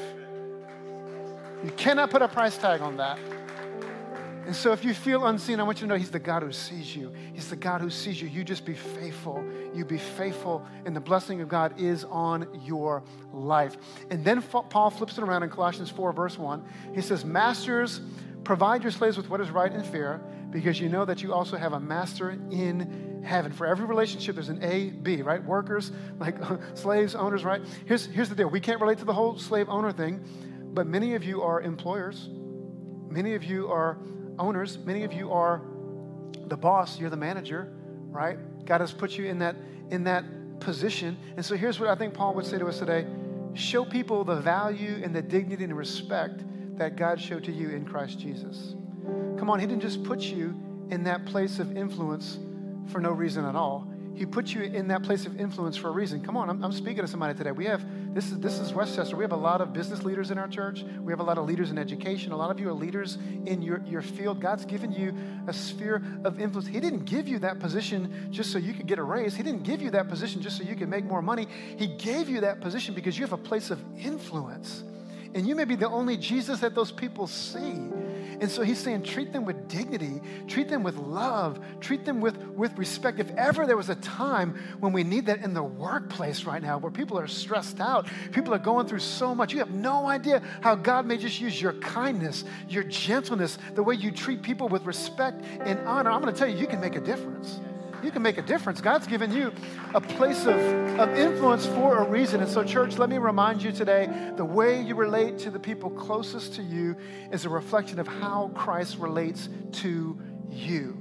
You 1.65 1.71
cannot 1.79 2.11
put 2.11 2.21
a 2.21 2.29
price 2.29 2.59
tag 2.59 2.83
on 2.83 2.99
that. 2.99 3.19
And 4.45 4.55
so 4.55 4.73
if 4.73 4.85
you 4.85 4.93
feel 4.93 5.25
unseen, 5.27 5.61
I 5.61 5.63
want 5.63 5.79
you 5.79 5.87
to 5.87 5.89
know 5.89 5.95
He's 5.95 6.11
the 6.11 6.19
God 6.19 6.43
who 6.43 6.53
sees 6.53 6.95
you. 6.95 7.11
He's 7.33 7.49
the 7.49 7.57
God 7.57 7.81
who 7.81 7.89
sees 7.89 8.21
you. 8.21 8.29
You 8.29 8.45
just 8.45 8.67
be 8.67 8.75
faithful. 8.75 9.43
You 9.75 9.87
be 9.87 9.97
faithful, 9.97 10.63
and 10.85 10.95
the 10.95 11.01
blessing 11.01 11.41
of 11.41 11.49
God 11.49 11.81
is 11.81 12.05
on 12.05 12.49
your 12.67 13.03
life. 13.33 13.79
And 14.11 14.23
then 14.27 14.43
Paul 14.43 14.91
flips 14.91 15.17
it 15.17 15.25
around 15.25 15.43
in 15.43 15.49
Colossians 15.49 15.89
4, 15.89 16.13
verse 16.13 16.37
1. 16.37 16.63
He 16.95 17.01
says, 17.01 17.25
Masters, 17.25 18.03
provide 18.45 18.83
your 18.83 18.93
slaves 18.93 19.17
with 19.17 19.31
what 19.31 19.41
is 19.41 19.51
right 19.51 19.73
and 19.73 19.87
fair, 19.87 20.21
because 20.51 20.81
you 20.81 20.89
know 20.89 21.05
that 21.05 21.23
you 21.23 21.33
also 21.33 21.57
have 21.57 21.73
a 21.73 21.81
master 21.81 22.31
in 22.31 23.23
heaven. 23.25 23.53
For 23.53 23.67
every 23.67 23.87
relationship, 23.87 24.37
there's 24.37 24.49
an 24.49 24.63
A, 24.63 24.91
B, 24.91 25.23
right? 25.23 25.43
Workers, 25.43 25.93
like 26.19 26.37
slaves, 26.75 27.15
owners, 27.15 27.45
right? 27.45 27.63
Here's, 27.87 28.07
here's 28.07 28.29
the 28.29 28.35
deal 28.35 28.49
we 28.49 28.61
can't 28.61 28.81
relate 28.81 28.99
to 28.99 29.05
the 29.05 29.13
whole 29.13 29.39
slave 29.39 29.69
owner 29.69 29.93
thing, 29.93 30.25
but 30.73 30.87
many 30.87 31.15
of 31.15 31.25
you 31.25 31.43
are 31.43 31.61
employers, 31.61 32.29
many 33.09 33.35
of 33.35 33.45
you 33.45 33.69
are 33.69 33.99
owners, 34.39 34.79
many 34.79 35.05
of 35.05 35.13
you 35.13 35.33
are 35.33 35.63
the 36.47 36.57
boss, 36.57 36.99
you're 36.99 37.11
the 37.11 37.17
manager, 37.17 37.73
right? 38.11 38.39
God 38.65 38.81
has 38.81 38.93
put 38.93 39.17
you 39.19 39.27
in 39.27 39.39
that, 39.41 39.57
in 39.91 40.05
that 40.05 40.25
position. 40.61 41.17
And 41.37 41.45
so 41.45 41.57
here's 41.57 41.79
what 41.81 41.89
I 41.89 41.95
think 41.95 42.15
Paul 42.15 42.35
would 42.35 42.47
say 42.47 42.59
to 42.59 42.67
us 42.67 42.79
today 42.79 43.07
show 43.55 43.85
people 43.85 44.25
the 44.25 44.37
value 44.37 45.01
and 45.03 45.15
the 45.15 45.23
dignity 45.23 45.65
and 45.65 45.77
respect 45.77 46.43
that 46.79 46.97
God 46.97 47.21
showed 47.21 47.45
to 47.45 47.53
you 47.53 47.71
in 47.71 47.85
Christ 47.85 48.19
Jesus. 48.19 48.75
Come 49.39 49.51
on, 49.51 49.61
He 49.61 49.67
didn't 49.67 49.83
just 49.83 50.03
put 50.05 50.21
you 50.21 50.55
in 50.91 51.05
that 51.05 51.27
place 51.27 51.59
of 51.59 51.77
influence 51.77 52.39
for 52.89 53.01
no 53.01 53.11
reason 53.11 53.45
at 53.45 53.55
all. 53.55 53.89
He 54.19 54.27
put 54.27 54.53
you 54.53 54.63
in 54.63 54.89
that 54.89 55.05
place 55.05 55.27
of 55.27 55.41
influence 55.41 55.77
for 55.77 55.89
a 55.89 55.91
reason. 55.93 56.21
Come 56.21 56.37
on, 56.37 56.51
I'm, 56.51 56.65
I'm, 56.65 56.73
speaking 56.73 57.03
to 57.03 57.07
somebody 57.07 57.35
today. 57.39 57.53
We 57.53 57.67
have 57.67 57.85
this 58.13 58.33
is 58.33 58.41
this 58.41 58.59
is 58.59 58.73
Westchester. 58.73 59.15
We 59.15 59.23
have 59.23 59.31
a 59.31 59.37
lot 59.37 59.61
of 59.61 59.73
business 59.73 60.03
leaders 60.03 60.33
in 60.33 60.39
our 60.39 60.49
church. 60.49 60.83
We 61.01 61.13
have 61.13 61.21
a 61.21 61.23
lot 61.23 61.39
of 61.39 61.47
leaders 61.47 61.71
in 61.71 61.79
education. 61.79 62.33
A 62.33 62.37
lot 62.37 62.51
of 62.51 62.59
you 62.59 62.69
are 62.69 62.73
leaders 62.73 63.17
in 63.47 63.63
your, 63.63 63.81
your 63.87 64.03
field. 64.03 64.41
God's 64.41 64.65
given 64.65 64.91
you 64.91 65.15
a 65.47 65.53
sphere 65.53 66.03
of 66.25 66.41
influence. 66.41 66.67
He 66.67 66.81
didn't 66.81 67.05
give 67.05 67.29
you 67.29 67.39
that 67.39 67.61
position 67.61 68.29
just 68.33 68.51
so 68.51 68.59
you 68.59 68.75
could 68.75 68.89
get 68.89 68.99
a 68.99 69.05
raise. 69.05 69.37
He 69.37 69.45
didn't 69.45 69.63
give 69.63 69.81
you 69.81 69.91
that 69.91 70.09
position 70.09 70.43
just 70.43 70.59
so 70.59 70.65
you 70.65 70.75
could 70.75 70.89
make 70.89 71.05
more 71.05 71.23
money. 71.23 71.47
He 71.77 71.87
gave 71.87 72.29
you 72.29 72.41
that 72.41 72.61
position 72.61 72.97
because 72.97 73.17
you 73.17 73.25
have 73.25 73.33
a 73.33 73.39
place 73.39 73.71
of 73.71 73.81
influence. 73.97 74.83
And 75.35 75.47
you 75.47 75.55
may 75.55 75.65
be 75.65 75.77
the 75.77 75.89
only 75.89 76.17
Jesus 76.17 76.59
that 76.61 76.75
those 76.75 76.91
people 76.91 77.29
see. 77.29 77.75
And 78.41 78.51
so 78.51 78.63
he's 78.63 78.79
saying, 78.79 79.03
treat 79.03 79.33
them 79.33 79.45
with 79.45 79.69
dignity, 79.69 80.21
treat 80.47 80.69
them 80.69 80.83
with 80.83 80.97
love, 80.97 81.59
treat 81.81 82.05
them 82.05 82.21
with, 82.21 82.37
with 82.49 82.77
respect. 82.79 83.19
If 83.19 83.31
ever 83.33 83.67
there 83.67 83.77
was 83.77 83.89
a 83.89 83.97
time 83.97 84.59
when 84.81 84.93
we 84.93 85.03
need 85.03 85.27
that 85.27 85.43
in 85.43 85.55
the 85.55 85.63
workplace 85.63 86.45
right 86.45 86.63
now, 86.63 86.79
where 86.79 86.93
people 86.93 87.19
are 87.19 87.27
stressed 87.27 87.81
out, 87.81 88.07
people 88.33 88.55
are 88.55 88.59
going 88.59 88.87
through 88.87 89.01
so 89.01 89.35
much, 89.35 89.53
you 89.53 89.59
have 89.59 89.71
no 89.71 90.07
idea 90.07 90.43
how 90.61 90.75
God 90.75 91.07
may 91.07 91.17
just 91.17 91.41
use 91.41 91.61
your 91.61 91.73
kindness, 91.75 92.45
your 92.69 92.85
gentleness, 92.85 93.59
the 93.75 93.83
way 93.83 93.95
you 93.95 94.11
treat 94.11 94.43
people 94.43 94.69
with 94.69 94.85
respect 94.85 95.45
and 95.61 95.79
honor. 95.81 96.11
I'm 96.11 96.23
going 96.23 96.33
to 96.33 96.39
tell 96.39 96.49
you, 96.49 96.57
you 96.57 96.67
can 96.67 96.81
make 96.81 96.97
a 96.97 97.01
difference. 97.01 97.61
You 98.03 98.11
can 98.11 98.23
make 98.23 98.39
a 98.39 98.43
difference. 98.43 98.81
God's 98.81 99.07
given 99.07 99.33
you 99.33 99.53
a 99.95 100.01
place 100.01 100.47
of, 100.47 100.57
of 101.01 101.11
influence 101.17 101.67
for 101.67 101.99
a 101.99 102.09
reason. 102.09 102.41
And 102.41 102.51
so, 102.51 102.63
church, 102.63 102.97
let 102.97 103.11
me 103.11 103.19
remind 103.19 103.63
you 103.63 103.73
today 103.73 104.09
the 104.37 104.45
way 104.45 104.81
you 104.81 104.95
relate 104.95 105.39
to 105.39 105.51
the 105.51 105.59
people 105.59 105.91
closest 105.91 106.55
to 106.55 106.63
you 106.63 106.97
is 107.33 107.45
a 107.45 107.49
reflection 107.49 107.99
of 107.99 108.07
how 108.07 108.53
Christ 108.55 108.99
relates 108.99 109.49
to 109.73 110.21
you. 110.51 110.97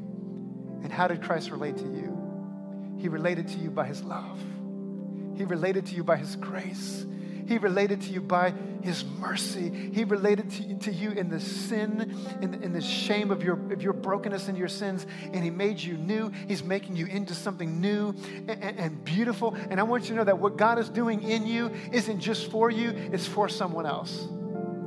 And 0.84 0.92
how 0.92 1.08
did 1.08 1.22
Christ 1.22 1.52
relate 1.52 1.78
to 1.78 1.84
you? 1.84 2.98
He 2.98 3.10
related 3.10 3.48
to 3.50 3.58
you 3.58 3.70
by 3.70 3.86
his 3.86 4.02
love, 4.04 4.40
he 5.36 5.44
related 5.44 5.86
to 5.88 5.96
you 5.96 6.04
by 6.04 6.18
his 6.18 6.36
grace. 6.36 7.06
He 7.48 7.58
related 7.58 8.02
to 8.02 8.10
you 8.12 8.22
by 8.22 8.54
His 8.82 9.06
mercy. 9.06 9.70
He 9.94 10.04
related 10.04 10.52
to, 10.52 10.76
to 10.80 10.92
you 10.92 11.12
in 11.12 11.30
the 11.30 11.40
sin, 11.40 12.16
in 12.42 12.52
the, 12.52 12.62
in 12.62 12.74
the 12.74 12.82
shame 12.82 13.32
of 13.32 13.44
your, 13.44 13.56
of 13.72 13.82
your 13.82 13.94
brokenness 13.94 14.48
and 14.48 14.58
your 14.58 14.68
sins, 14.68 15.08
and 15.22 15.44
He 15.44 15.50
made 15.50 15.80
you 15.80 15.98
new. 15.98 16.32
He's 16.48 16.64
making 16.64 16.96
you 16.96 17.06
into 17.06 17.34
something 17.34 17.80
new 17.82 18.10
and, 18.48 18.50
and, 18.50 18.80
and 18.80 19.04
beautiful. 19.04 19.56
And 19.70 19.80
I 19.80 19.84
want 19.84 20.04
you 20.04 20.10
to 20.10 20.16
know 20.16 20.24
that 20.26 20.40
what 20.40 20.58
God 20.58 20.78
is 20.80 20.90
doing 20.90 21.24
in 21.24 21.48
you 21.48 21.72
isn't 21.92 22.20
just 22.20 22.52
for 22.52 22.70
you, 22.70 22.90
it's 22.90 23.28
for 23.28 23.50
someone 23.50 23.86
else. 23.86 24.28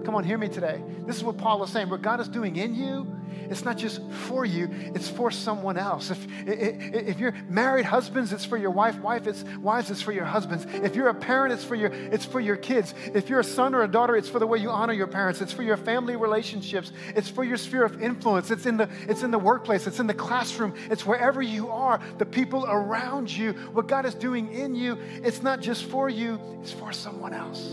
Come 0.05 0.15
on, 0.15 0.25
hear 0.25 0.39
me 0.39 0.49
today. 0.49 0.83
This 1.07 1.17
is 1.17 1.25
what 1.25 1.37
Paul 1.37 1.63
is 1.63 1.71
saying. 1.71 1.91
What 1.91 2.03
God 2.03 2.21
is 2.21 2.29
doing 2.29 2.57
in 2.57 2.75
you, 2.75 3.20
it's 3.51 3.65
not 3.65 3.77
just 3.77 4.01
for 4.13 4.45
you, 4.45 4.69
it's 4.95 5.09
for 5.09 5.33
someone 5.33 5.77
else. 5.77 6.13
If, 6.13 6.27
if 6.47 7.19
you're 7.19 7.35
married 7.49 7.85
husbands, 7.85 8.33
it's 8.33 8.45
for 8.45 8.57
your 8.57 8.71
wife. 8.71 9.01
Wife, 9.01 9.27
it's 9.27 9.43
wives, 9.61 9.91
it's 9.91 10.01
for 10.01 10.13
your 10.13 10.25
husbands. 10.25 10.67
If 10.73 10.95
you're 10.95 11.09
a 11.09 11.15
parent, 11.15 11.53
it's 11.53 11.65
for 11.65 11.75
your, 11.75 11.91
it's 11.91 12.25
for 12.25 12.39
your 12.39 12.57
kids. 12.57 12.95
If 13.13 13.29
you're 13.29 13.41
a 13.41 13.45
son 13.45 13.75
or 13.75 13.83
a 13.83 13.89
daughter, 13.89 14.15
it's 14.15 14.29
for 14.29 14.39
the 14.39 14.47
way 14.47 14.59
you 14.59 14.71
honor 14.71 14.93
your 14.93 15.09
parents. 15.09 15.41
It's 15.41 15.53
for 15.53 15.65
your 15.65 15.77
family 15.77 16.15
relationships. 16.15 16.93
It's 17.17 17.29
for 17.29 17.43
your 17.43 17.57
sphere 17.57 17.83
of 17.83 18.01
influence. 18.01 18.53
It's 18.53 18.67
in 18.67 18.77
the, 18.77 18.89
it's 19.09 19.25
in 19.25 19.33
the 19.33 19.39
workplace. 19.39 19.89
It's 19.89 19.99
in 19.99 20.07
the 20.07 20.15
classroom. 20.15 20.75
It's 20.89 21.05
wherever 21.05 21.43
you 21.43 21.71
are, 21.71 22.01
the 22.19 22.27
people 22.27 22.67
around 22.67 23.31
you. 23.33 23.55
What 23.73 23.89
God 23.89 24.07
is 24.07 24.15
doing 24.15 24.53
in 24.53 24.77
you, 24.77 24.97
it's 25.25 25.43
not 25.43 25.61
just 25.61 25.87
for 25.87 26.09
you, 26.09 26.39
it's 26.63 26.71
for 26.73 26.93
someone 26.93 27.35
else. 27.35 27.73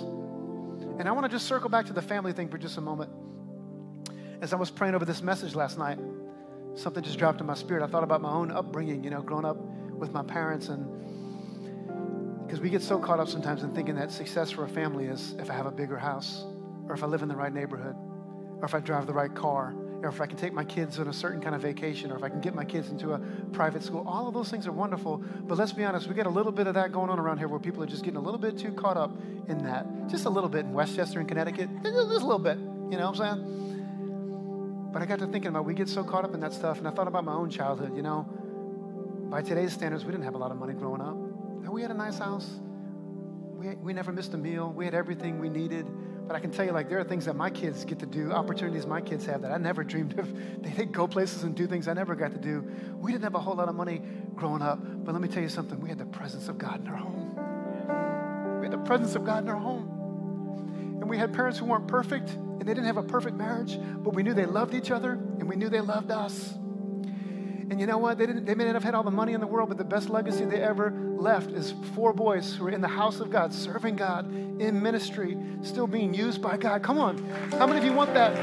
And 0.98 1.08
I 1.08 1.12
want 1.12 1.26
to 1.26 1.30
just 1.30 1.46
circle 1.46 1.70
back 1.70 1.86
to 1.86 1.94
the 1.94 2.02
family 2.02 2.34
thing 2.34 2.50
for 2.50 2.58
just 2.58 2.78
a 2.80 2.82
moment. 2.82 3.27
As 4.40 4.54
I 4.54 4.56
was 4.56 4.70
praying 4.70 4.94
over 4.94 5.04
this 5.04 5.24
message 5.24 5.56
last 5.56 5.80
night, 5.80 5.98
something 6.76 7.04
just 7.04 7.18
dropped 7.18 7.42
in 7.42 7.48
my 7.48 7.56
spirit. 7.56 7.84
I 7.84 7.88
thought 7.88 8.04
about 8.04 8.22
my 8.22 8.30
own 8.30 8.52
upbringing, 8.52 9.04
you 9.04 9.10
know, 9.10 9.22
growing 9.22 9.46
up 9.46 9.58
with 9.58 10.12
my 10.12 10.22
parents 10.22 10.70
and 10.70 10.86
because 12.46 12.62
we 12.62 12.70
get 12.70 12.84
so 12.84 13.00
caught 13.00 13.20
up 13.20 13.28
sometimes 13.28 13.64
in 13.64 13.74
thinking 13.74 13.96
that 13.96 14.12
success 14.12 14.52
for 14.52 14.64
a 14.64 14.70
family 14.70 15.06
is 15.06 15.36
if 15.40 15.50
I 15.50 15.54
have 15.54 15.66
a 15.66 15.72
bigger 15.72 15.98
house, 15.98 16.46
or 16.88 16.96
if 16.96 17.04
I 17.04 17.08
live 17.08 17.22
in 17.22 17.28
the 17.28 17.36
right 17.36 17.52
neighborhood, 17.52 17.96
or 18.60 18.64
if 18.64 18.74
I 18.74 18.80
drive 18.80 19.06
the 19.06 19.14
right 19.14 19.34
car, 19.34 19.76
or 20.02 20.08
if 20.08 20.22
I 20.22 20.28
can 20.28 20.38
take 20.38 20.54
my 20.54 20.64
kids 20.64 20.98
on 21.00 21.10
a 21.10 21.14
certain 21.14 21.42
kind 21.42 21.56
of 21.56 21.62
vacation, 21.62 22.10
or 22.10 22.16
if 22.16 22.24
I 22.24 22.30
can 22.30 22.40
get 22.40 22.56
my 22.56 22.64
kids 22.64 22.90
into 22.90 23.12
a 23.14 23.20
private 23.52 23.84
school. 23.84 24.08
All 24.08 24.28
of 24.28 24.34
those 24.34 24.50
things 24.50 24.66
are 24.66 24.72
wonderful, 24.72 25.18
but 25.18 25.58
let's 25.58 25.74
be 25.74 25.84
honest, 25.84 26.08
we 26.08 26.16
get 26.16 26.28
a 26.28 26.30
little 26.30 26.54
bit 26.54 26.68
of 26.68 26.76
that 26.76 26.94
going 26.94 27.10
on 27.10 27.20
around 27.20 27.40
here 27.40 27.50
where 27.50 27.60
people 27.60 27.84
are 27.84 27.88
just 27.88 28.04
getting 28.04 28.18
a 28.18 28.24
little 28.24 28.40
bit 28.40 28.58
too 28.58 28.72
caught 28.72 28.96
up 28.96 29.12
in 29.50 29.64
that. 29.66 30.08
Just 30.08 30.26
a 30.26 30.30
little 30.30 30.50
bit 30.50 30.64
in 30.64 30.74
Westchester 30.74 31.20
and 31.20 31.28
Connecticut, 31.28 31.70
just 31.84 31.96
a 31.96 32.04
little 32.04 32.40
bit, 32.40 32.58
you 32.58 32.98
know 32.98 33.10
what 33.10 33.20
I'm 33.20 33.40
saying? 33.40 33.67
But 34.92 35.02
I 35.02 35.06
got 35.06 35.20
to 35.20 35.28
thinking 35.28 35.50
about 35.50 35.66
we 35.66 35.74
get 35.74 35.90
so 35.90 36.04
caught 36.04 36.24
up 36.24 36.34
in 36.34 36.40
that 36.42 36.54
stuff, 36.54 36.78
and 36.78 36.88
I 36.88 36.92
thought 36.92 37.08
about 37.08 37.24
my 37.24 37.34
own 37.34 37.50
childhood, 37.50 37.96
you 37.96 38.02
know. 38.02 38.24
By 39.30 39.42
today's 39.42 39.74
standards, 39.74 40.06
we 40.06 40.12
didn't 40.12 40.24
have 40.24 40.36
a 40.36 40.38
lot 40.38 40.52
of 40.52 40.58
money 40.58 40.74
growing 40.74 41.02
up. 41.02 41.16
We 41.70 41.82
had 41.82 41.92
a 41.92 41.96
nice 41.96 42.18
house. 42.18 42.50
We, 43.58 43.76
we 43.76 43.94
never 43.94 44.12
missed 44.12 44.34
a 44.34 44.38
meal. 44.38 44.72
We 44.72 44.86
had 44.86 44.94
everything 44.94 45.40
we 45.40 45.50
needed. 45.50 45.86
But 46.28 46.36
I 46.36 46.40
can 46.40 46.52
tell 46.52 46.66
you, 46.66 46.72
like, 46.72 46.90
there 46.90 47.00
are 47.00 47.04
things 47.04 47.26
that 47.26 47.36
my 47.36 47.50
kids 47.50 47.86
get 47.86 48.00
to 48.00 48.06
do, 48.06 48.32
opportunities 48.32 48.86
my 48.86 49.02
kids 49.02 49.26
have 49.26 49.42
that 49.44 49.52
I 49.52 49.58
never 49.58 49.84
dreamed 49.84 50.18
of. 50.18 50.28
They, 50.62 50.72
they 50.72 50.86
go 50.86 51.08
places 51.08 51.44
and 51.44 51.56
do 51.56 51.68
things 51.68 51.88
I 51.88 51.94
never 51.94 52.16
got 52.16 52.32
to 52.32 52.38
do. 52.38 52.68
We 52.98 53.12
didn't 53.12 53.26
have 53.26 53.36
a 53.36 53.40
whole 53.40 53.56
lot 53.56 53.70
of 53.70 53.76
money 53.76 54.02
growing 54.36 54.62
up. 54.62 54.80
But 54.82 55.14
let 55.14 55.22
me 55.22 55.28
tell 55.28 55.44
you 55.44 55.50
something 55.50 55.80
we 55.80 55.90
had 55.90 56.00
the 56.00 56.06
presence 56.06 56.48
of 56.48 56.58
God 56.58 56.82
in 56.82 56.88
our 56.88 56.98
home. 56.98 58.60
We 58.60 58.66
had 58.66 58.74
the 58.74 58.84
presence 58.86 59.16
of 59.16 59.24
God 59.24 59.44
in 59.44 59.50
our 59.50 59.60
home. 59.60 60.98
And 61.00 61.10
we 61.10 61.18
had 61.18 61.34
parents 61.34 61.60
who 61.60 61.66
weren't 61.66 61.88
perfect, 61.88 62.38
and 62.68 62.76
they 62.76 62.82
didn't 62.82 62.94
have 62.94 62.98
a 62.98 63.08
perfect 63.08 63.38
marriage, 63.38 63.80
but 64.04 64.14
we 64.14 64.24
knew 64.24 64.34
they 64.34 64.46
loved 64.46 64.74
each 64.74 64.92
other, 64.92 65.14
and 65.14 65.48
we 65.48 65.56
knew 65.56 65.70
they 65.70 65.80
loved 65.80 66.12
us. 66.12 66.54
And 67.70 67.80
you 67.80 67.88
know 67.88 67.98
what? 67.98 68.18
They, 68.18 68.26
didn't, 68.26 68.44
they 68.44 68.56
may 68.56 68.66
not 68.66 68.74
have 68.74 68.84
had 68.84 68.94
all 68.94 69.04
the 69.04 69.12
money 69.12 69.32
in 69.32 69.40
the 69.40 69.48
world, 69.48 69.70
but 69.70 69.78
the 69.78 69.86
best 69.86 70.10
legacy 70.10 70.44
they 70.44 70.62
ever 70.62 70.92
left 71.18 71.52
is 71.52 71.74
four 71.96 72.12
boys 72.12 72.56
who 72.56 72.68
are 72.68 72.72
in 72.72 72.82
the 72.82 72.88
house 72.90 73.22
of 73.22 73.30
God, 73.30 73.54
serving 73.54 73.96
God 73.96 74.30
in 74.30 74.82
ministry, 74.82 75.38
still 75.62 75.88
being 75.88 76.14
used 76.14 76.42
by 76.42 76.58
God. 76.58 76.84
Come 76.84 76.98
on. 76.98 77.18
How 77.52 77.68
many 77.68 77.80
of 77.80 77.86
you 77.86 77.94
want 77.94 78.14
that? 78.16 78.36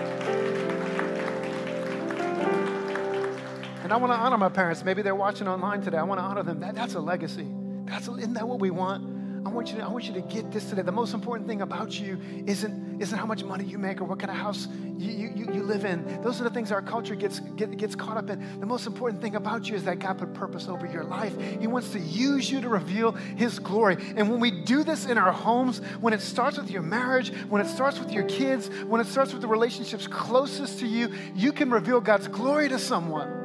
And 3.82 3.92
I 3.92 3.96
want 3.98 4.10
to 4.10 4.16
honor 4.16 4.38
my 4.38 4.48
parents. 4.48 4.84
Maybe 4.84 5.02
they're 5.02 5.14
watching 5.14 5.48
online 5.48 5.82
today. 5.82 5.98
I 5.98 6.02
want 6.02 6.18
to 6.18 6.24
honor 6.24 6.42
them. 6.42 6.60
That, 6.60 6.74
that's 6.74 6.94
a 6.94 7.00
legacy. 7.00 7.46
That's, 7.84 8.08
isn't 8.08 8.32
that 8.32 8.48
what 8.48 8.58
we 8.58 8.70
want? 8.70 9.13
I 9.46 9.50
want 9.50 9.70
you 9.70 9.76
to, 9.76 9.84
I 9.84 9.88
want 9.88 10.04
you 10.04 10.14
to 10.14 10.22
get 10.22 10.50
this 10.50 10.70
today. 10.70 10.82
The 10.82 10.92
most 10.92 11.12
important 11.12 11.46
thing 11.46 11.60
about 11.60 11.98
you 12.00 12.18
isn't, 12.46 13.00
isn't 13.00 13.18
how 13.18 13.26
much 13.26 13.44
money 13.44 13.64
you 13.64 13.76
make 13.78 14.00
or 14.00 14.04
what 14.04 14.18
kind 14.18 14.30
of 14.30 14.36
house 14.36 14.68
you, 14.96 15.32
you, 15.34 15.52
you 15.52 15.62
live 15.62 15.84
in. 15.84 16.22
Those 16.22 16.40
are 16.40 16.44
the 16.44 16.50
things 16.50 16.72
our 16.72 16.80
culture 16.80 17.14
gets, 17.14 17.40
get, 17.40 17.76
gets 17.76 17.94
caught 17.94 18.16
up 18.16 18.30
in. 18.30 18.60
The 18.60 18.66
most 18.66 18.86
important 18.86 19.20
thing 19.20 19.36
about 19.36 19.68
you 19.68 19.74
is 19.74 19.84
that 19.84 19.98
God 19.98 20.18
put 20.18 20.32
purpose 20.32 20.66
over 20.66 20.86
your 20.86 21.04
life. 21.04 21.38
He 21.60 21.66
wants 21.66 21.90
to 21.90 21.98
use 21.98 22.50
you 22.50 22.62
to 22.62 22.68
reveal 22.68 23.12
His 23.12 23.58
glory. 23.58 23.98
And 24.16 24.30
when 24.30 24.40
we 24.40 24.50
do 24.50 24.82
this 24.82 25.04
in 25.04 25.18
our 25.18 25.32
homes, 25.32 25.80
when 26.00 26.14
it 26.14 26.22
starts 26.22 26.56
with 26.56 26.70
your 26.70 26.82
marriage, 26.82 27.30
when 27.48 27.60
it 27.60 27.68
starts 27.68 27.98
with 27.98 28.12
your 28.12 28.24
kids, 28.24 28.70
when 28.86 29.00
it 29.00 29.06
starts 29.06 29.32
with 29.32 29.42
the 29.42 29.48
relationships 29.48 30.06
closest 30.06 30.78
to 30.78 30.86
you, 30.86 31.12
you 31.34 31.52
can 31.52 31.70
reveal 31.70 32.00
God's 32.00 32.28
glory 32.28 32.70
to 32.70 32.78
someone 32.78 33.43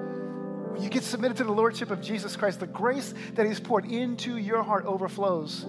you 0.81 0.89
get 0.89 1.03
submitted 1.03 1.37
to 1.37 1.43
the 1.43 1.51
Lordship 1.51 1.91
of 1.91 2.01
Jesus 2.01 2.35
Christ, 2.35 2.59
the 2.59 2.67
grace 2.67 3.13
that 3.35 3.45
He's 3.45 3.59
poured 3.59 3.85
into 3.85 4.37
your 4.37 4.63
heart 4.63 4.85
overflows 4.85 5.65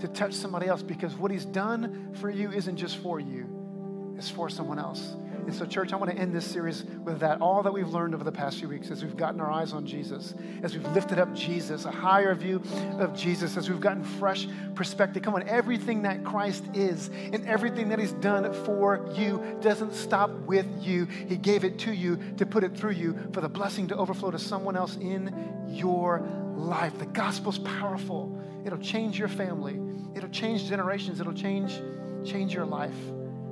to 0.00 0.08
touch 0.08 0.32
somebody 0.32 0.66
else 0.66 0.82
because 0.82 1.14
what 1.14 1.30
He's 1.30 1.44
done 1.44 2.14
for 2.14 2.30
you 2.30 2.50
isn't 2.50 2.76
just 2.76 2.96
for 2.98 3.20
you, 3.20 4.14
it's 4.16 4.30
for 4.30 4.48
someone 4.48 4.78
else. 4.78 5.14
And 5.46 5.54
so, 5.54 5.66
church, 5.66 5.92
I 5.92 5.96
want 5.96 6.10
to 6.10 6.16
end 6.16 6.34
this 6.34 6.46
series 6.46 6.84
with 6.84 7.20
that. 7.20 7.42
All 7.42 7.62
that 7.62 7.72
we've 7.72 7.88
learned 7.88 8.14
over 8.14 8.24
the 8.24 8.32
past 8.32 8.58
few 8.58 8.68
weeks 8.68 8.90
as 8.90 9.04
we've 9.04 9.16
gotten 9.16 9.42
our 9.42 9.50
eyes 9.50 9.74
on 9.74 9.86
Jesus, 9.86 10.34
as 10.62 10.74
we've 10.74 10.86
lifted 10.92 11.18
up 11.18 11.34
Jesus, 11.34 11.84
a 11.84 11.90
higher 11.90 12.34
view 12.34 12.62
of 12.98 13.14
Jesus, 13.14 13.58
as 13.58 13.68
we've 13.68 13.80
gotten 13.80 14.02
fresh 14.02 14.48
perspective. 14.74 15.22
Come 15.22 15.34
on, 15.34 15.46
everything 15.46 16.00
that 16.02 16.24
Christ 16.24 16.64
is 16.72 17.08
and 17.08 17.46
everything 17.46 17.90
that 17.90 17.98
He's 17.98 18.12
done 18.12 18.54
for 18.64 19.06
you 19.14 19.58
doesn't 19.60 19.92
stop 19.92 20.30
with 20.30 20.66
you. 20.80 21.04
He 21.04 21.36
gave 21.36 21.62
it 21.62 21.78
to 21.80 21.92
you 21.92 22.18
to 22.38 22.46
put 22.46 22.64
it 22.64 22.74
through 22.74 22.92
you 22.92 23.18
for 23.34 23.42
the 23.42 23.48
blessing 23.48 23.86
to 23.88 23.96
overflow 23.96 24.30
to 24.30 24.38
someone 24.38 24.76
else 24.76 24.96
in 24.96 25.68
your 25.68 26.26
life. 26.56 26.98
The 26.98 27.06
gospel's 27.06 27.58
powerful. 27.58 28.40
It'll 28.64 28.78
change 28.78 29.18
your 29.18 29.28
family. 29.28 29.78
It'll 30.14 30.30
change 30.30 30.66
generations. 30.66 31.20
It'll 31.20 31.34
change, 31.34 31.82
change 32.24 32.54
your 32.54 32.64
life. 32.64 32.96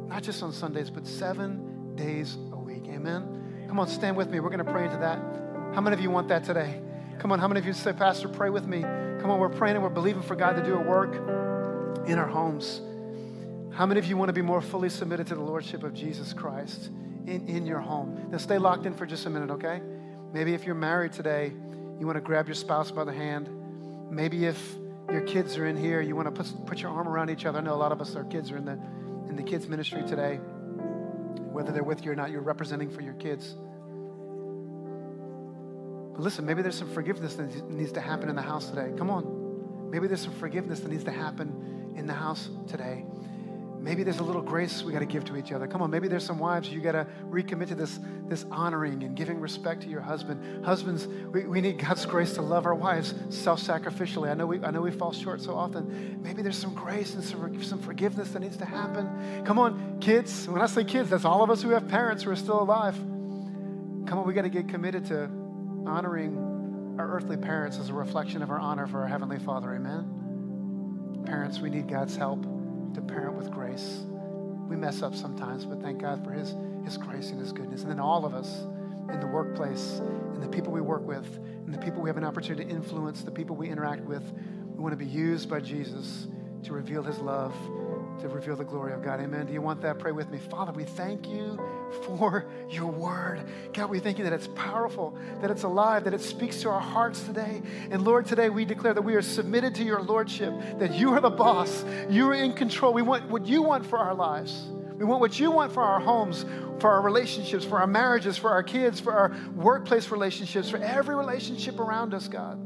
Not 0.09 0.23
just 0.23 0.43
on 0.43 0.55
Sundays, 0.55 0.89
but 0.89 1.07
seven 1.07 1.72
days 1.97 2.37
a 2.53 2.57
week. 2.57 2.85
Amen. 2.89 3.65
Come 3.69 3.79
on, 3.79 3.89
stand 3.89 4.17
with 4.17 4.29
me. 4.29 4.41
We're 4.41 4.51
going 4.51 4.65
to 4.65 4.71
pray 4.71 4.85
into 4.85 4.99
that. 4.99 5.19
How 5.75 5.81
many 5.81 5.95
of 5.95 6.01
you 6.01 6.11
want 6.11 6.29
that 6.29 6.45
today? 6.45 6.81
Come 7.19 7.33
on, 7.33 7.39
how 7.39 7.49
many 7.49 7.61
of 7.61 7.67
you 7.67 7.73
say, 7.73 7.93
Pastor, 7.93 8.29
pray 8.29 8.51
with 8.51 8.67
me? 8.67 8.83
Come 8.83 9.31
on, 9.31 9.39
we're 9.39 9.49
praying 9.49 9.77
and 9.77 9.83
we're 9.83 9.91
believing 9.91 10.23
for 10.23 10.35
God 10.35 10.57
to 10.57 10.63
do 10.63 10.75
a 10.75 10.81
work 10.81 11.15
in 12.07 12.19
our 12.19 12.27
homes. 12.27 12.81
How 13.75 13.87
many 13.87 13.99
of 13.99 14.07
you 14.07 14.17
want 14.17 14.29
to 14.29 14.33
be 14.35 14.43
more 14.43 14.61
fully 14.61 14.89
submitted 14.89 15.27
to 15.29 15.35
the 15.35 15.41
Lordship 15.41 15.83
of 15.83 15.95
Jesus 15.95 16.33
Christ 16.33 16.91
in, 17.27 17.49
in 17.49 17.65
your 17.65 17.81
home? 17.81 18.27
Now, 18.31 18.39
stay 18.39 18.59
locked 18.59 18.85
in 18.85 18.95
for 18.95 19.07
just 19.07 19.25
a 19.25 19.31
minute, 19.31 19.51
okay? 19.51 19.81
Maybe 20.33 20.53
if 20.53 20.65
you're 20.65 20.75
married 20.75 21.13
today, 21.13 21.53
you 21.99 22.07
want 22.07 22.17
to 22.17 22.21
grab 22.21 22.49
your 22.49 22.55
spouse 22.55 22.91
by 22.91 23.05
the 23.05 23.13
hand. 23.13 23.49
Maybe 24.11 24.45
if 24.45 24.75
your 25.11 25.23
kids 25.23 25.57
are 25.57 25.67
in 25.67 25.77
here, 25.77 26.01
you 26.01 26.17
want 26.17 26.35
to 26.35 26.43
put, 26.43 26.67
put 26.67 26.81
your 26.81 26.91
arm 26.91 27.09
around 27.09 27.31
each 27.31 27.47
other. 27.47 27.59
I 27.59 27.63
know 27.63 27.75
a 27.75 27.77
lot 27.77 27.93
of 27.93 28.01
us, 28.01 28.15
our 28.15 28.25
kids 28.25 28.51
are 28.51 28.57
in 28.57 28.65
the, 28.65 28.79
in 29.29 29.37
the 29.37 29.43
kids' 29.43 29.69
ministry 29.69 30.03
today. 30.07 30.41
Whether 31.41 31.73
they're 31.73 31.83
with 31.83 32.05
you 32.05 32.13
or 32.13 32.15
not, 32.15 32.31
you're 32.31 32.41
representing 32.41 32.91
for 32.91 33.01
your 33.03 33.15
kids. 33.15 33.57
But 36.13 36.21
listen, 36.23 36.45
maybe 36.45 36.63
there's 36.63 36.79
some 36.79 36.93
forgiveness 36.93 37.35
that 37.35 37.71
needs 37.71 37.93
to 37.93 38.01
happen 38.01 38.29
in 38.29 38.37
the 38.37 38.43
house 38.43 38.69
today. 38.69 38.93
Come 38.97 39.11
on. 39.11 39.91
Maybe 39.91 40.07
there's 40.07 40.23
some 40.23 40.35
forgiveness 40.35 40.81
that 40.81 40.91
needs 40.91 41.05
to 41.05 41.11
happen 41.11 41.95
in 41.97 42.07
the 42.07 42.15
house 42.15 42.49
today. 42.67 43.05
Maybe 43.83 44.05
there's 44.05 44.21
a 44.21 44.23
little 44.23 44.43
grace 44.43 44.85
we 44.85 44.93
got 44.93 45.01
to 45.01 45.07
give 45.07 45.25
to 45.25 45.37
each 45.37 45.51
other. 45.51 45.67
Come 45.67 45.83
on, 45.83 45.91
maybe 45.91 46.07
there's 46.07 46.25
some 46.25 46.39
wives 46.39 46.69
you 46.69 46.81
got 46.81 46.93
to 46.93 47.05
recommit 47.29 47.67
to 47.69 47.75
this, 47.75 47.99
this 48.29 48.47
honoring 48.49 49.03
and 49.03 49.17
giving 49.17 49.41
respect 49.41 49.83
to 49.83 49.89
your 49.89 50.01
husband. 50.01 50.65
Husbands, 50.65 51.09
we, 51.09 51.47
we 51.47 51.61
need 51.61 51.81
God's 51.81 52.07
grace 52.07 52.35
to 52.35 52.43
love 52.43 52.65
our 52.65 52.77
wives 52.77 53.13
self-sacrificially. 53.31 54.31
I 54.31 54.35
know 54.35 54.47
we 54.47 54.63
I 54.63 54.71
know 54.71 54.83
we 54.83 54.93
fall 54.93 55.13
short 55.13 55.41
so 55.41 55.57
often. 55.57 56.23
Maybe 56.23 56.43
there's 56.43 56.57
some 56.57 56.75
grace 56.75 57.15
and 57.15 57.25
some, 57.25 57.61
some 57.61 57.81
forgiveness 57.81 58.31
that 58.31 58.41
needs 58.41 58.57
to 58.59 58.65
happen. 58.65 59.43
Come 59.45 59.59
on, 59.59 59.99
kids. 60.01 60.47
When 60.47 60.63
I 60.63 60.67
say 60.67 60.85
kids, 60.85 61.11
that's 61.11 61.25
all 61.25 61.43
of 61.43 61.51
us 61.51 61.61
who 61.61 61.71
have 61.71 61.89
parents 61.89 62.23
who 62.23 62.31
are 62.31 62.37
still 62.37 62.63
alive. 62.63 62.95
Come 62.95 64.13
on, 64.19 64.27
we 64.29 64.33
got 64.33 64.43
to 64.43 64.49
get 64.49 64.69
committed 64.69 65.07
to 65.07 65.29
honoring 65.87 66.97
our 67.01 67.17
earthly 67.17 67.37
parents 67.37 67.79
as 67.79 67.89
a 67.89 67.95
reflection 67.95 68.43
of 68.43 68.51
our 68.51 68.61
honor 68.61 68.87
for 68.87 69.01
our 69.01 69.09
Heavenly 69.09 69.41
Father. 69.41 69.75
Amen. 69.75 71.25
Parents, 71.27 71.59
we 71.59 71.69
need 71.69 71.89
God's 71.89 72.15
help 72.15 72.52
to 72.95 73.01
parent 73.01 73.37
with 73.37 73.51
grace. 73.51 74.05
We 74.69 74.77
mess 74.77 75.03
up 75.03 75.15
sometimes, 75.15 75.65
but 75.65 75.81
thank 75.83 76.01
God 76.01 76.25
for 76.25 76.33
His, 76.33 76.55
His 76.85 76.97
grace 76.97 77.31
and 77.31 77.41
His 77.41 77.53
goodness. 77.53 77.83
And 77.83 77.91
then 77.91 78.01
all 78.01 78.25
of 78.25 78.35
us 78.35 78.67
in 79.13 79.21
the 79.21 79.27
workplace 79.27 79.99
and 79.99 80.43
the 80.43 80.49
people 80.49 80.73
we 80.73 80.81
work 80.81 81.07
with, 81.07 81.39
and 81.67 81.75
the 81.75 81.79
people 81.79 82.03
we 82.03 82.09
have 82.09 82.17
an 82.17 82.25
opportunity 82.25 82.65
to 82.65 82.71
influence, 82.71 83.23
the 83.23 83.31
people 83.31 83.57
we 83.57 83.69
interact 83.69 84.03
with. 84.03 84.23
We 84.75 84.83
want 84.83 84.93
to 84.93 84.97
be 84.97 85.07
used 85.07 85.49
by 85.49 85.61
Jesus 85.61 86.29
to 86.65 86.73
reveal 86.73 87.03
his 87.03 87.19
love, 87.19 87.55
to 88.21 88.29
reveal 88.29 88.57
the 88.57 88.65
glory 88.65 88.93
of 88.93 89.03
God. 89.03 89.21
Amen. 89.21 89.47
Do 89.47 89.53
you 89.53 89.63
want 89.63 89.81
that? 89.83 89.99
Pray 89.99 90.13
with 90.13 90.31
me. 90.31 90.39
Father, 90.39 90.73
we 90.73 90.85
thank 90.85 91.29
you 91.29 91.59
for 92.07 92.47
your 92.71 92.87
word. 92.87 93.43
God, 93.73 93.91
we 93.91 93.99
thank 93.99 94.19
you 94.19 94.25
that 94.25 94.33
it's 94.33 94.49
powerful, 94.49 95.17
that 95.41 95.51
it's 95.51 95.65
alive, 95.65 96.05
that 96.05 96.15
it 96.15 96.21
speaks 96.21 96.61
to 96.63 96.71
our 96.71 96.81
hearts 96.81 97.23
today. 97.25 97.63
And 97.91 98.05
Lord, 98.05 98.27
today 98.27 98.49
we 98.49 98.65
declare 98.65 98.95
that 98.95 99.03
we 99.03 99.15
are 99.15 99.23
submitted 99.23 99.75
to 99.77 99.85
your 99.85 100.03
lordship, 100.03 100.53
that 100.79 100.95
you 100.95 101.11
are 101.11 101.21
the 101.21 101.31
boss, 101.31 101.85
you 102.09 102.29
are 102.29 102.35
in 102.35 102.53
control. 102.53 102.93
We 102.93 103.03
want 103.03 103.29
what 103.29 103.47
you 103.47 103.63
want 103.63 103.87
for 103.87 103.99
our 103.99 104.15
lives. 104.15 104.69
We 104.95 105.05
want 105.05 105.21
what 105.21 105.41
you 105.41 105.51
want 105.51 105.73
for 105.73 105.83
our 105.83 105.99
homes, 105.99 106.45
for 106.79 106.91
our 106.91 107.03
relationships, 107.03 107.65
for 107.65 107.81
our 107.81 107.87
marriages, 107.89 108.37
for 108.39 108.51
our 108.51 108.63
kids, 108.63 109.01
for 109.01 109.13
our 109.13 109.37
workplace 109.57 110.11
relationships, 110.11 110.71
for 110.71 110.77
every 110.77 111.17
relationship 111.17 111.81
around 111.81 112.15
us, 112.15 112.29
God. 112.29 112.61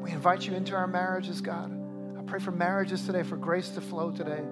We 0.00 0.10
invite 0.10 0.46
you 0.46 0.54
into 0.54 0.74
our 0.74 0.86
marriages, 0.86 1.42
God. 1.42 1.79
Pray 2.30 2.38
for 2.38 2.52
marriages 2.52 3.04
today, 3.06 3.24
for 3.24 3.36
grace 3.36 3.70
to 3.70 3.80
flow 3.80 4.12
today, 4.12 4.44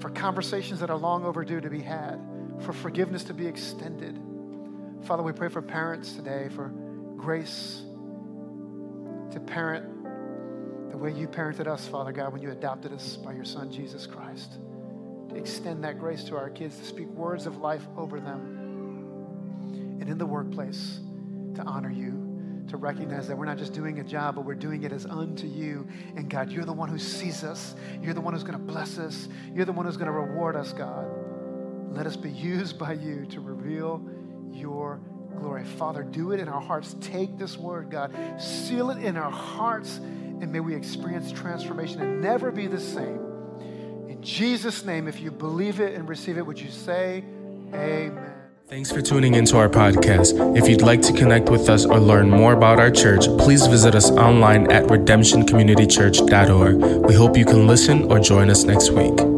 for 0.00 0.08
conversations 0.08 0.80
that 0.80 0.88
are 0.88 0.96
long 0.96 1.26
overdue 1.26 1.60
to 1.60 1.68
be 1.68 1.82
had, 1.82 2.18
for 2.60 2.72
forgiveness 2.72 3.22
to 3.24 3.34
be 3.34 3.46
extended. 3.46 4.18
Father, 5.02 5.22
we 5.22 5.32
pray 5.32 5.50
for 5.50 5.60
parents 5.60 6.14
today, 6.14 6.48
for 6.48 6.68
grace 7.18 7.82
to 9.30 9.40
parent 9.40 9.84
the 10.90 10.96
way 10.96 11.12
you 11.12 11.28
parented 11.28 11.66
us, 11.66 11.86
Father 11.86 12.12
God, 12.12 12.32
when 12.32 12.40
you 12.40 12.50
adopted 12.50 12.94
us 12.94 13.16
by 13.16 13.34
your 13.34 13.44
Son, 13.44 13.70
Jesus 13.70 14.06
Christ. 14.06 14.54
To 15.28 15.36
extend 15.36 15.84
that 15.84 15.98
grace 15.98 16.24
to 16.24 16.36
our 16.38 16.48
kids, 16.48 16.78
to 16.78 16.84
speak 16.86 17.08
words 17.08 17.44
of 17.44 17.58
life 17.58 17.86
over 17.98 18.20
them. 18.20 19.98
And 20.00 20.08
in 20.08 20.16
the 20.16 20.24
workplace, 20.24 21.00
to 21.56 21.62
honor 21.64 21.90
you 21.90 22.27
to 22.68 22.76
recognize 22.76 23.26
that 23.28 23.36
we're 23.36 23.46
not 23.46 23.58
just 23.58 23.72
doing 23.72 23.98
a 23.98 24.04
job, 24.04 24.34
but 24.34 24.44
we're 24.44 24.54
doing 24.54 24.82
it 24.82 24.92
as 24.92 25.06
unto 25.06 25.46
you. 25.46 25.86
And 26.16 26.28
God, 26.28 26.50
you're 26.50 26.64
the 26.64 26.72
one 26.72 26.88
who 26.88 26.98
sees 26.98 27.44
us. 27.44 27.74
You're 28.02 28.14
the 28.14 28.20
one 28.20 28.34
who's 28.34 28.44
going 28.44 28.58
to 28.58 28.64
bless 28.64 28.98
us. 28.98 29.28
You're 29.54 29.64
the 29.64 29.72
one 29.72 29.86
who's 29.86 29.96
going 29.96 30.06
to 30.06 30.12
reward 30.12 30.56
us, 30.56 30.72
God. 30.72 31.06
Let 31.90 32.06
us 32.06 32.16
be 32.16 32.30
used 32.48 32.78
by 32.78 32.92
you 32.92 33.26
to 33.26 33.40
reveal 33.40 34.02
your 34.52 35.00
glory. 35.36 35.64
Father, 35.64 36.02
do 36.02 36.32
it 36.32 36.40
in 36.40 36.48
our 36.48 36.60
hearts. 36.60 36.96
Take 37.00 37.38
this 37.38 37.56
word, 37.56 37.90
God, 37.90 38.14
seal 38.40 38.90
it 38.90 38.98
in 38.98 39.16
our 39.16 39.30
hearts, 39.30 39.98
and 39.98 40.52
may 40.52 40.60
we 40.60 40.74
experience 40.74 41.32
transformation 41.32 42.00
and 42.00 42.20
never 42.20 42.50
be 42.50 42.66
the 42.66 42.80
same. 42.80 43.20
In 44.08 44.18
Jesus' 44.22 44.84
name, 44.84 45.06
if 45.08 45.20
you 45.20 45.30
believe 45.30 45.80
it 45.80 45.94
and 45.94 46.08
receive 46.08 46.38
it, 46.38 46.46
would 46.46 46.60
you 46.60 46.70
say, 46.70 47.24
Amen? 47.72 48.37
Thanks 48.68 48.92
for 48.92 49.00
tuning 49.00 49.34
into 49.34 49.56
our 49.56 49.70
podcast. 49.70 50.54
If 50.54 50.68
you'd 50.68 50.82
like 50.82 51.00
to 51.00 51.14
connect 51.14 51.48
with 51.48 51.70
us 51.70 51.86
or 51.86 51.98
learn 51.98 52.28
more 52.28 52.52
about 52.52 52.78
our 52.78 52.90
church, 52.90 53.24
please 53.38 53.66
visit 53.66 53.94
us 53.94 54.10
online 54.10 54.70
at 54.70 54.84
redemptioncommunitychurch.org. 54.88 57.06
We 57.06 57.14
hope 57.14 57.38
you 57.38 57.46
can 57.46 57.66
listen 57.66 58.12
or 58.12 58.20
join 58.20 58.50
us 58.50 58.64
next 58.64 58.90
week. 58.90 59.37